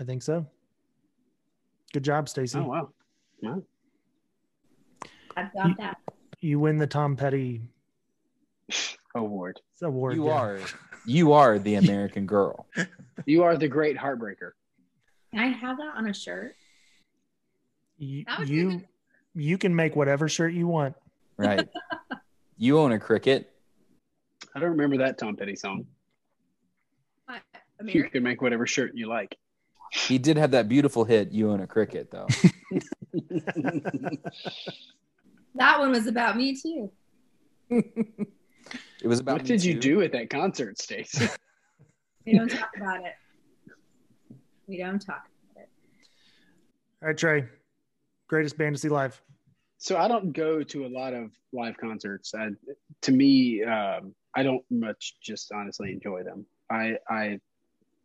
[0.00, 0.46] I think so.
[1.92, 2.58] Good job, Stacy.
[2.58, 2.90] Oh wow.
[3.42, 3.62] Wow.
[5.36, 5.98] I've got that.
[6.40, 7.60] You win the Tom Petty
[9.14, 9.60] Award.
[9.82, 10.16] award.
[10.16, 10.32] You yeah.
[10.32, 10.60] are
[11.06, 12.66] you are the American girl.
[13.26, 14.52] You are the great heartbreaker.
[15.32, 16.54] Can I have that on a shirt?
[17.98, 18.82] You That you,
[19.34, 20.94] you can make whatever shirt you want.
[21.36, 21.68] Right.
[22.60, 23.52] You own a cricket.
[24.54, 25.86] I don't remember that Tom Petty song.
[27.26, 27.42] What,
[27.84, 29.36] You can make whatever shirt you like.
[29.92, 32.26] He did have that beautiful hit, You Own a Cricket, though.
[35.54, 36.92] That one was about me too.
[39.02, 39.80] It was about what did you too.
[39.80, 41.28] do at that concert, Stacy?
[42.26, 43.14] We don't talk about it.
[44.66, 45.70] We don't talk about it.
[47.00, 47.46] All right, Trey.
[48.26, 49.18] Greatest band to see live.
[49.78, 52.34] so I don't go to a lot of live concerts.
[52.34, 52.50] I,
[53.00, 56.44] to me, um, I don't much just honestly enjoy them.
[56.70, 57.40] I I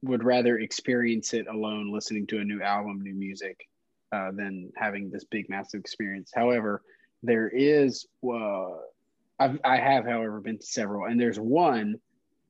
[0.04, 3.58] would rather experience it alone, listening to a new album, new music,
[4.14, 6.32] uh, than having this big, massive experience.
[6.34, 6.82] However,
[7.24, 8.78] there is, uh,
[9.40, 11.96] I've, I have, however, been to several, and there's one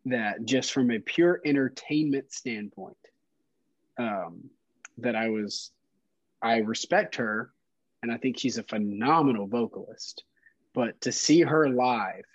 [0.05, 2.97] that just from a pure entertainment standpoint,
[3.97, 4.49] um,
[4.97, 5.72] that I was,
[6.41, 7.51] I respect her,
[8.01, 10.23] and I think she's a phenomenal vocalist.
[10.73, 12.26] But to see her live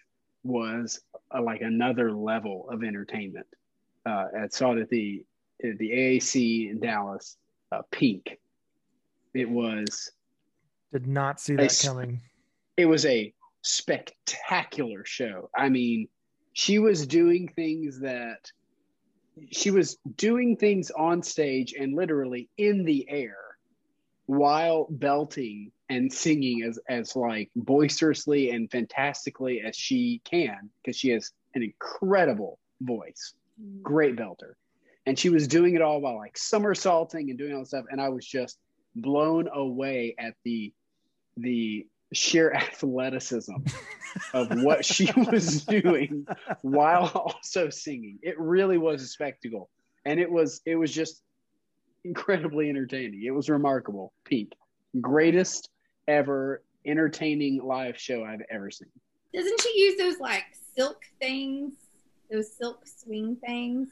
[0.44, 1.00] was
[1.34, 3.46] uh like another level of entertainment.
[4.06, 5.24] Uh, I saw it at the
[5.62, 7.36] at the AAC in Dallas,
[7.72, 8.38] uh, Pink.
[9.34, 10.10] It was
[10.92, 12.20] Did not see that s- coming.
[12.76, 13.34] it was a
[13.68, 15.50] spectacular show.
[15.54, 16.08] I mean,
[16.54, 18.50] she was doing things that
[19.52, 23.36] she was doing things on stage and literally in the air
[24.26, 31.10] while belting and singing as as like boisterously and fantastically as she can because she
[31.10, 33.34] has an incredible voice.
[33.60, 33.82] Mm-hmm.
[33.82, 34.54] Great belter.
[35.06, 37.84] And she was doing it all while like somersaulting and doing all this stuff.
[37.90, 38.58] And i was just
[38.96, 40.72] blown away at the
[41.36, 43.54] the sheer athleticism
[44.32, 46.26] of what she was doing
[46.62, 49.68] while also singing it really was a spectacle
[50.06, 51.22] and it was it was just
[52.04, 54.52] incredibly entertaining it was remarkable peak
[55.00, 55.68] greatest
[56.06, 58.88] ever entertaining live show i've ever seen
[59.34, 60.44] Doesn't she use those like
[60.76, 61.74] silk things?
[62.30, 63.88] Those silk swing things?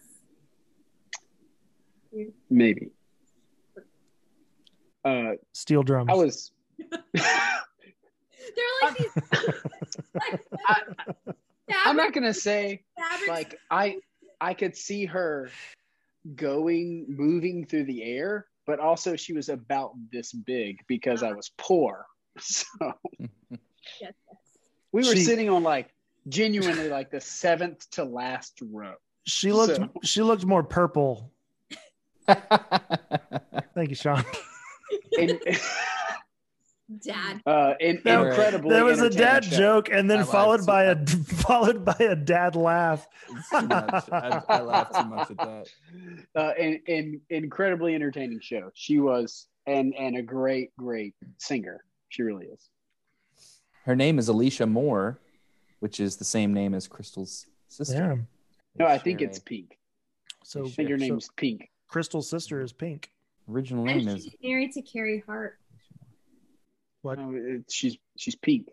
[2.48, 2.88] maybe
[5.05, 6.09] uh Steel drums.
[6.10, 6.52] i was
[8.55, 9.10] They're like these
[10.14, 11.36] like I, fabric,
[11.85, 12.85] i'm not gonna say
[13.28, 13.98] like I
[14.40, 15.51] I could see her
[16.35, 21.36] going moving through the air, but also she was about this big because I uh-huh.
[21.36, 22.06] was poor.
[22.39, 22.66] So
[23.18, 23.31] Yes,
[24.01, 24.12] yes.
[24.93, 25.89] we were She- sitting on like
[26.28, 28.94] genuinely like the seventh to last row.
[29.27, 31.32] she looked so- she looked more purple.
[32.27, 34.23] Thank you, Sean.
[35.18, 35.40] And,
[37.04, 37.42] Dad.
[37.46, 38.70] uh, in, That- incredibly.
[38.70, 39.56] There was a dad show.
[39.56, 43.08] joke and then I followed too by a followed by a dad laugh.
[43.28, 44.08] It's too much.
[44.12, 45.66] I, I laughed too much at that.
[46.36, 48.70] Uh, and, and incredibly entertaining show.
[48.74, 51.82] She was and and a great great singer.
[52.10, 52.68] She really is.
[53.84, 55.18] Her name is Alicia Moore,
[55.80, 57.94] which is the same name as Crystal's sister.
[58.78, 58.84] Yeah.
[58.84, 59.78] No, I think it's Pink.
[60.44, 61.70] So, I think her so Pink.
[61.88, 63.10] Crystal's sister is pink.
[63.48, 65.58] Original name And is married to Carey Hart.
[67.06, 67.18] What?
[67.18, 68.68] No, it- she's she's Pink.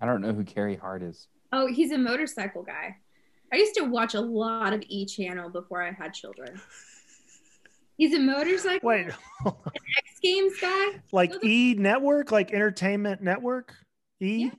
[0.00, 1.28] I don't know who Carey Hart is.
[1.52, 2.96] Oh, he's a motorcycle guy.
[3.52, 6.60] I used to watch a lot of E Channel before I had children.
[7.96, 9.08] He's a motorcycle Wait,
[9.46, 11.00] X Games guy.
[11.12, 13.74] like Those are- E Network, like Entertainment Network?
[14.20, 14.44] E?
[14.44, 14.50] Yeah.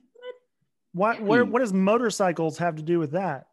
[0.92, 1.50] What what Hmm.
[1.50, 3.46] what does motorcycles have to do with that?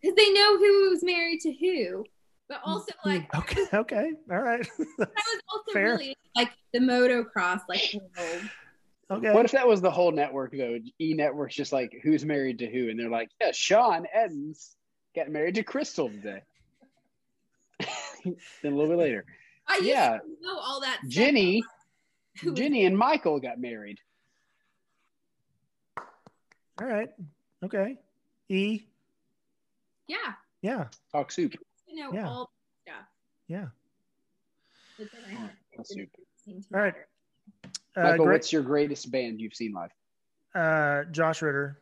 [0.00, 2.04] because they know who who's married to who.
[2.48, 4.66] But also, like, Okay, okay, all right.
[4.78, 5.08] I was
[5.54, 5.92] also Fair.
[5.92, 8.42] really like the motocross, like world.
[9.16, 9.32] Okay.
[9.32, 10.78] What if that was the whole network though?
[11.00, 14.76] E Network's just like who's married to who, and they're like, yeah, Sean Edens
[15.14, 16.42] got married to Crystal today.
[18.24, 19.24] then a little bit later,
[19.66, 20.18] I used Yeah.
[20.18, 20.98] to know all that.
[21.00, 23.98] stuff Jenny, about who was- Jenny and Michael got married.
[26.80, 27.10] all right.
[27.64, 27.96] Okay.
[28.48, 28.82] E.
[30.08, 30.16] Yeah,
[30.62, 30.88] Yeah.
[31.12, 31.54] Talk soup.
[31.86, 32.28] you know Yeah.
[32.28, 32.50] all
[32.86, 33.06] that stuff.
[33.48, 33.66] Yeah.
[34.98, 36.08] But then I had Talk soup.
[36.74, 36.94] All right.
[37.96, 38.34] Uh, Michael, great.
[38.34, 39.90] what's your greatest band you've seen live?
[40.54, 41.80] uh, Josh Ritter.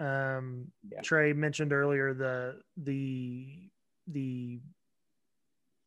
[0.00, 1.00] Um, Yeah.
[1.02, 3.70] Trey mentioned earlier the the
[4.08, 4.60] the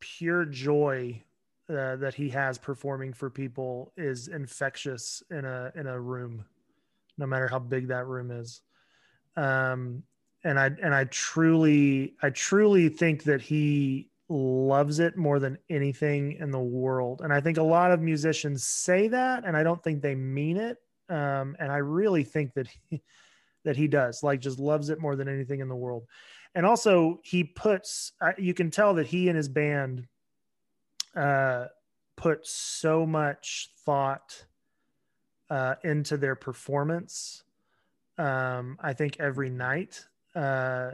[0.00, 1.22] pure joy
[1.68, 6.44] uh, that he has performing for people is infectious in a in a room,
[7.18, 8.62] no matter how big that room is.
[9.36, 10.02] Um,
[10.44, 16.32] and I and I truly I truly think that he loves it more than anything
[16.32, 17.20] in the world.
[17.22, 20.56] And I think a lot of musicians say that, and I don't think they mean
[20.56, 20.78] it
[21.08, 23.02] um, and I really think that he,
[23.64, 26.04] that he does like just loves it more than anything in the world.
[26.54, 30.06] And also, he puts uh, you can tell that he and his band
[31.14, 31.66] uh,
[32.16, 34.44] put so much thought
[35.50, 37.42] uh, into their performance.
[38.18, 40.92] Um, I think every night uh,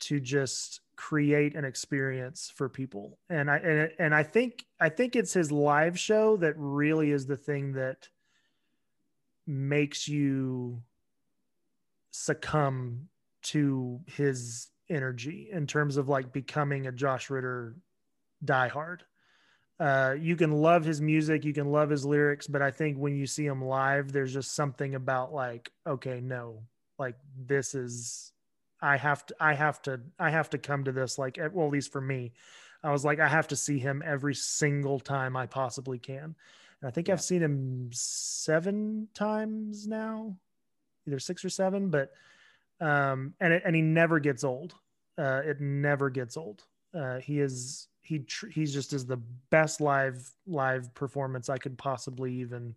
[0.00, 5.14] to just create an experience for people, and I and, and I think I think
[5.14, 8.08] it's his live show that really is the thing that
[9.46, 10.82] makes you
[12.10, 13.08] succumb
[13.42, 17.76] to his energy in terms of like becoming a Josh Ritter
[18.44, 19.02] diehard.
[19.78, 23.14] Uh, you can love his music, you can love his lyrics, but I think when
[23.14, 26.64] you see him live, there's just something about like, okay, no,
[26.98, 27.14] like
[27.46, 28.32] this is,
[28.80, 31.18] I have to, I have to, I have to come to this.
[31.18, 32.32] Like, well, at least for me,
[32.82, 36.34] I was like, I have to see him every single time I possibly can.
[36.80, 40.36] And I think I've seen him seven times now,
[41.06, 42.12] either six or seven, but
[42.80, 44.74] um, and it, and he never gets old.
[45.16, 46.62] Uh, it never gets old.
[46.94, 51.76] Uh, he is he tr- he's just is the best live live performance I could
[51.76, 52.76] possibly even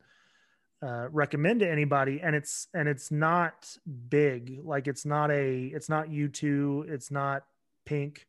[0.81, 2.19] uh, recommend to anybody.
[2.21, 3.77] And it's and it's not
[4.09, 4.59] big.
[4.63, 6.89] Like it's not a it's not U2.
[6.89, 7.43] It's not
[7.85, 8.27] Pink.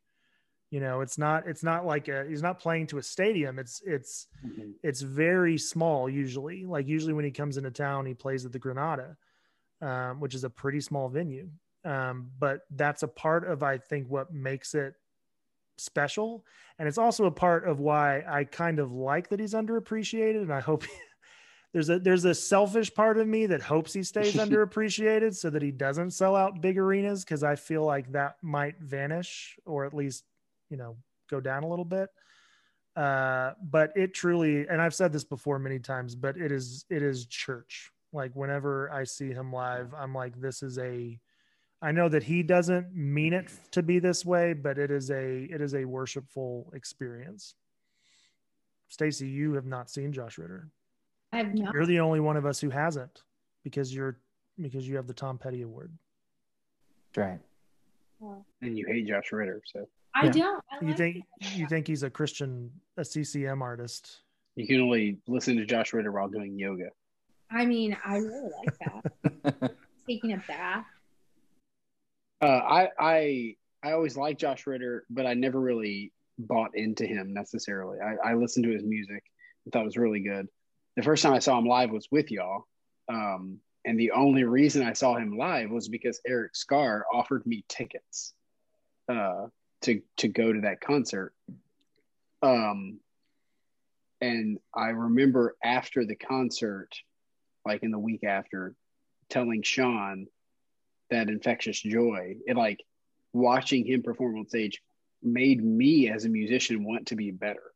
[0.69, 3.59] You know, it's not it's not like a he's not playing to a stadium.
[3.59, 4.27] It's it's
[4.81, 6.65] it's very small usually.
[6.65, 9.15] Like usually when he comes into town, he plays at the Granada,
[9.81, 11.49] um, which is a pretty small venue.
[11.85, 14.95] Um, but that's a part of I think what makes it
[15.77, 16.43] special,
[16.79, 20.53] and it's also a part of why I kind of like that he's underappreciated, and
[20.53, 20.85] I hope.
[21.73, 25.61] There's a there's a selfish part of me that hopes he stays underappreciated so that
[25.61, 29.93] he doesn't sell out big arenas because I feel like that might vanish or at
[29.93, 30.23] least
[30.69, 30.95] you know
[31.29, 32.09] go down a little bit.
[32.95, 37.01] Uh but it truly and i've said this before many times but it is it
[37.01, 37.91] is church.
[38.13, 41.19] Like whenever i see him live i'm like this is a
[41.81, 45.45] i know that he doesn't mean it to be this way but it is a
[45.45, 47.55] it is a worshipful experience.
[48.89, 50.69] Stacy you have not seen josh ritter
[51.33, 51.73] I have not.
[51.73, 53.23] you're the only one of us who hasn't
[53.63, 54.17] because you're
[54.61, 55.91] because you have the tom petty award
[57.15, 57.27] That's
[58.21, 58.39] right.
[58.61, 60.31] And you hate Josh Ritter, so I Yeah.
[60.31, 60.63] don't.
[60.71, 61.57] I you like think it.
[61.57, 64.19] you think he's a christian a ccm artist
[64.55, 66.89] you can only listen to Josh Ritter while doing yoga.
[67.49, 68.77] I mean, I really like
[69.61, 69.71] that.
[70.07, 70.85] Taking a bath.
[72.39, 77.33] Uh, I I I always liked Josh Ritter, but I never really bought into him
[77.33, 77.99] necessarily.
[77.99, 79.23] I, I listened to his music
[79.65, 80.47] and thought it was really good.
[80.95, 82.67] The first time I saw him live was with y'all,
[83.09, 87.65] um, and the only reason I saw him live was because Eric Scar offered me
[87.67, 88.33] tickets
[89.09, 89.47] uh,
[89.81, 91.33] to to go to that concert.
[92.41, 92.99] Um,
[94.21, 96.89] and I remember after the concert,
[97.65, 98.75] like in the week after,
[99.29, 100.27] telling Sean
[101.09, 102.37] that infectious joy.
[102.45, 102.83] It like
[103.33, 104.81] watching him perform on stage
[105.21, 107.72] made me as a musician want to be better.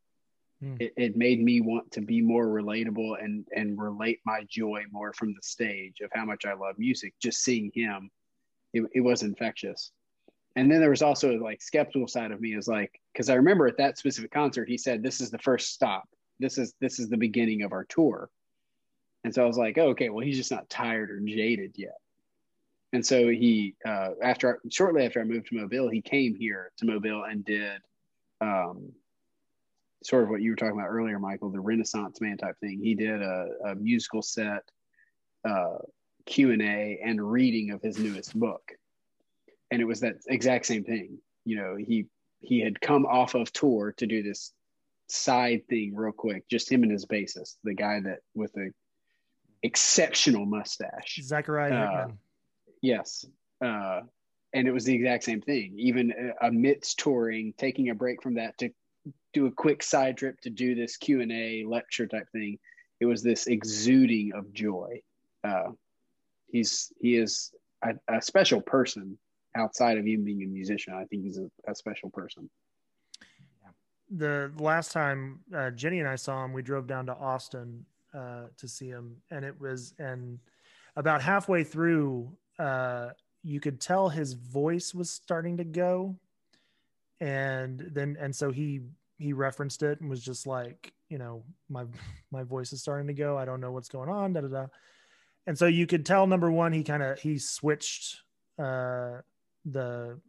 [0.62, 0.76] Hmm.
[0.80, 5.14] It, it made me want to be more relatable and and relate my joy more
[5.14, 7.14] from the stage of how much I love music.
[7.20, 8.10] Just seeing him,
[8.74, 9.92] it, it was infectious.
[10.56, 13.68] And then there was also like skeptical side of me is like because I remember
[13.68, 16.10] at that specific concert he said this is the first stop.
[16.40, 18.30] This is this is the beginning of our tour.
[19.24, 21.98] And so I was like, oh, okay, well he's just not tired or jaded yet.
[22.94, 26.86] And so he, uh, after shortly after I moved to Mobile, he came here to
[26.86, 27.82] Mobile and did
[28.40, 28.94] um,
[30.04, 32.80] sort of what you were talking about earlier, Michael, the Renaissance man type thing.
[32.82, 34.64] He did a, a musical set
[35.48, 35.78] uh,
[36.26, 38.72] Q and A and reading of his newest book,
[39.72, 41.20] and it was that exact same thing.
[41.46, 42.08] You know, he
[42.42, 44.54] he had come off of tour to do this
[45.08, 48.72] side thing real quick, just him and his bassist, the guy that with the
[49.64, 51.20] exceptional mustache.
[51.22, 52.08] Zachariah Uh,
[52.82, 53.26] Yes.
[53.64, 54.02] Uh,
[54.54, 55.74] and it was the exact same thing.
[55.78, 58.70] Even uh, amidst touring, taking a break from that to
[59.34, 62.58] do a quick side trip to do this Q and A lecture type thing,
[63.00, 65.02] it was this exuding of joy.
[65.44, 65.72] Uh,
[66.52, 67.52] he's he is
[67.84, 69.18] a, a special person
[69.56, 70.94] outside of even being a musician.
[70.94, 72.50] I think he's a, a special person.
[74.10, 78.46] the last time uh, Jenny and I saw him, we drove down to Austin uh,
[78.58, 80.40] to see him, and it was and
[80.96, 83.10] about halfway through, uh,
[83.44, 86.16] you could tell his voice was starting to go,
[87.20, 88.82] and then and so he
[89.18, 91.86] he referenced it and was just like, you know, my
[92.32, 93.38] my voice is starting to go.
[93.38, 94.34] I don't know what's going on.
[94.34, 94.66] Da da da.
[95.46, 98.22] And so you could tell number one, he kind of he switched
[98.60, 99.22] uh,
[99.66, 100.20] the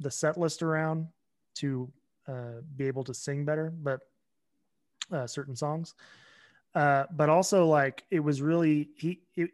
[0.00, 1.08] the set list around
[1.56, 1.90] to
[2.28, 4.00] uh, be able to sing better, but
[5.12, 5.94] uh, certain songs.
[6.74, 9.50] Uh, but also, like it was really he it,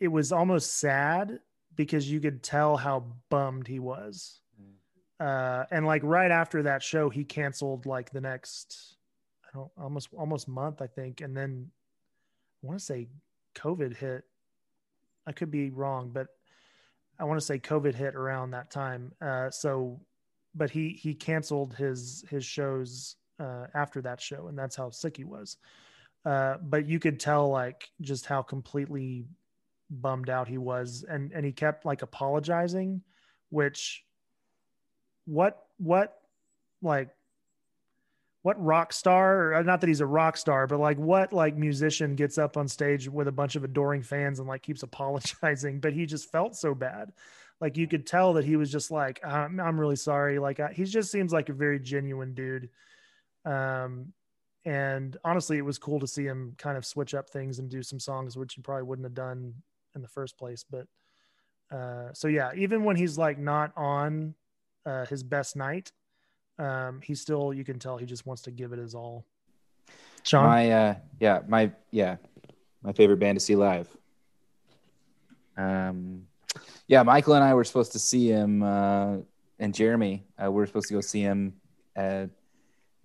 [0.00, 1.38] it was almost sad
[1.76, 4.40] because you could tell how bummed he was.
[5.20, 8.96] Uh, and like right after that show, he canceled like the next,
[9.44, 11.70] I don't almost almost month, I think, and then
[12.62, 13.08] I want to say
[13.54, 14.24] COVID hit.
[15.26, 16.28] I could be wrong, but
[17.18, 19.12] I want to say COVID hit around that time.
[19.20, 20.00] Uh, so
[20.54, 25.18] but he he canceled his his shows uh, after that show, and that's how sick
[25.18, 25.58] he was.
[26.24, 29.26] Uh, but you could tell like just how completely
[29.90, 33.02] bummed out he was, and and he kept like apologizing,
[33.50, 34.04] which
[35.30, 36.18] what what
[36.82, 37.08] like
[38.42, 42.16] what rock star or not that he's a rock star but like what like musician
[42.16, 45.92] gets up on stage with a bunch of adoring fans and like keeps apologizing but
[45.92, 47.12] he just felt so bad.
[47.60, 50.38] Like you could tell that he was just like i'm, I'm really sorry.
[50.38, 52.70] Like I, he just seems like a very genuine dude.
[53.44, 54.12] Um
[54.64, 57.82] and honestly it was cool to see him kind of switch up things and do
[57.82, 59.54] some songs which he probably wouldn't have done
[59.94, 60.86] in the first place but
[61.74, 64.34] uh so yeah even when he's like not on
[64.86, 65.92] uh his best night
[66.58, 69.24] um he still you can tell he just wants to give it his all
[70.22, 72.16] sean My uh yeah, my yeah,
[72.82, 73.88] my favorite band to see live.
[75.56, 76.26] Um
[76.86, 79.16] yeah, Michael and I were supposed to see him uh
[79.58, 81.54] and Jeremy, uh, we were supposed to go see him
[81.94, 82.30] at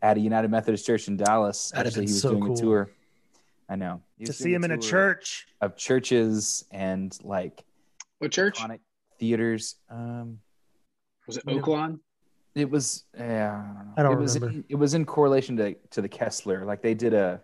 [0.01, 1.71] at a United Methodist Church in Dallas.
[1.71, 2.57] That'd have Actually, been he was so doing cool.
[2.57, 2.89] a tour.
[3.67, 4.01] I know.
[4.23, 7.63] To see doing him in a church of churches and like
[8.19, 8.79] What church iconic
[9.19, 9.75] theaters.
[9.89, 10.39] Um
[11.27, 11.43] was it?
[11.47, 11.53] Yeah.
[11.55, 11.99] Oaklawn.
[12.55, 13.93] it was yeah, I don't know.
[13.97, 14.55] I don't it was remember.
[14.57, 16.65] in, it was in correlation to to the Kessler.
[16.65, 17.41] Like they did a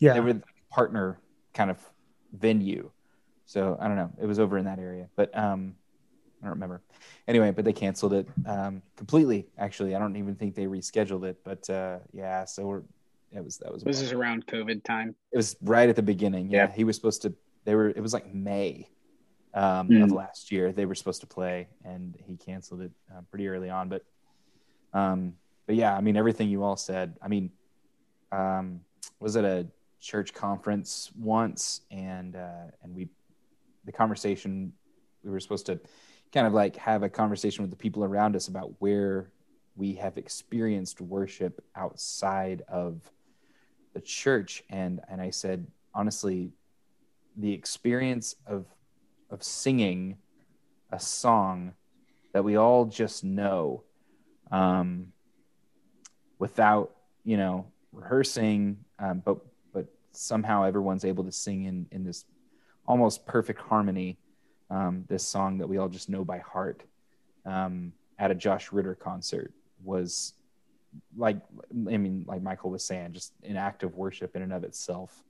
[0.00, 1.18] yeah they were the partner
[1.54, 1.78] kind of
[2.32, 2.90] venue.
[3.46, 4.10] So I don't know.
[4.20, 5.74] It was over in that area, but um,
[6.42, 6.82] I don't remember.
[7.28, 9.46] Anyway, but they canceled it um, completely.
[9.56, 11.38] Actually, I don't even think they rescheduled it.
[11.44, 12.82] But uh, yeah, so we're,
[13.32, 15.14] it was that was This is around COVID time.
[15.32, 16.50] it was right at the beginning.
[16.50, 16.72] Yeah, Yeah.
[16.74, 17.32] he was supposed to.
[17.64, 17.90] They were.
[17.90, 18.88] It was like May
[19.56, 20.04] um, Mm.
[20.04, 20.70] of last year.
[20.70, 23.88] They were supposed to play, and he canceled it uh, pretty early on.
[23.88, 24.04] But,
[24.92, 25.34] um,
[25.66, 27.16] but yeah, I mean everything you all said.
[27.22, 27.50] I mean,
[28.30, 28.80] um,
[29.18, 29.66] was at a
[30.00, 33.08] church conference once, and uh, and we,
[33.84, 34.72] the conversation
[35.24, 35.80] we were supposed to
[36.32, 39.32] kind of like have a conversation with the people around us about where
[39.74, 43.00] we have experienced worship outside of
[43.94, 46.52] the church and and I said honestly
[47.36, 48.66] the experience of
[49.30, 50.16] of singing
[50.90, 51.72] a song
[52.32, 53.82] that we all just know
[54.50, 55.12] um
[56.38, 56.92] without
[57.24, 59.38] you know rehearsing um, but
[59.72, 62.24] but somehow everyone's able to sing in in this
[62.86, 64.16] almost perfect harmony
[64.70, 66.82] um, this song that we all just know by heart
[67.44, 70.34] um, at a Josh Ritter concert was
[71.16, 71.36] like
[71.72, 75.22] I mean, like Michael was saying, just an act of worship in and of itself.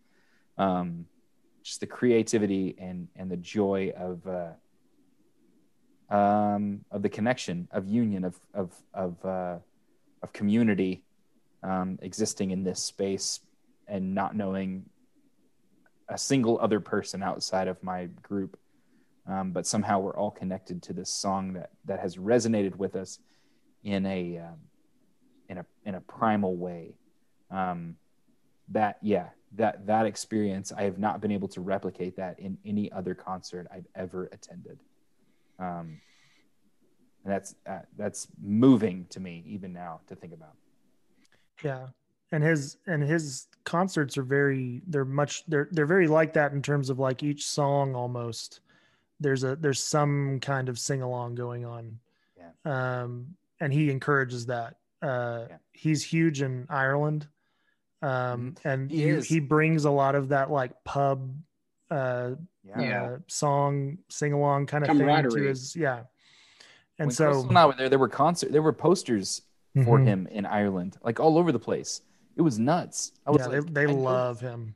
[0.58, 1.06] Um,
[1.66, 8.24] just the creativity and and the joy of uh, um, of the connection of union
[8.24, 9.56] of of of uh,
[10.22, 11.02] of community
[11.62, 13.40] um, existing in this space
[13.88, 14.84] and not knowing
[16.08, 18.56] a single other person outside of my group
[19.26, 23.18] um, but somehow we're all connected to this song that that has resonated with us
[23.82, 24.58] in a um,
[25.48, 26.94] in a in a primal way.
[27.50, 27.96] Um,
[28.68, 32.90] that yeah, that that experience I have not been able to replicate that in any
[32.92, 34.80] other concert I've ever attended.
[35.58, 36.00] Um,
[37.24, 40.54] and that's uh, that's moving to me even now to think about.
[41.62, 41.88] Yeah.
[42.32, 46.60] And his and his concerts are very they're much they're they're very like that in
[46.60, 48.60] terms of like each song almost
[49.20, 51.98] there's a there's some kind of sing along going on.
[52.36, 53.00] Yeah.
[53.02, 53.28] Um,
[53.60, 54.76] and he encourages that.
[55.00, 55.56] Uh, Yeah.
[55.72, 57.28] he's huge in Ireland.
[58.06, 61.34] Um, and He you- he brings a lot of that like pub
[61.90, 62.32] uh,
[62.64, 62.80] Yeah.
[62.80, 63.02] Yeah.
[63.04, 66.02] uh song sing along kind of thing to his yeah.
[66.98, 69.42] And when so Crystal and I were there, there were concert, there were posters
[69.84, 70.04] for Mhm.
[70.06, 72.00] him in Ireland, like all over the place.
[72.36, 73.12] It was nuts.
[73.26, 74.74] I was yeah, like, they, they I know- love him.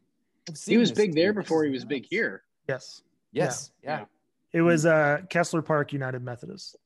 [0.66, 2.42] He was big there before he was big here.
[2.68, 3.02] Yes.
[3.32, 3.70] Yes.
[3.82, 4.00] Yeah.
[4.00, 4.04] Yeah.
[4.52, 6.76] It was uh Kessler Park United Methodist.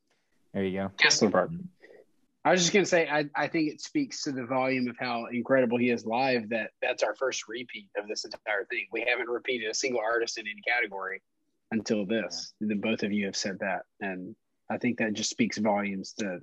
[0.52, 0.90] There you go.
[0.98, 1.50] Kessler Park.
[2.44, 5.26] I was just gonna say, I, I think it speaks to the volume of how
[5.32, 6.50] incredible he is live.
[6.50, 8.86] That that's our first repeat of this entire thing.
[8.92, 11.22] We haven't repeated a single artist in any category
[11.70, 12.52] until this.
[12.60, 14.36] The both of you have said that, and
[14.70, 16.40] I think that just speaks volumes to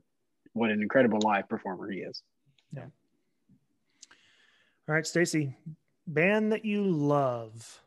[0.54, 2.24] what an incredible live performer he is.
[2.74, 2.86] Yeah.
[4.90, 5.56] All right, Stacy,
[6.08, 7.80] band that you love.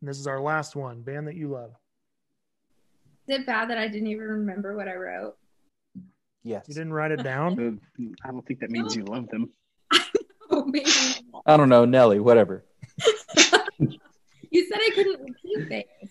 [0.00, 1.02] And this is our last one.
[1.02, 1.70] Band that you love.
[3.26, 5.36] Is it bad that I didn't even remember what I wrote?
[6.44, 6.66] Yes.
[6.68, 7.80] You didn't write it down.
[8.24, 9.50] I don't think that means you love them.
[10.50, 10.90] Oh, maybe.
[11.46, 12.20] I don't know, Nelly.
[12.20, 12.64] Whatever.
[14.50, 16.10] You said I couldn't repeat things.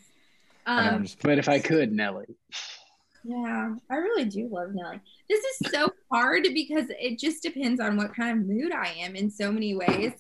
[0.65, 2.25] I know, I'm Um, But if I could, Nelly,
[3.23, 4.99] yeah, I really do love Nelly.
[5.29, 9.15] This is so hard because it just depends on what kind of mood I am
[9.15, 10.11] in so many ways.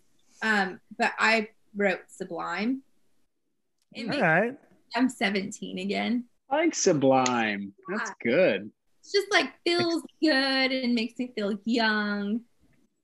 [0.41, 2.81] Um, but I wrote Sublime.
[3.93, 4.57] It All makes, right.
[4.95, 6.23] I'm 17 again.
[6.49, 7.73] I like Sublime.
[7.89, 8.71] That's good.
[9.03, 12.39] It's just like feels good and makes me feel young.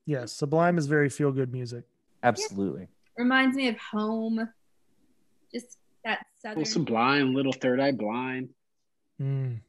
[0.06, 1.84] Yes, Sublime is very feel good music.
[2.22, 2.88] Absolutely.
[3.18, 4.48] Reminds me of home.
[5.52, 6.60] Just that southern.
[6.60, 8.48] Little Sublime, little Third Eye Blind,
[9.20, 9.60] Mm,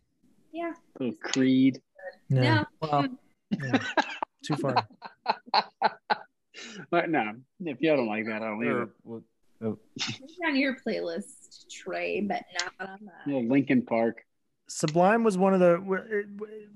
[0.54, 0.72] yeah.
[0.98, 1.82] little Creed.
[2.30, 2.66] yeah, No.
[2.82, 3.08] Well,
[3.62, 3.80] yeah.
[4.46, 4.88] Too far.
[6.92, 7.34] But no,
[7.66, 8.90] if y'all don't like that, I don't either.
[9.04, 9.24] well,
[9.64, 9.78] oh,
[10.46, 12.44] on your playlist, Trey, but
[12.80, 13.14] not on mine.
[13.26, 14.24] Little Linkin Park.
[14.74, 15.78] Sublime was one of the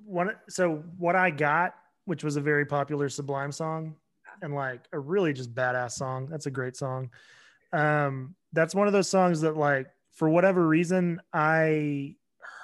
[0.05, 0.31] one.
[0.49, 3.95] So what I got, which was a very popular Sublime song,
[4.41, 6.27] and like a really just badass song.
[6.29, 7.09] That's a great song.
[7.71, 12.15] Um, that's one of those songs that like for whatever reason I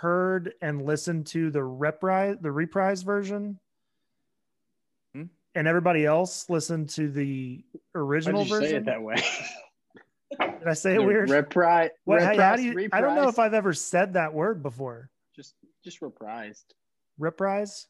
[0.02, 3.60] heard and listened to the reprise the reprise version,
[5.16, 5.24] Hmm?
[5.56, 7.64] and everybody else listened to the
[7.95, 8.78] original did you say version.
[8.78, 9.16] it that way?
[10.40, 11.30] Did I say it The weird?
[11.30, 11.90] Reprise.
[12.06, 15.10] What, how, how do you, I don't know if I've ever said that word before.
[15.84, 16.64] Just just reprised.
[17.20, 17.88] Reprise.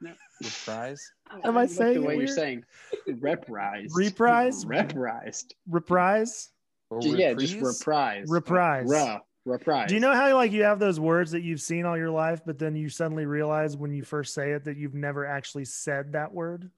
[0.00, 0.12] No.
[0.42, 1.00] Reprise.
[1.44, 2.30] Am I like saying the it way you're weird?
[2.30, 2.64] saying
[3.08, 3.90] reprised?
[3.94, 4.64] Reprise?
[4.64, 5.52] Reprised.
[5.68, 6.50] Reprise.
[6.90, 8.24] Or Just- yeah, just reprise?
[8.28, 8.84] reprise.
[8.84, 8.86] Reprise.
[8.88, 9.88] Ruh, reprise.
[9.88, 12.40] Do you know how like you have those words that you've seen all your life,
[12.44, 16.12] but then you suddenly realize when you first say it that you've never actually said
[16.12, 16.70] that word?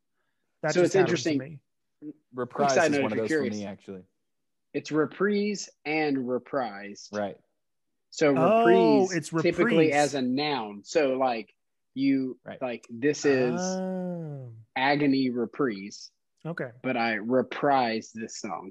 [0.63, 1.61] That So just it's happens to interesting.
[2.03, 2.13] me.
[2.35, 3.57] Reprise side is note one of you're those for curious.
[3.57, 4.03] me, actually.
[4.75, 7.09] It's reprise and reprised.
[7.13, 7.37] Right.
[8.17, 10.81] So Oh, reprise typically as a noun.
[10.85, 11.55] So like
[11.93, 12.61] you Right.
[12.63, 16.11] like this is Oh, agony reprise,
[16.47, 18.71] okay, but I reprised this song.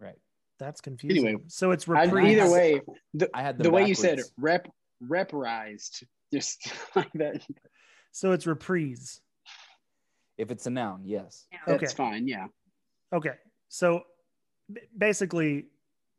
[0.00, 0.18] Right.
[0.58, 1.24] that's confusing.
[1.24, 2.32] Anyway, so it's I, reprise.
[2.32, 2.80] either way,
[3.14, 4.32] the, I had them the way you said backwards.
[4.38, 4.68] rep
[5.04, 6.02] reprised,
[6.32, 7.46] just like that.
[8.10, 9.20] So it's reprise.
[10.36, 11.46] If it's a noun, yes.
[11.64, 11.94] That's Okay.
[11.94, 12.26] fine.
[12.26, 12.46] Yeah.
[13.12, 13.34] Okay.
[13.68, 14.02] So
[14.98, 15.66] basically,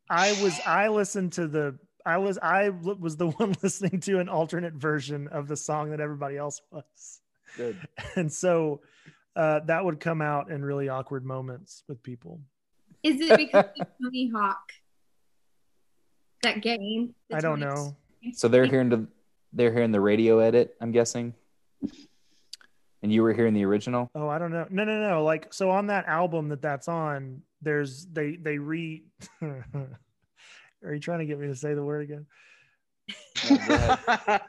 [0.10, 4.30] I was I listened to the I was I was the one listening to an
[4.30, 7.22] alternate version of the song that everybody else was.
[7.58, 7.78] Good.
[8.16, 8.82] and so
[9.36, 12.40] uh, that would come out in really awkward moments with people.
[13.04, 14.72] Is it because of Tony Hawk?
[16.44, 17.16] That game?
[17.34, 17.96] I don't Tony- know.
[18.34, 19.08] So they're hearing the
[19.54, 21.34] they're hearing the radio edit, I'm guessing.
[23.04, 24.10] And you were hearing the original.
[24.16, 24.66] Oh, I don't know.
[24.70, 25.24] No, no, no.
[25.24, 29.04] Like so on that album that that's on, there's they they re.
[30.86, 32.26] Are you trying to get me to say the word again?
[33.44, 34.42] Yeah, go ahead.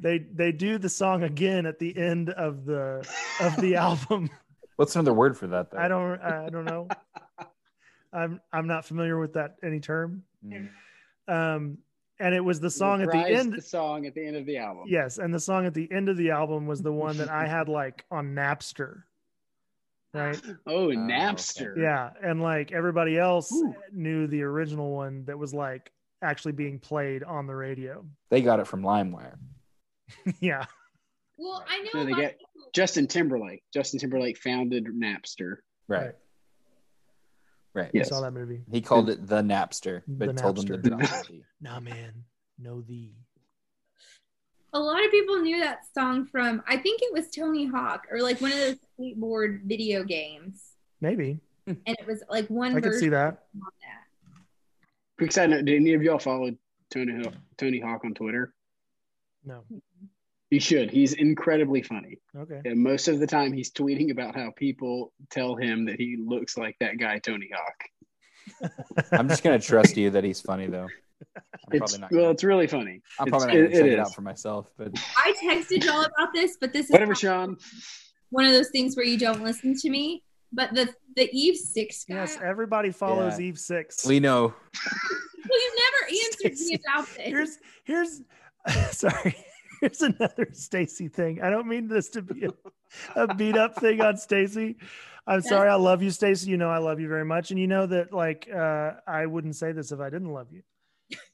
[0.00, 3.06] They they do the song again at the end of the
[3.40, 4.30] of the album.
[4.76, 5.70] What's another word for that?
[5.70, 5.78] Though?
[5.78, 6.88] I don't I don't know.
[8.12, 10.22] I'm I'm not familiar with that any term.
[10.46, 10.68] Mm.
[11.26, 11.78] Um,
[12.20, 13.52] and it was the song at the Reprised end.
[13.54, 14.84] The song at the end of the album.
[14.86, 17.46] Yes, and the song at the end of the album was the one that I
[17.48, 19.02] had like on Napster.
[20.14, 20.40] Right?
[20.46, 20.96] Oh, oh, okay.
[20.96, 21.76] Napster.
[21.76, 23.74] Yeah, and like everybody else Ooh.
[23.92, 28.04] knew the original one that was like actually being played on the radio.
[28.30, 29.36] They got it from LimeWire.
[30.40, 30.64] yeah.
[31.36, 32.44] Well, I know So they get- people-
[32.74, 33.62] Justin Timberlake.
[33.72, 35.56] Justin Timberlake founded Napster.
[35.88, 36.06] Right.
[36.06, 36.14] Right.
[37.74, 37.90] Right.
[37.94, 38.08] You Yes.
[38.08, 38.62] saw that movie.
[38.70, 40.98] He called it the Napster, but The told them to Napster.
[40.98, 42.12] drop the Nah man.
[42.58, 43.10] No the.
[44.72, 48.20] a lot of people knew that song from I think it was Tony Hawk or
[48.20, 50.62] like one of those skateboard video games.
[51.00, 51.40] Maybe.
[51.66, 53.44] And it was like one I could see that.
[53.54, 53.64] that.
[55.18, 56.50] Quick side note: Did any of y'all follow
[56.90, 58.54] Tony Hawk, Tony Hawk on Twitter?
[59.44, 59.64] No.
[60.50, 60.90] You should.
[60.90, 62.18] He's incredibly funny.
[62.34, 62.62] Okay.
[62.64, 66.56] And most of the time, he's tweeting about how people tell him that he looks
[66.56, 68.72] like that guy Tony Hawk.
[69.12, 70.86] I'm just gonna trust you that he's funny though.
[70.86, 71.42] I'm
[71.72, 72.10] It's probably not.
[72.12, 73.02] well, Gonna, it's really funny.
[73.20, 75.84] I'm It's- probably not gonna it- check it it, out for myself, but I texted
[75.84, 77.58] y'all about this, but this is Whatever, Sean.
[78.30, 80.22] One of those things where you don't listen to me.
[80.52, 83.46] But the the Eve six guy, Yes, everybody follows Yeah.
[83.46, 84.06] Eve Six.
[84.06, 84.44] we know.
[85.48, 87.26] well, you never answered Stacey, me about this.
[87.26, 88.20] here's here's
[88.98, 89.36] sorry.
[89.80, 91.40] Here's another Stacy thing.
[91.42, 92.50] I don't mean this to be a,
[93.14, 94.76] a beat up thing on Stacy.
[95.26, 95.68] I'm sorry.
[95.68, 96.50] I love you, Stacy.
[96.50, 99.54] You know I love you very much, and you know that like uh, I wouldn't
[99.56, 100.62] say this if I didn't love you.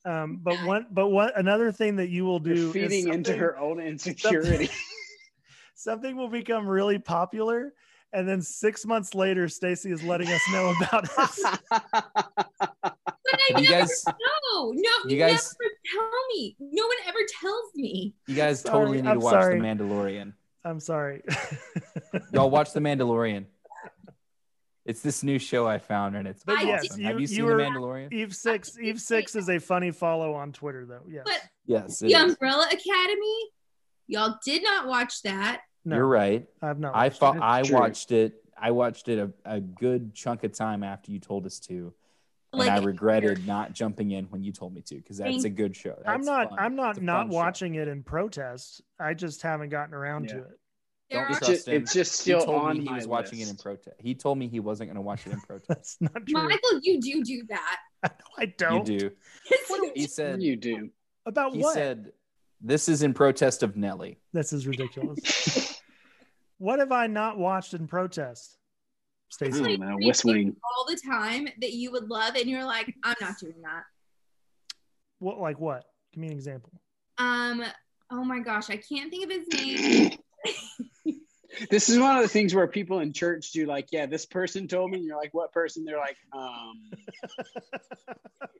[0.05, 3.37] Um, but one, but what another thing that you will do You're is feeding into
[3.37, 4.69] her own insecurity.
[5.75, 7.73] Something will become really popular,
[8.13, 11.61] and then six months later, Stacy is letting us know about it.
[12.83, 14.71] But I you never guys, know.
[14.73, 16.57] No, you you guys- never tell me.
[16.61, 18.15] No one ever tells me.
[18.29, 19.59] you guys Sorry, totally need I'm to watch sorry.
[19.61, 20.33] The Mandalorian.
[20.65, 21.23] I'm sorry.
[22.33, 23.47] Y'all watch The Mandalorian.
[24.85, 27.27] It's this new show I found, and it's But I yes, you- Have you you
[27.27, 28.13] seen were- The Mandalorian?
[28.13, 28.79] Eve six.
[28.79, 31.03] Eve six is a funny follow on Twitter, though.
[31.09, 31.23] Yes.
[31.25, 32.15] But Yes, the is.
[32.15, 33.39] Umbrella Academy,
[34.07, 35.63] y'all did not watch that.
[35.85, 36.47] no, You're right.
[36.63, 36.95] I've not.
[36.95, 37.43] I watched thought it.
[37.43, 37.79] I True.
[37.79, 38.35] watched it.
[38.57, 41.93] I watched it a, a good chunk of time after you told us to,
[42.53, 45.45] and Like I regretted not jumping in when you told me to because that's Thank-
[45.47, 46.01] a good show.
[46.07, 46.51] I'm not.
[46.51, 46.59] fun.
[46.61, 47.35] I'm not not fun show.
[47.37, 48.81] watching it in protest.
[48.99, 50.59] I just haven't gotten around to it.
[51.11, 51.83] Don't it's, trust just, him.
[51.83, 53.97] it's just He still told on me he my was watching it in protest.
[53.99, 55.69] He told me he wasn't going to watch it in protest.
[55.69, 56.43] That's not true.
[56.45, 57.79] Michael, you do do that.
[58.39, 58.89] I don't.
[58.89, 59.11] you do.
[59.51, 60.43] Yes, He said.
[60.43, 60.91] You do.
[61.27, 61.75] About He what?
[61.77, 62.13] He said,
[62.65, 65.81] "This is in protest of Nelly." this is ridiculous.
[66.59, 68.57] what have I not watched in protest?
[68.57, 69.97] I Stacey, don't know.
[70.01, 70.57] West Wing.
[70.65, 73.83] all the time that you would love, and you're like, I'm not doing that.
[75.19, 75.85] what like what?
[76.13, 76.73] Give me an example.
[77.19, 77.63] Um,
[78.11, 80.19] oh my gosh, I can't think of his name.
[81.71, 84.67] This is one of the things where people in church do like, yeah, this person
[84.69, 84.99] told me.
[84.99, 85.85] And you're like, what person?
[85.85, 86.81] They're like, um,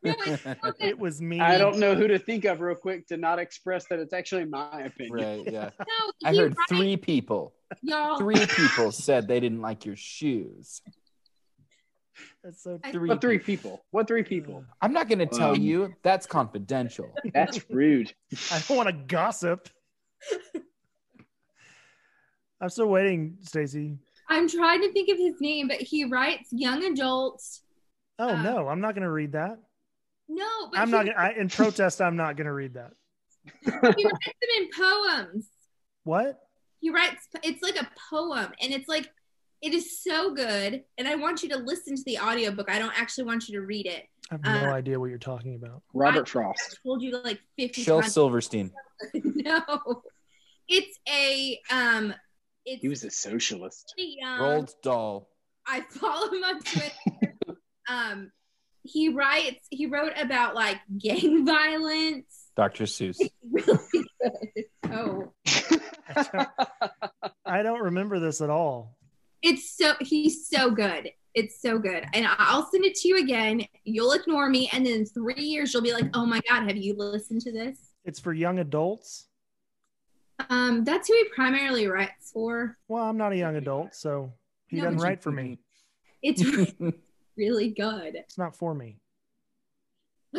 [0.03, 0.75] No, it's so good.
[0.81, 1.41] It was me.
[1.41, 4.45] I don't know who to think of real quick to not express that it's actually
[4.45, 5.13] my opinion.
[5.15, 5.43] Right?
[5.53, 5.71] Yeah.
[5.79, 7.53] No, I he heard writes- three people.
[7.83, 8.19] y'all.
[8.19, 10.81] Three people said they didn't like your shoes.
[12.45, 12.79] That's so.
[12.93, 13.09] Three.
[13.09, 13.71] What three people.
[13.73, 13.85] people?
[13.91, 14.65] What three people?
[14.81, 15.95] I'm not going to tell Um, you.
[16.03, 17.13] That's confidential.
[17.33, 18.13] That's rude.
[18.53, 19.69] I don't want to gossip.
[22.65, 23.99] I'm still waiting, Stacy.
[24.31, 27.61] I'm trying to think of his name, but he writes young adults.
[28.19, 29.59] Oh Uh, no, I'm not going to read that.
[30.31, 31.05] No, but I'm he, not.
[31.05, 32.93] Gonna, I, in protest, I'm not going to read that.
[33.65, 35.47] he writes them in poems.
[36.05, 36.41] What?
[36.81, 37.29] He writes.
[37.43, 39.11] It's like a poem, and it's like
[39.61, 40.85] it is so good.
[40.97, 42.71] And I want you to listen to the audiobook.
[42.71, 44.05] I don't actually want you to read it.
[44.31, 45.83] I have no Uh, idea what you're talking about.
[45.93, 46.79] Robert I Frost.
[46.83, 48.15] told you like 50 Shel times.
[48.15, 48.73] Silverstein.
[49.15, 49.61] no,
[50.67, 52.15] it's a um.
[52.67, 53.93] It's He was a socialist.
[53.97, 54.41] pretty young.
[54.41, 55.29] Roald Dahl.
[55.67, 57.37] I follow him on Twitter.
[57.89, 58.31] um,
[58.83, 59.67] he writes.
[59.71, 62.49] He wrote about like gang violence.
[62.57, 62.85] Dr.
[62.85, 63.19] Seuss.
[63.51, 63.79] Really
[64.23, 64.65] good.
[64.93, 65.33] Oh,
[67.45, 68.97] I don't remember this at all.
[69.43, 71.11] it's so he's so good.
[71.35, 73.67] It's so good, and I'll send it to you again.
[73.83, 76.77] You'll ignore me, and then in three years you'll be like, "Oh my god, have
[76.77, 79.27] you listened to this?" It's for young adults.
[80.51, 82.77] Um, that's who he primarily writes for.
[82.89, 84.33] Well, I'm not a young adult, so
[84.67, 85.59] he No, doesn't write for me.
[86.23, 86.43] It's
[87.37, 88.15] really good.
[88.17, 88.97] It's not for me.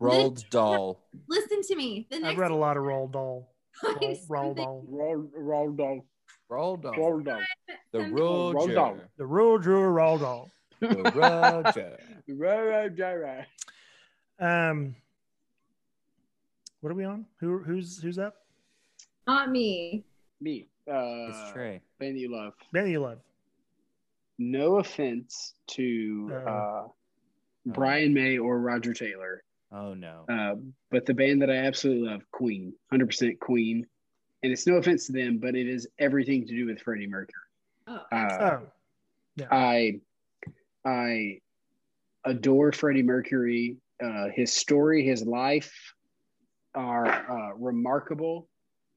[0.00, 1.00] Roald Dahl.
[1.28, 2.06] Listen to me.
[2.10, 3.50] The I've read a lot of Roald Dahl.
[3.80, 4.84] time Roald, Roald something- Dahl.
[4.88, 6.02] Roll, roll down.
[6.50, 6.94] Roald Dahl.
[6.96, 7.42] Roll down.
[7.92, 8.14] The something-
[8.54, 8.74] Roger.
[8.74, 8.96] Dahl.
[9.18, 10.50] The Roald Drew Roald Dahl.
[10.80, 11.98] The Roger.
[12.28, 13.46] Roll down.
[14.40, 14.96] Um,
[16.80, 17.26] what are we on?
[17.40, 18.34] Who who's who's up?
[19.26, 20.04] Not me.
[20.40, 20.68] Me.
[20.88, 21.80] Uh, It's Trey.
[21.98, 22.52] band that you love.
[22.72, 23.18] Benny you love.
[24.38, 26.88] No offense to Uh, uh,
[27.66, 29.42] Brian May or Roger Taylor,
[29.72, 30.24] Oh no.
[30.28, 30.56] uh,
[30.90, 33.86] but the band that I absolutely love, Queen, 100% Queen.
[34.42, 37.40] And it's no offense to them, but it is everything to do with Freddie Mercury.
[37.86, 38.58] Oh, Uh,
[39.40, 40.00] Oh, I
[40.84, 41.40] I
[42.24, 43.78] adore Freddie Mercury.
[44.02, 45.72] Uh, his story, his life
[46.74, 48.48] are uh, remarkable.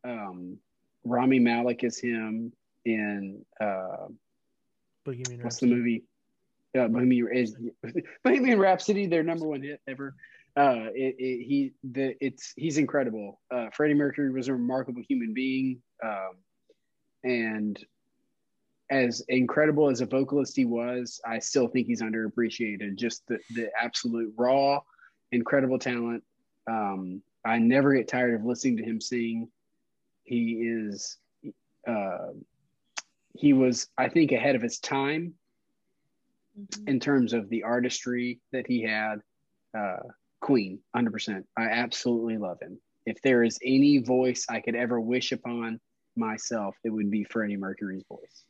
[0.07, 0.57] Um,
[1.03, 2.51] Rami Malek is him
[2.85, 4.07] in uh,
[5.05, 6.03] Bohemian what's the movie?
[6.77, 7.55] Uh, Bohemian is
[8.23, 10.15] Bohemian Rhapsody, their number one hit ever.
[10.55, 13.39] Uh, it, it, he the it's he's incredible.
[13.53, 16.31] Uh, Freddie Mercury was a remarkable human being, um,
[17.23, 17.84] and
[18.89, 22.95] as incredible as a vocalist he was, I still think he's underappreciated.
[22.95, 24.81] Just the the absolute raw,
[25.31, 26.23] incredible talent.
[26.69, 29.49] Um, I never get tired of listening to him sing.
[30.27, 31.17] He is,
[31.87, 32.33] uh,
[33.33, 35.33] he was, I think, ahead of his time
[36.59, 36.87] Mhm.
[36.89, 39.21] in terms of the artistry that he had.
[39.73, 39.99] Uh,
[40.41, 41.47] Queen, 100%.
[41.57, 42.79] I absolutely love him.
[43.05, 45.79] If there is any voice I could ever wish upon
[46.15, 48.45] myself, it would be Freddie Mercury's voice.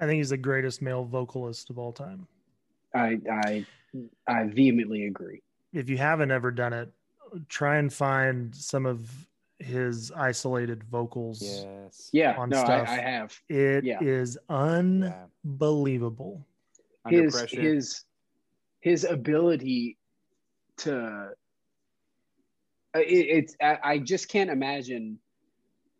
[0.00, 2.26] I think he's the greatest male vocalist of all time.
[2.94, 3.66] I I
[4.26, 5.42] I vehemently agree.
[5.72, 6.92] If you haven't ever done it,
[7.48, 9.28] try and find some of
[9.60, 11.42] his isolated vocals.
[11.42, 12.08] Yes.
[12.12, 12.88] Yeah, On no, I, stuff.
[12.88, 14.56] I have It is Yeah.
[14.56, 15.14] Yeah.
[15.44, 16.46] unbelievable.
[17.04, 17.60] Under his pressure.
[17.60, 18.04] his
[18.80, 19.98] his ability
[20.78, 21.32] to.
[22.94, 25.18] uh, It, it's I, I just can't imagine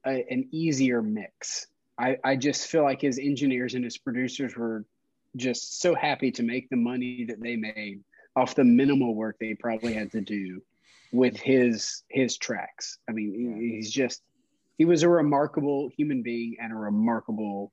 [0.06, 1.66] a, an easier mix.
[1.98, 4.84] I I just feel like his engineers and his producers were
[5.36, 8.02] just so happy to make the money that they made
[8.36, 10.62] off the minimal work they probably had to do
[11.12, 12.98] with his his tracks.
[13.08, 14.22] I mean, he- he's just
[14.78, 17.72] he was a remarkable human being and a remarkable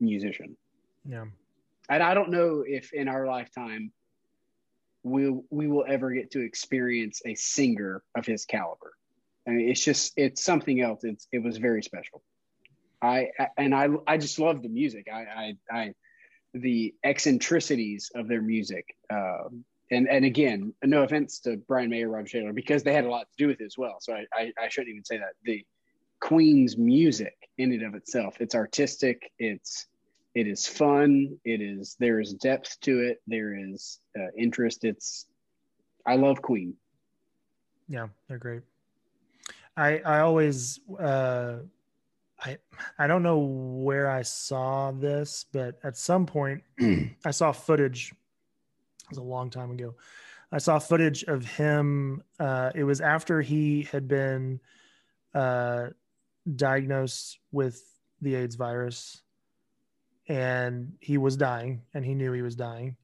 [0.00, 0.56] musician.
[1.04, 1.26] Yeah.
[1.88, 3.92] And I don't know if in our lifetime
[5.02, 8.92] we'll we will ever get to experience a singer of his caliber.
[9.46, 11.04] I mean, it's just it's something else.
[11.04, 12.22] It's it was very special.
[13.00, 15.06] I and I I just love the music.
[15.12, 15.94] I I, I
[16.54, 18.96] the eccentricities of their music.
[19.10, 23.04] Um, and and again, no offense to Brian May or Roger Taylor because they had
[23.04, 23.96] a lot to do with it as well.
[24.00, 25.34] So I, I I shouldn't even say that.
[25.44, 25.64] The
[26.20, 29.30] Queen's music in and of itself, it's artistic.
[29.38, 29.86] It's
[30.34, 31.38] it is fun.
[31.44, 33.22] It is there is depth to it.
[33.26, 34.84] There is uh, interest.
[34.84, 35.26] It's
[36.06, 36.74] I love Queen.
[37.88, 38.62] Yeah, they're great.
[39.76, 41.58] I I always uh
[42.40, 42.58] I
[42.98, 46.62] I don't know where I saw this, but at some point
[47.24, 48.12] I saw footage.
[49.06, 49.94] It was a long time ago.
[50.50, 52.22] I saw footage of him.
[52.40, 54.60] Uh, it was after he had been
[55.34, 55.88] uh,
[56.54, 57.82] diagnosed with
[58.20, 59.22] the AIDS virus,
[60.28, 62.96] and he was dying, and he knew he was dying.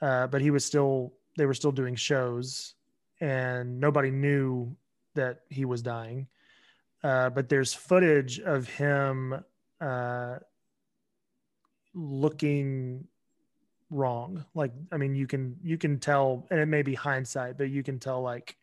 [0.00, 1.12] Uh, but he was still.
[1.36, 2.74] They were still doing shows,
[3.20, 4.76] and nobody knew
[5.14, 6.26] that he was dying.
[7.02, 9.42] Uh, but there's footage of him
[9.80, 10.36] uh,
[11.94, 13.06] looking
[13.90, 14.44] wrong.
[14.54, 17.82] Like, I mean, you can you can tell, and it may be hindsight, but you
[17.82, 18.56] can tell like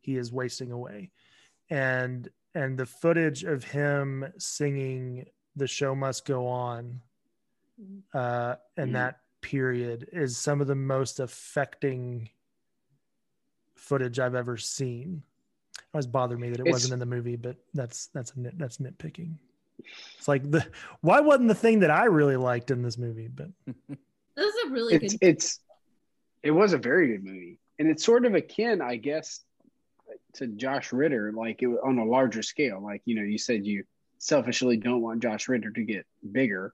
[0.00, 1.10] he is wasting away.
[1.70, 5.26] And and the footage of him singing
[5.56, 7.00] "The Show Must Go On"
[8.14, 8.92] uh, in Mhm.
[8.94, 12.28] that period is some of the most affecting
[13.74, 15.22] footage I've ever seen.
[15.76, 18.40] It always bothered me that it It's- wasn't in the movie, but that's that's a
[18.40, 19.36] nit, that's nitpicking.
[20.16, 20.66] It's like the
[21.02, 23.50] why wasn't the thing that I really liked in this movie, but
[24.38, 25.28] This is a really It's good.
[25.28, 25.60] it's
[26.42, 29.40] it was a very good movie, and it's sort of akin, I guess,
[30.34, 32.80] to Josh Ritter, like it, on a larger scale.
[32.82, 33.84] Like you know, you said you
[34.18, 36.72] selfishly don't want Josh Ritter to get bigger,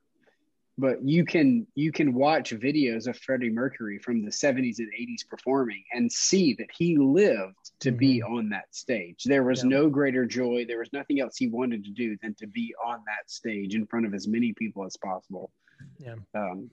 [0.76, 5.26] but you can you can watch videos of Freddie Mercury from the 70s and 80s
[5.26, 9.24] performing and see that he lived to be on that stage.
[9.24, 9.70] There was Yeah.
[9.70, 10.66] no greater joy.
[10.66, 13.86] There was nothing else he wanted to do than to be on that stage in
[13.86, 15.50] front of as many people as possible.
[15.98, 16.16] Yeah.
[16.34, 16.70] Um,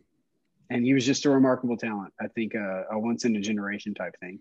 [0.72, 2.14] and he was just a remarkable talent.
[2.20, 4.40] I think uh, a once in a generation type thing.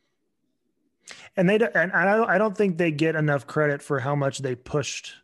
[1.36, 4.38] and they and I don't I don't think they get enough credit for how much
[4.38, 5.14] they pushed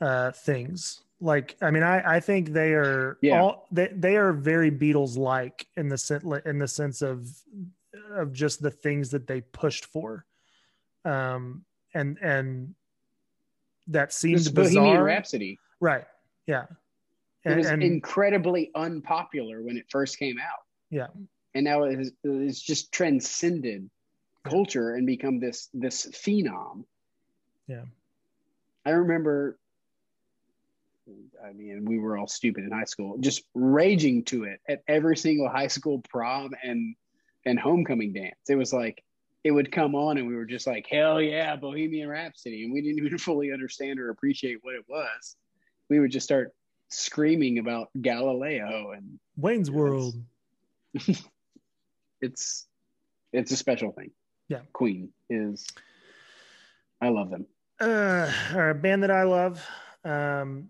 [0.00, 1.02] uh things.
[1.20, 3.40] Like I mean I I think they are Yeah.
[3.42, 7.28] all they they are very Beatles like in the sense in the sense of
[8.12, 10.24] of just the things that they pushed for.
[11.04, 11.64] Um
[11.94, 12.74] and and
[13.88, 15.04] that seemed This Bohemian bizarre.
[15.04, 15.58] Rhapsody.
[15.80, 16.04] Right.
[16.46, 16.66] Yeah.
[17.46, 20.64] It was and incredibly unpopular when it first came out.
[20.90, 21.06] Yeah.
[21.54, 23.88] And now it has, it's just transcended
[24.44, 26.84] culture and become this this phenom.
[27.68, 27.84] Yeah.
[28.84, 29.58] I remember
[31.44, 35.16] I mean, we were all stupid in high school, just raging to it at every
[35.16, 36.96] single high school prom and
[37.44, 38.34] and homecoming dance.
[38.48, 39.02] It was like
[39.44, 42.64] it would come on and we were just like, hell yeah, Bohemian Rhapsody.
[42.64, 45.36] And we didn't even fully understand or appreciate what it was.
[45.88, 46.52] We would just start
[46.88, 50.14] screaming about Galileo and Wayne's World.
[52.20, 52.66] it's
[53.32, 54.10] it's a special thing.
[54.48, 54.60] Yeah.
[54.72, 55.66] Queen is
[57.00, 57.46] I love them.
[57.80, 59.64] uh, all right, band that I love,
[60.04, 60.68] um,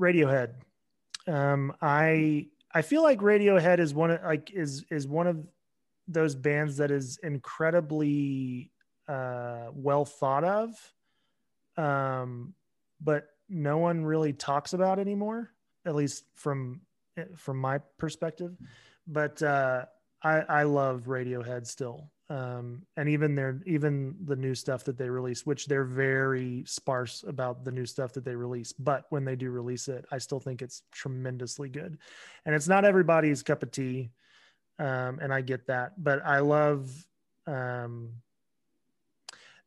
[0.00, 0.54] Radiohead.
[1.26, 5.46] Um, I I feel like Radiohead is one of like is is one of
[6.08, 8.70] those bands that is incredibly
[9.06, 10.92] uh, well thought of,
[11.76, 12.54] um,
[13.00, 15.50] but no one really talks about anymore.
[15.84, 16.82] At least from
[17.16, 18.56] eh, from my perspective.
[19.06, 19.86] But uh,
[20.22, 25.08] I I love Radiohead still, um, and even their even the new stuff that they
[25.08, 28.72] release, which they're very sparse about the new stuff that they release.
[28.72, 31.98] But when they do release it, I still think it's tremendously good,
[32.44, 34.10] and it's not everybody's cup of tea,
[34.78, 36.02] um, and I get that.
[36.02, 36.90] But I love.
[37.46, 38.10] Um,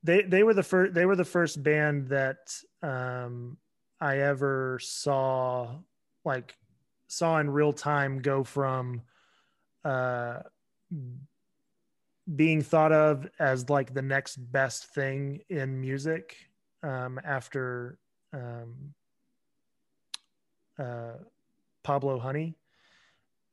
[0.03, 3.57] they they were the first they were the first band that um,
[4.03, 5.77] I ever saw
[6.25, 6.57] like
[7.07, 9.01] saw in real time go from
[9.85, 10.39] uh,
[12.35, 16.35] being thought of as like the next best thing in music
[16.84, 17.97] um, after
[18.34, 18.93] um,
[20.77, 21.13] uh,
[21.81, 22.55] Pablo Honey.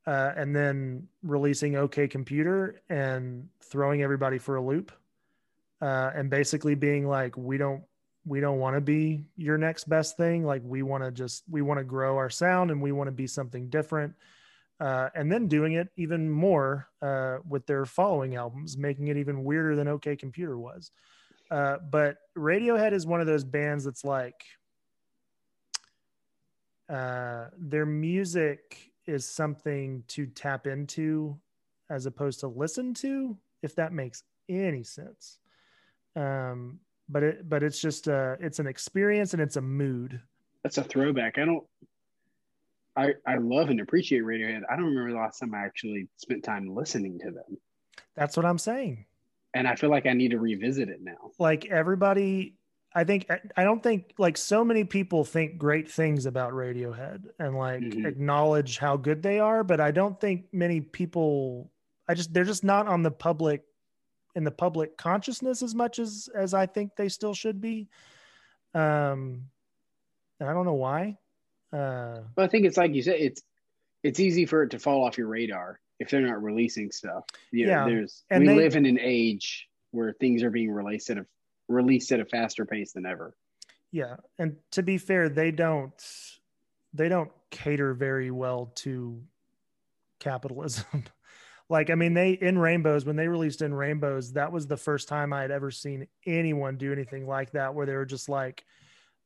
[0.05, 4.90] Uh, and then releasing OK Computer and throwing everybody for a loop,
[5.81, 7.85] uh, and basically being like, we don't
[8.24, 10.44] we don't want to be your next best thing.
[10.44, 13.12] Like we want to just we want to grow our sound and we want to
[13.12, 14.14] be something different.
[14.78, 19.44] Uh, and then doing it even more uh, with their following albums, making it even
[19.44, 20.90] weirder than OK Computer was.
[21.51, 24.42] Uh, but Radiohead is one of those bands that's like
[26.88, 31.38] uh, their music is something to tap into
[31.90, 35.38] as opposed to listen to, if that makes any sense.
[36.16, 36.80] Um,
[37.11, 40.20] but it but it's just uh it's an experience and it's a mood.
[40.62, 41.39] That's a throwback.
[41.39, 41.65] I don't.
[42.97, 44.62] I I love and appreciate Radiohead.
[44.70, 47.59] I don't remember the last time I actually spent time listening to them.
[48.16, 49.07] That's what I'm saying.
[49.55, 51.32] And I feel like I need to revisit it now.
[51.39, 52.57] Like everybody
[52.93, 57.57] I think I don't think like so many people think great things about Radiohead and
[57.57, 58.05] like Mhm.
[58.07, 61.70] acknowledge how good they are, but I don't think many people
[62.09, 63.62] I just they're just not on the public
[64.36, 67.89] in the public consciousness as much as as I think they still should be.
[68.74, 69.44] Um
[70.39, 71.19] and I don't know why.
[71.73, 73.43] Uh But I think it's like you said, it's
[74.02, 77.24] it's easy for it to fall off your radar if they're not releasing stuff.
[77.51, 80.70] You know, Yeah, there's and we they- live in an age where things are being
[80.70, 81.27] released at a
[81.69, 83.35] released at a faster pace than ever.
[83.93, 86.01] yeah and to be fair they don't
[86.94, 89.20] they don't cater very well to
[90.20, 91.05] capitalism
[91.70, 95.09] like i mean they in rainbows when they released in rainbows that was the first
[95.09, 98.64] time i had ever seen anyone do anything like that where they were just like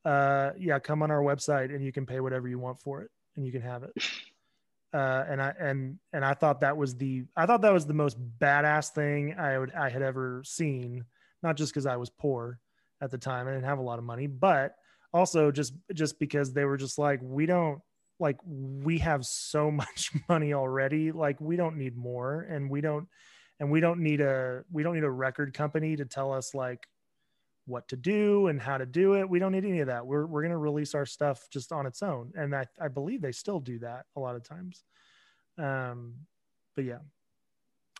[0.04, 3.10] uh yeah come on our website and you can pay whatever you want for it
[3.36, 3.92] and you can have it
[4.94, 7.94] uh and i and and i thought that was the i thought that was the
[7.94, 11.04] most badass thing i would i had ever seen
[11.42, 12.60] not just because i was poor
[13.04, 13.46] at the time.
[13.46, 14.74] I didn't have a lot of money, but
[15.12, 17.80] also just just because they were just like, we don't
[18.18, 21.12] like we have so much money already.
[21.12, 23.08] Like we don't need more, and we don't
[23.60, 26.86] and we don't need a we don't need a record company to tell us like
[27.66, 29.28] what to do and how to do it.
[29.28, 30.06] We don't need any of that.
[30.06, 33.32] We're we're gonna release our stuff just on its own, and I I believe they
[33.32, 34.84] still do that a lot of times.
[35.58, 36.14] Um,
[36.74, 36.98] but yeah,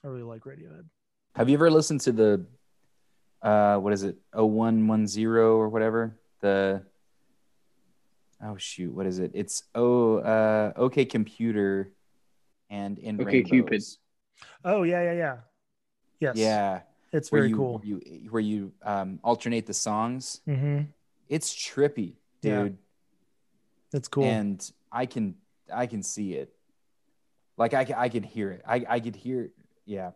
[0.05, 0.85] I really like Radiohead.
[1.37, 2.47] Have you ever listened to the
[3.43, 4.17] uh what is it?
[4.33, 6.19] 0110 or whatever?
[6.41, 6.83] The
[8.45, 9.31] Oh shoot, what is it?
[9.35, 11.93] It's oh uh OK Computer
[12.71, 13.51] and in OK Rainbows.
[13.51, 13.83] Cupid.
[14.65, 15.37] Oh yeah, yeah, yeah.
[16.21, 16.37] Yes.
[16.37, 16.81] Yeah.
[17.13, 17.81] It's Where very you, cool.
[17.85, 18.01] You
[18.31, 20.41] where you um alternate the songs.
[20.47, 20.81] hmm
[21.29, 22.63] It's trippy, Yeah.
[22.65, 22.79] dude.
[23.95, 24.25] It's cool.
[24.25, 25.37] and I can
[25.73, 26.53] I can see it.
[27.57, 28.63] Like I ca- I could hear it.
[28.67, 29.51] I I could hear.
[29.87, 30.11] Yeah,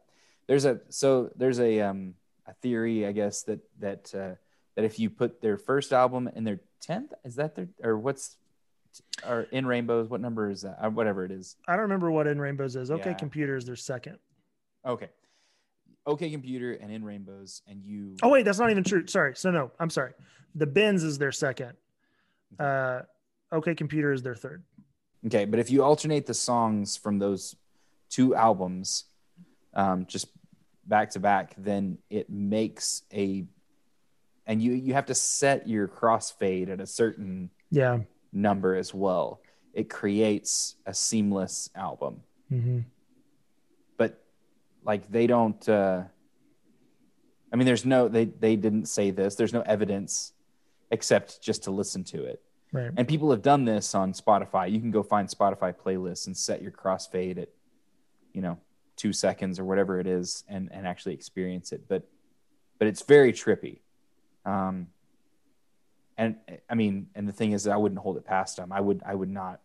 [0.49, 2.15] there's a so there's a um
[2.47, 4.35] a theory I guess that that uh,
[4.79, 8.37] that if you put their first album and their tenth is that their or what's
[9.29, 12.29] or in rainbows what number is that or whatever it is I don't remember what
[12.29, 12.89] in rainbows is.
[12.93, 13.15] Okay, Yeah.
[13.17, 14.19] computer is their second.
[14.87, 15.09] okay
[16.07, 19.05] okay computer and in rainbows and you Oh wait, that's not even true.
[19.09, 19.35] Sorry.
[19.35, 20.13] So no, I'm sorry.
[20.55, 21.73] The Bends is their second.
[22.57, 23.01] Uh,
[23.53, 24.63] okay, computer is their third.
[25.27, 27.57] Okay, but if you alternate the songs from those
[28.11, 29.07] two albums,
[29.75, 30.29] um, just
[30.87, 33.45] back to back, then it makes a,
[34.49, 38.01] and you you have to set your crossfade at a certain Yeah.
[38.33, 39.41] number as well.
[39.75, 42.81] It creates a seamless album, hmm
[43.97, 44.25] but
[44.85, 45.69] like they don't.
[45.69, 46.05] Uh,
[47.53, 49.35] I mean, there's no they they didn't say this.
[49.37, 50.33] There's no evidence
[50.91, 52.41] except just to listen to it.
[52.73, 52.91] Right.
[52.97, 54.71] And people have done this on Spotify.
[54.71, 57.49] You can go find Spotify playlists and set your crossfade at,
[58.35, 58.59] you know,
[58.97, 61.83] two seconds or whatever it is, and and actually experience it.
[61.89, 62.09] But
[62.79, 63.81] but it's very trippy.
[64.45, 64.89] Um,
[66.17, 66.37] and
[66.69, 68.73] I mean, and the thing is, I wouldn't hold it past them.
[68.73, 69.61] I would I would not.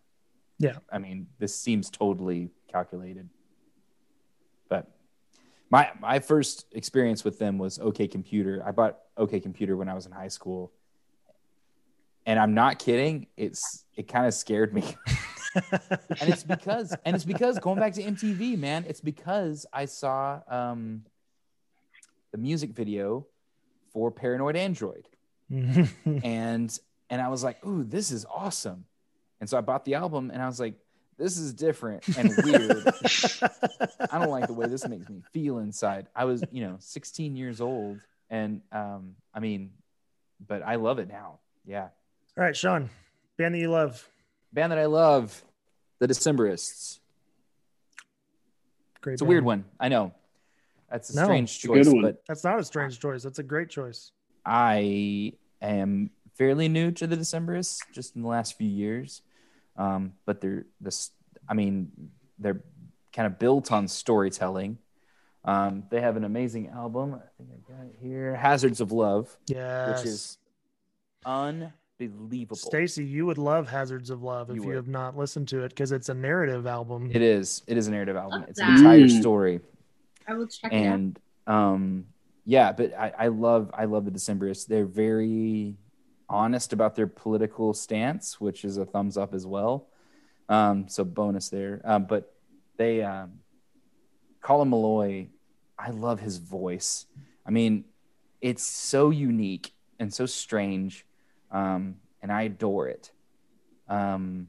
[0.58, 0.76] Yeah.
[0.92, 3.28] I mean, this seems totally calculated.
[4.68, 4.88] But
[5.70, 8.62] my my first experience with them was OK Computer.
[8.64, 10.72] I bought OK Computer when I was in high school
[12.26, 13.26] and I'm not kidding.
[13.36, 14.84] It's it kind of scared me.
[15.70, 20.40] and it's because and it's because going back to MTV, man, it's because I saw
[20.48, 21.04] um
[22.32, 23.26] the music video
[23.94, 25.08] for Paranoid Android.
[25.50, 26.78] and
[27.10, 28.84] and I was like, "Ooh, this is awesome."
[29.40, 30.74] And so I bought the album and I was like,
[31.16, 32.84] "This is different and weird.
[34.10, 37.36] I don't like the way this makes me feel inside." I was, you know, 16
[37.36, 38.00] years old
[38.30, 39.70] and um I mean,
[40.46, 41.38] but I love it now.
[41.64, 41.88] Yeah.
[42.36, 42.90] All right, Sean,
[43.38, 44.08] band that you love.
[44.52, 45.42] Band that I love,
[45.98, 46.98] The Decemberists.
[49.00, 49.14] Great.
[49.14, 49.64] It's a weird one.
[49.78, 50.12] I know.
[50.90, 51.24] That's a No.
[51.24, 53.22] strange It's a choice, but That's not a strange choice.
[53.22, 54.12] That's a great choice.
[54.46, 55.32] I
[55.62, 59.22] am fairly new to the Decemberists, just in the last few years.
[59.76, 61.10] Um, but they're this.
[61.48, 61.90] I mean,
[62.38, 62.62] they're
[63.12, 64.78] kind of built on storytelling.
[65.44, 67.14] Um, they have an amazing album.
[67.14, 69.98] I think I got it here, "Hazards of Love," Yes.
[69.98, 70.38] which is
[71.26, 72.56] unbelievable.
[72.56, 75.70] Stacy, you would love Hazards of Love if You you, have not listened to it
[75.70, 77.10] because it's a narrative album.
[77.12, 77.62] It is.
[77.66, 78.40] It is a narrative album.
[78.40, 78.68] Love It's that.
[78.70, 79.20] an entire Mm.
[79.20, 79.60] story.
[80.28, 80.94] I will check it out.
[80.94, 82.06] and um
[82.44, 84.66] yeah but I, I love i love the decemberists.
[84.66, 85.76] They're very
[86.28, 89.88] honest about their political stance which is a thumbs up as well.
[90.48, 91.80] Um so bonus there.
[91.84, 92.32] Um but
[92.76, 93.32] they um
[94.40, 95.28] colin meloy
[95.78, 97.06] i love his voice.
[97.46, 97.84] I mean
[98.40, 101.06] it's so unique and so strange
[101.50, 103.10] um and i adore it.
[103.88, 104.48] Um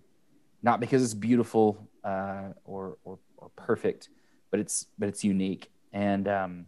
[0.64, 4.10] not because it's beautiful uh or or, or perfect
[4.56, 5.70] but it's but it's unique.
[5.92, 6.66] And um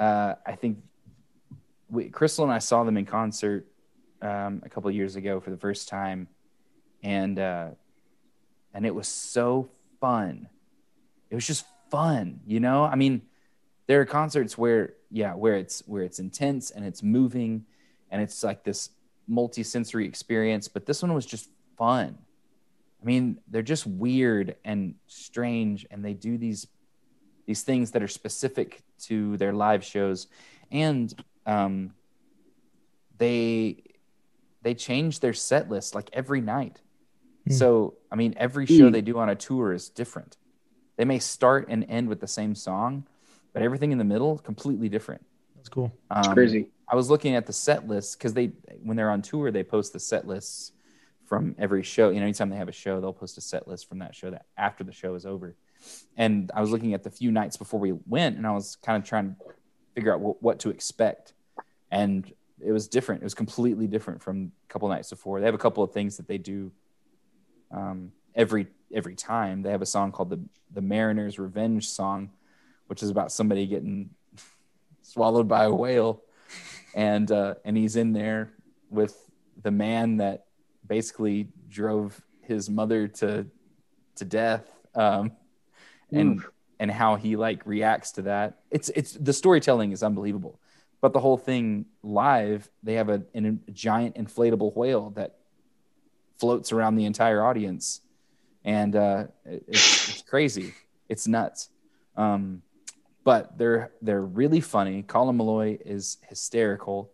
[0.00, 0.78] uh i think
[1.88, 3.66] we, crystal and i saw them in concert
[4.20, 6.26] um a couple years ago for the first time.
[7.04, 7.68] And uh
[8.74, 9.70] and it was so
[10.00, 10.48] fun.
[11.30, 12.82] It was just fun you know?
[12.82, 13.22] I mean
[13.86, 17.64] there are concerts where yeah where it's where it's intense and it's moving
[18.10, 18.90] and it's like this
[19.28, 21.48] multi-sensory experience but this one was just
[21.78, 22.18] fun
[23.00, 26.66] i mean they're just weird and strange and they do these
[27.46, 30.26] these things that are specific to their live shows
[30.70, 31.14] and
[31.46, 31.92] um
[33.18, 33.82] they
[34.62, 36.80] they change their set list like every night
[37.46, 37.52] Hmm.
[37.54, 38.92] so i mean every show Hmm.
[38.92, 40.36] they do on a tour is different
[40.96, 43.06] they may start and end with the same song
[43.54, 45.24] but everything in the middle completely different
[45.56, 45.90] That's cool.
[46.16, 46.70] It's um, crazy.
[46.88, 48.46] I was looking at the set list because they,
[48.82, 50.72] when they're on tour, they post the set lists
[51.30, 52.10] from every show.
[52.10, 54.30] You know, anytime they have a show, they'll post a set list from that show
[54.30, 55.54] that after the show is over.
[56.16, 59.00] And I was looking at the few nights before we went, and I was kind
[59.00, 59.36] of trying to
[59.94, 61.34] figure out what, what to expect.
[61.92, 62.30] And
[62.60, 63.22] it was different.
[63.22, 65.38] It was completely different from a couple nights before.
[65.38, 66.72] They have a couple of things that they do
[67.70, 69.62] um, every every time.
[69.62, 70.40] They have a song called the
[70.72, 72.30] the Mariner's Revenge song,
[72.88, 74.10] which is about somebody getting
[75.02, 76.22] swallowed by a whale
[76.94, 78.50] and uh, and he's in there
[78.90, 79.16] with
[79.62, 80.46] the man that
[80.90, 83.46] basically drove his mother to
[84.16, 85.30] to death um,
[86.10, 86.42] and
[86.80, 90.58] and how he like reacts to that it's it's the storytelling is unbelievable
[91.00, 95.36] but the whole thing live they have a, an, a giant inflatable whale that
[96.40, 98.00] floats around the entire audience
[98.64, 100.74] and uh, it- it's, it's crazy
[101.08, 101.68] it's nuts
[102.16, 102.62] um,
[103.22, 105.02] but they're they're really funny.
[105.02, 107.12] Colin Meloy is hysterical.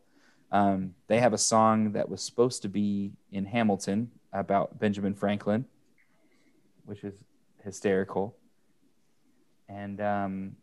[0.56, 5.66] Um, they have a song that was supposed to be in Hamilton about Benjamin Franklin,
[6.86, 7.14] which is
[7.62, 8.34] hysterical.
[9.68, 10.56] And um,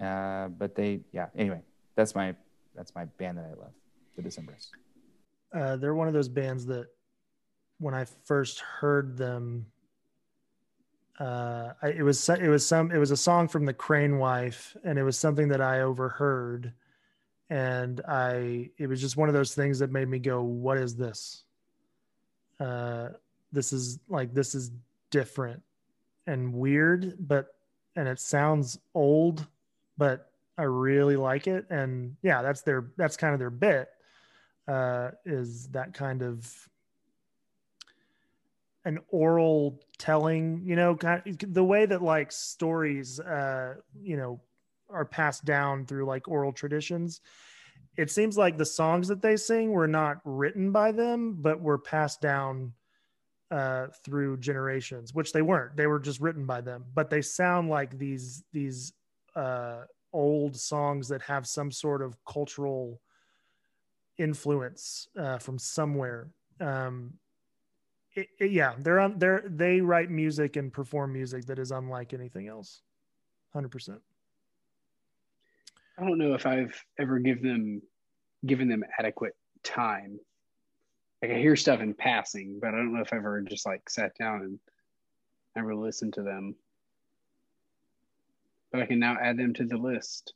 [0.00, 1.26] uh, but they yeah.
[1.36, 1.60] Anyway,
[1.96, 2.34] that's my
[2.74, 3.72] that's my band that I love,
[4.16, 4.70] the Decemberists.
[5.52, 6.86] Uh, they're one of those bands that
[7.78, 9.66] when I first heard them,
[11.20, 14.76] uh, I, it was it was some it was a song from the Crane Wife,
[14.82, 16.72] and it was something that I overheard,
[17.50, 20.96] and I it was just one of those things that made me go, "What is
[20.96, 21.44] this?
[22.60, 23.10] Uh,
[23.52, 24.70] this is like this is
[25.10, 25.62] different
[26.26, 27.54] and weird, but
[27.96, 29.46] and it sounds old,
[29.96, 33.88] but I really like it, and yeah, that's their that's kind of their bit."
[34.68, 36.68] uh, is that kind of
[38.84, 44.40] an oral telling, you know, kind of, the way that like stories, uh, you know,
[44.90, 47.20] are passed down through like oral traditions.
[47.96, 51.78] It seems like the songs that they sing were not written by them, but were
[51.78, 52.72] passed down
[53.50, 55.76] uh, through generations, which they weren't.
[55.76, 58.92] They were just written by them, but they sound like these these
[59.34, 59.82] uh,
[60.12, 63.00] old songs that have some sort of cultural
[64.18, 66.28] influence uh, from somewhere.
[66.60, 67.14] Um,
[68.14, 69.18] it, it- yeah, they're on.
[69.18, 72.82] They're they write music and perform music that is unlike anything else.
[73.52, 74.00] Hundred percent.
[75.98, 77.82] I don't know if I've ever given them
[78.46, 79.34] given them adequate
[79.64, 80.18] time.
[81.22, 83.88] like I hear stuff in passing, but I don't know if I've ever just like
[83.90, 84.58] sat down and
[85.56, 86.54] ever listened to them.
[88.70, 90.34] But I can now add them to the list.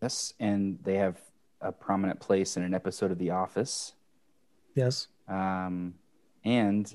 [0.00, 1.20] Yes, and they have
[1.60, 3.92] a prominent place in an episode of The Office.
[4.74, 5.08] Yes.
[5.28, 5.94] Um,
[6.44, 6.94] and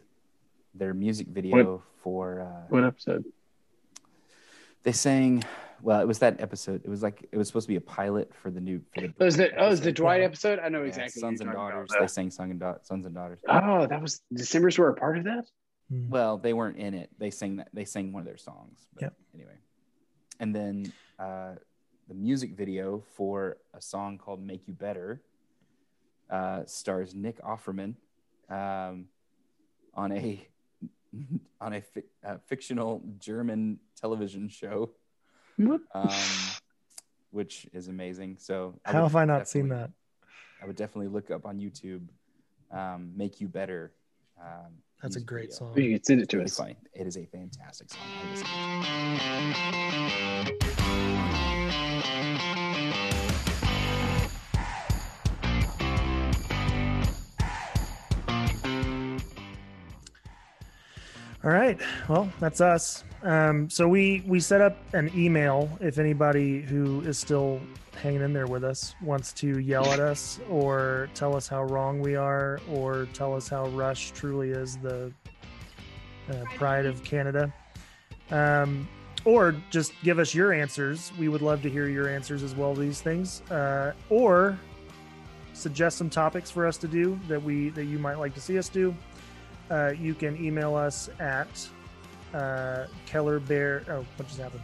[0.73, 3.26] their music video for uh, What episode?
[4.84, 5.44] they sang.
[5.81, 6.81] Well, it was that episode.
[6.84, 8.81] It was like it was supposed to be a pilot for the new.
[8.93, 9.95] For the Oh, is the oh, is the episode.
[9.95, 10.60] Dwight episode?
[10.60, 11.19] I know Yeah, exactly.
[11.22, 11.89] Sons and daughters.
[11.91, 12.01] about.
[12.01, 13.39] They sang Son and da- Sons and Daughters.
[13.47, 15.45] Oh, that was December's were a part of that.
[15.89, 16.10] Hmm.
[16.10, 17.10] Well, they weren't in it.
[17.18, 17.69] They sang that.
[17.73, 18.88] They sang one of their songs.
[18.93, 19.14] But Yep.
[19.35, 19.57] Anyway,
[20.39, 21.56] and then uh,
[22.07, 25.22] the music video for a song called "Make You Better"
[26.30, 27.95] uh, stars Nick Offerman
[28.49, 29.06] um,
[29.95, 30.45] on a
[31.61, 34.89] on a fi- uh, fictional German television show, What?
[35.94, 36.10] Um,
[37.31, 38.38] which is amazing.
[38.40, 39.91] So I How have I not seen that?
[40.61, 42.07] I would definitely look up on YouTube.
[42.72, 43.91] Um, "Make You Better."
[44.40, 45.56] Um, That's a great video.
[45.56, 45.77] song.
[45.77, 46.57] You can send it to Really us.
[46.57, 46.76] funny.
[46.94, 47.99] It is a fantastic song.
[61.43, 61.79] All right.
[62.09, 63.05] Well, that's us.
[63.23, 67.61] Um, so we we set up an email if anybody who is still
[68.01, 71.99] hanging in there with us wants to yell at us or tell us how wrong
[72.01, 75.11] we are or tell us how Rush truly is the
[76.29, 77.53] uh, pride of Canada.
[78.31, 78.87] Um,
[79.25, 81.11] or just give us your answers.
[81.17, 82.73] We would love to hear your answers as well.
[82.73, 84.57] to These things, uh, or
[85.53, 88.57] suggest some topics for us to do that we that you might like to see
[88.57, 88.95] us do
[89.69, 91.67] uh, you can email us at
[92.33, 93.83] uh, Keller Bear.
[93.89, 94.61] Oh, what just happened?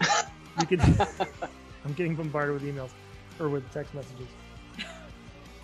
[0.60, 0.80] You can.
[1.86, 2.90] I'm getting bombarded with emails
[3.40, 4.26] or with text messages.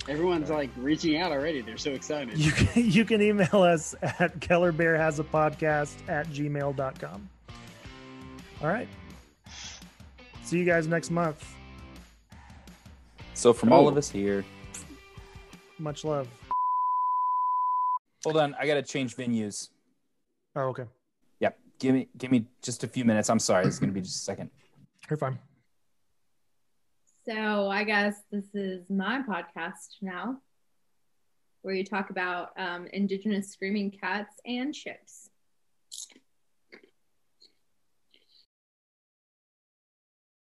[0.09, 1.61] Everyone's like reaching out already.
[1.61, 2.39] They're so excited.
[2.39, 7.29] You can, you can email us at Keller Bear has a podcast at gmail.com.
[8.63, 8.89] All right.
[10.45, 11.47] See you guys next month.
[13.35, 13.89] So from all Oh.
[13.91, 14.43] of us here,
[15.79, 16.27] Much love.
[18.29, 19.71] Hold on, I gotta change venues.
[20.55, 20.85] Oh, okay.
[21.41, 23.31] Yep, give me give me just a few minutes.
[23.31, 24.51] I'm sorry, it's gonna be just a second.
[25.09, 25.39] You're fine.
[27.25, 30.43] So I guess this is my podcast now,
[31.63, 35.28] where you talk about um, indigenous screaming cats and chips.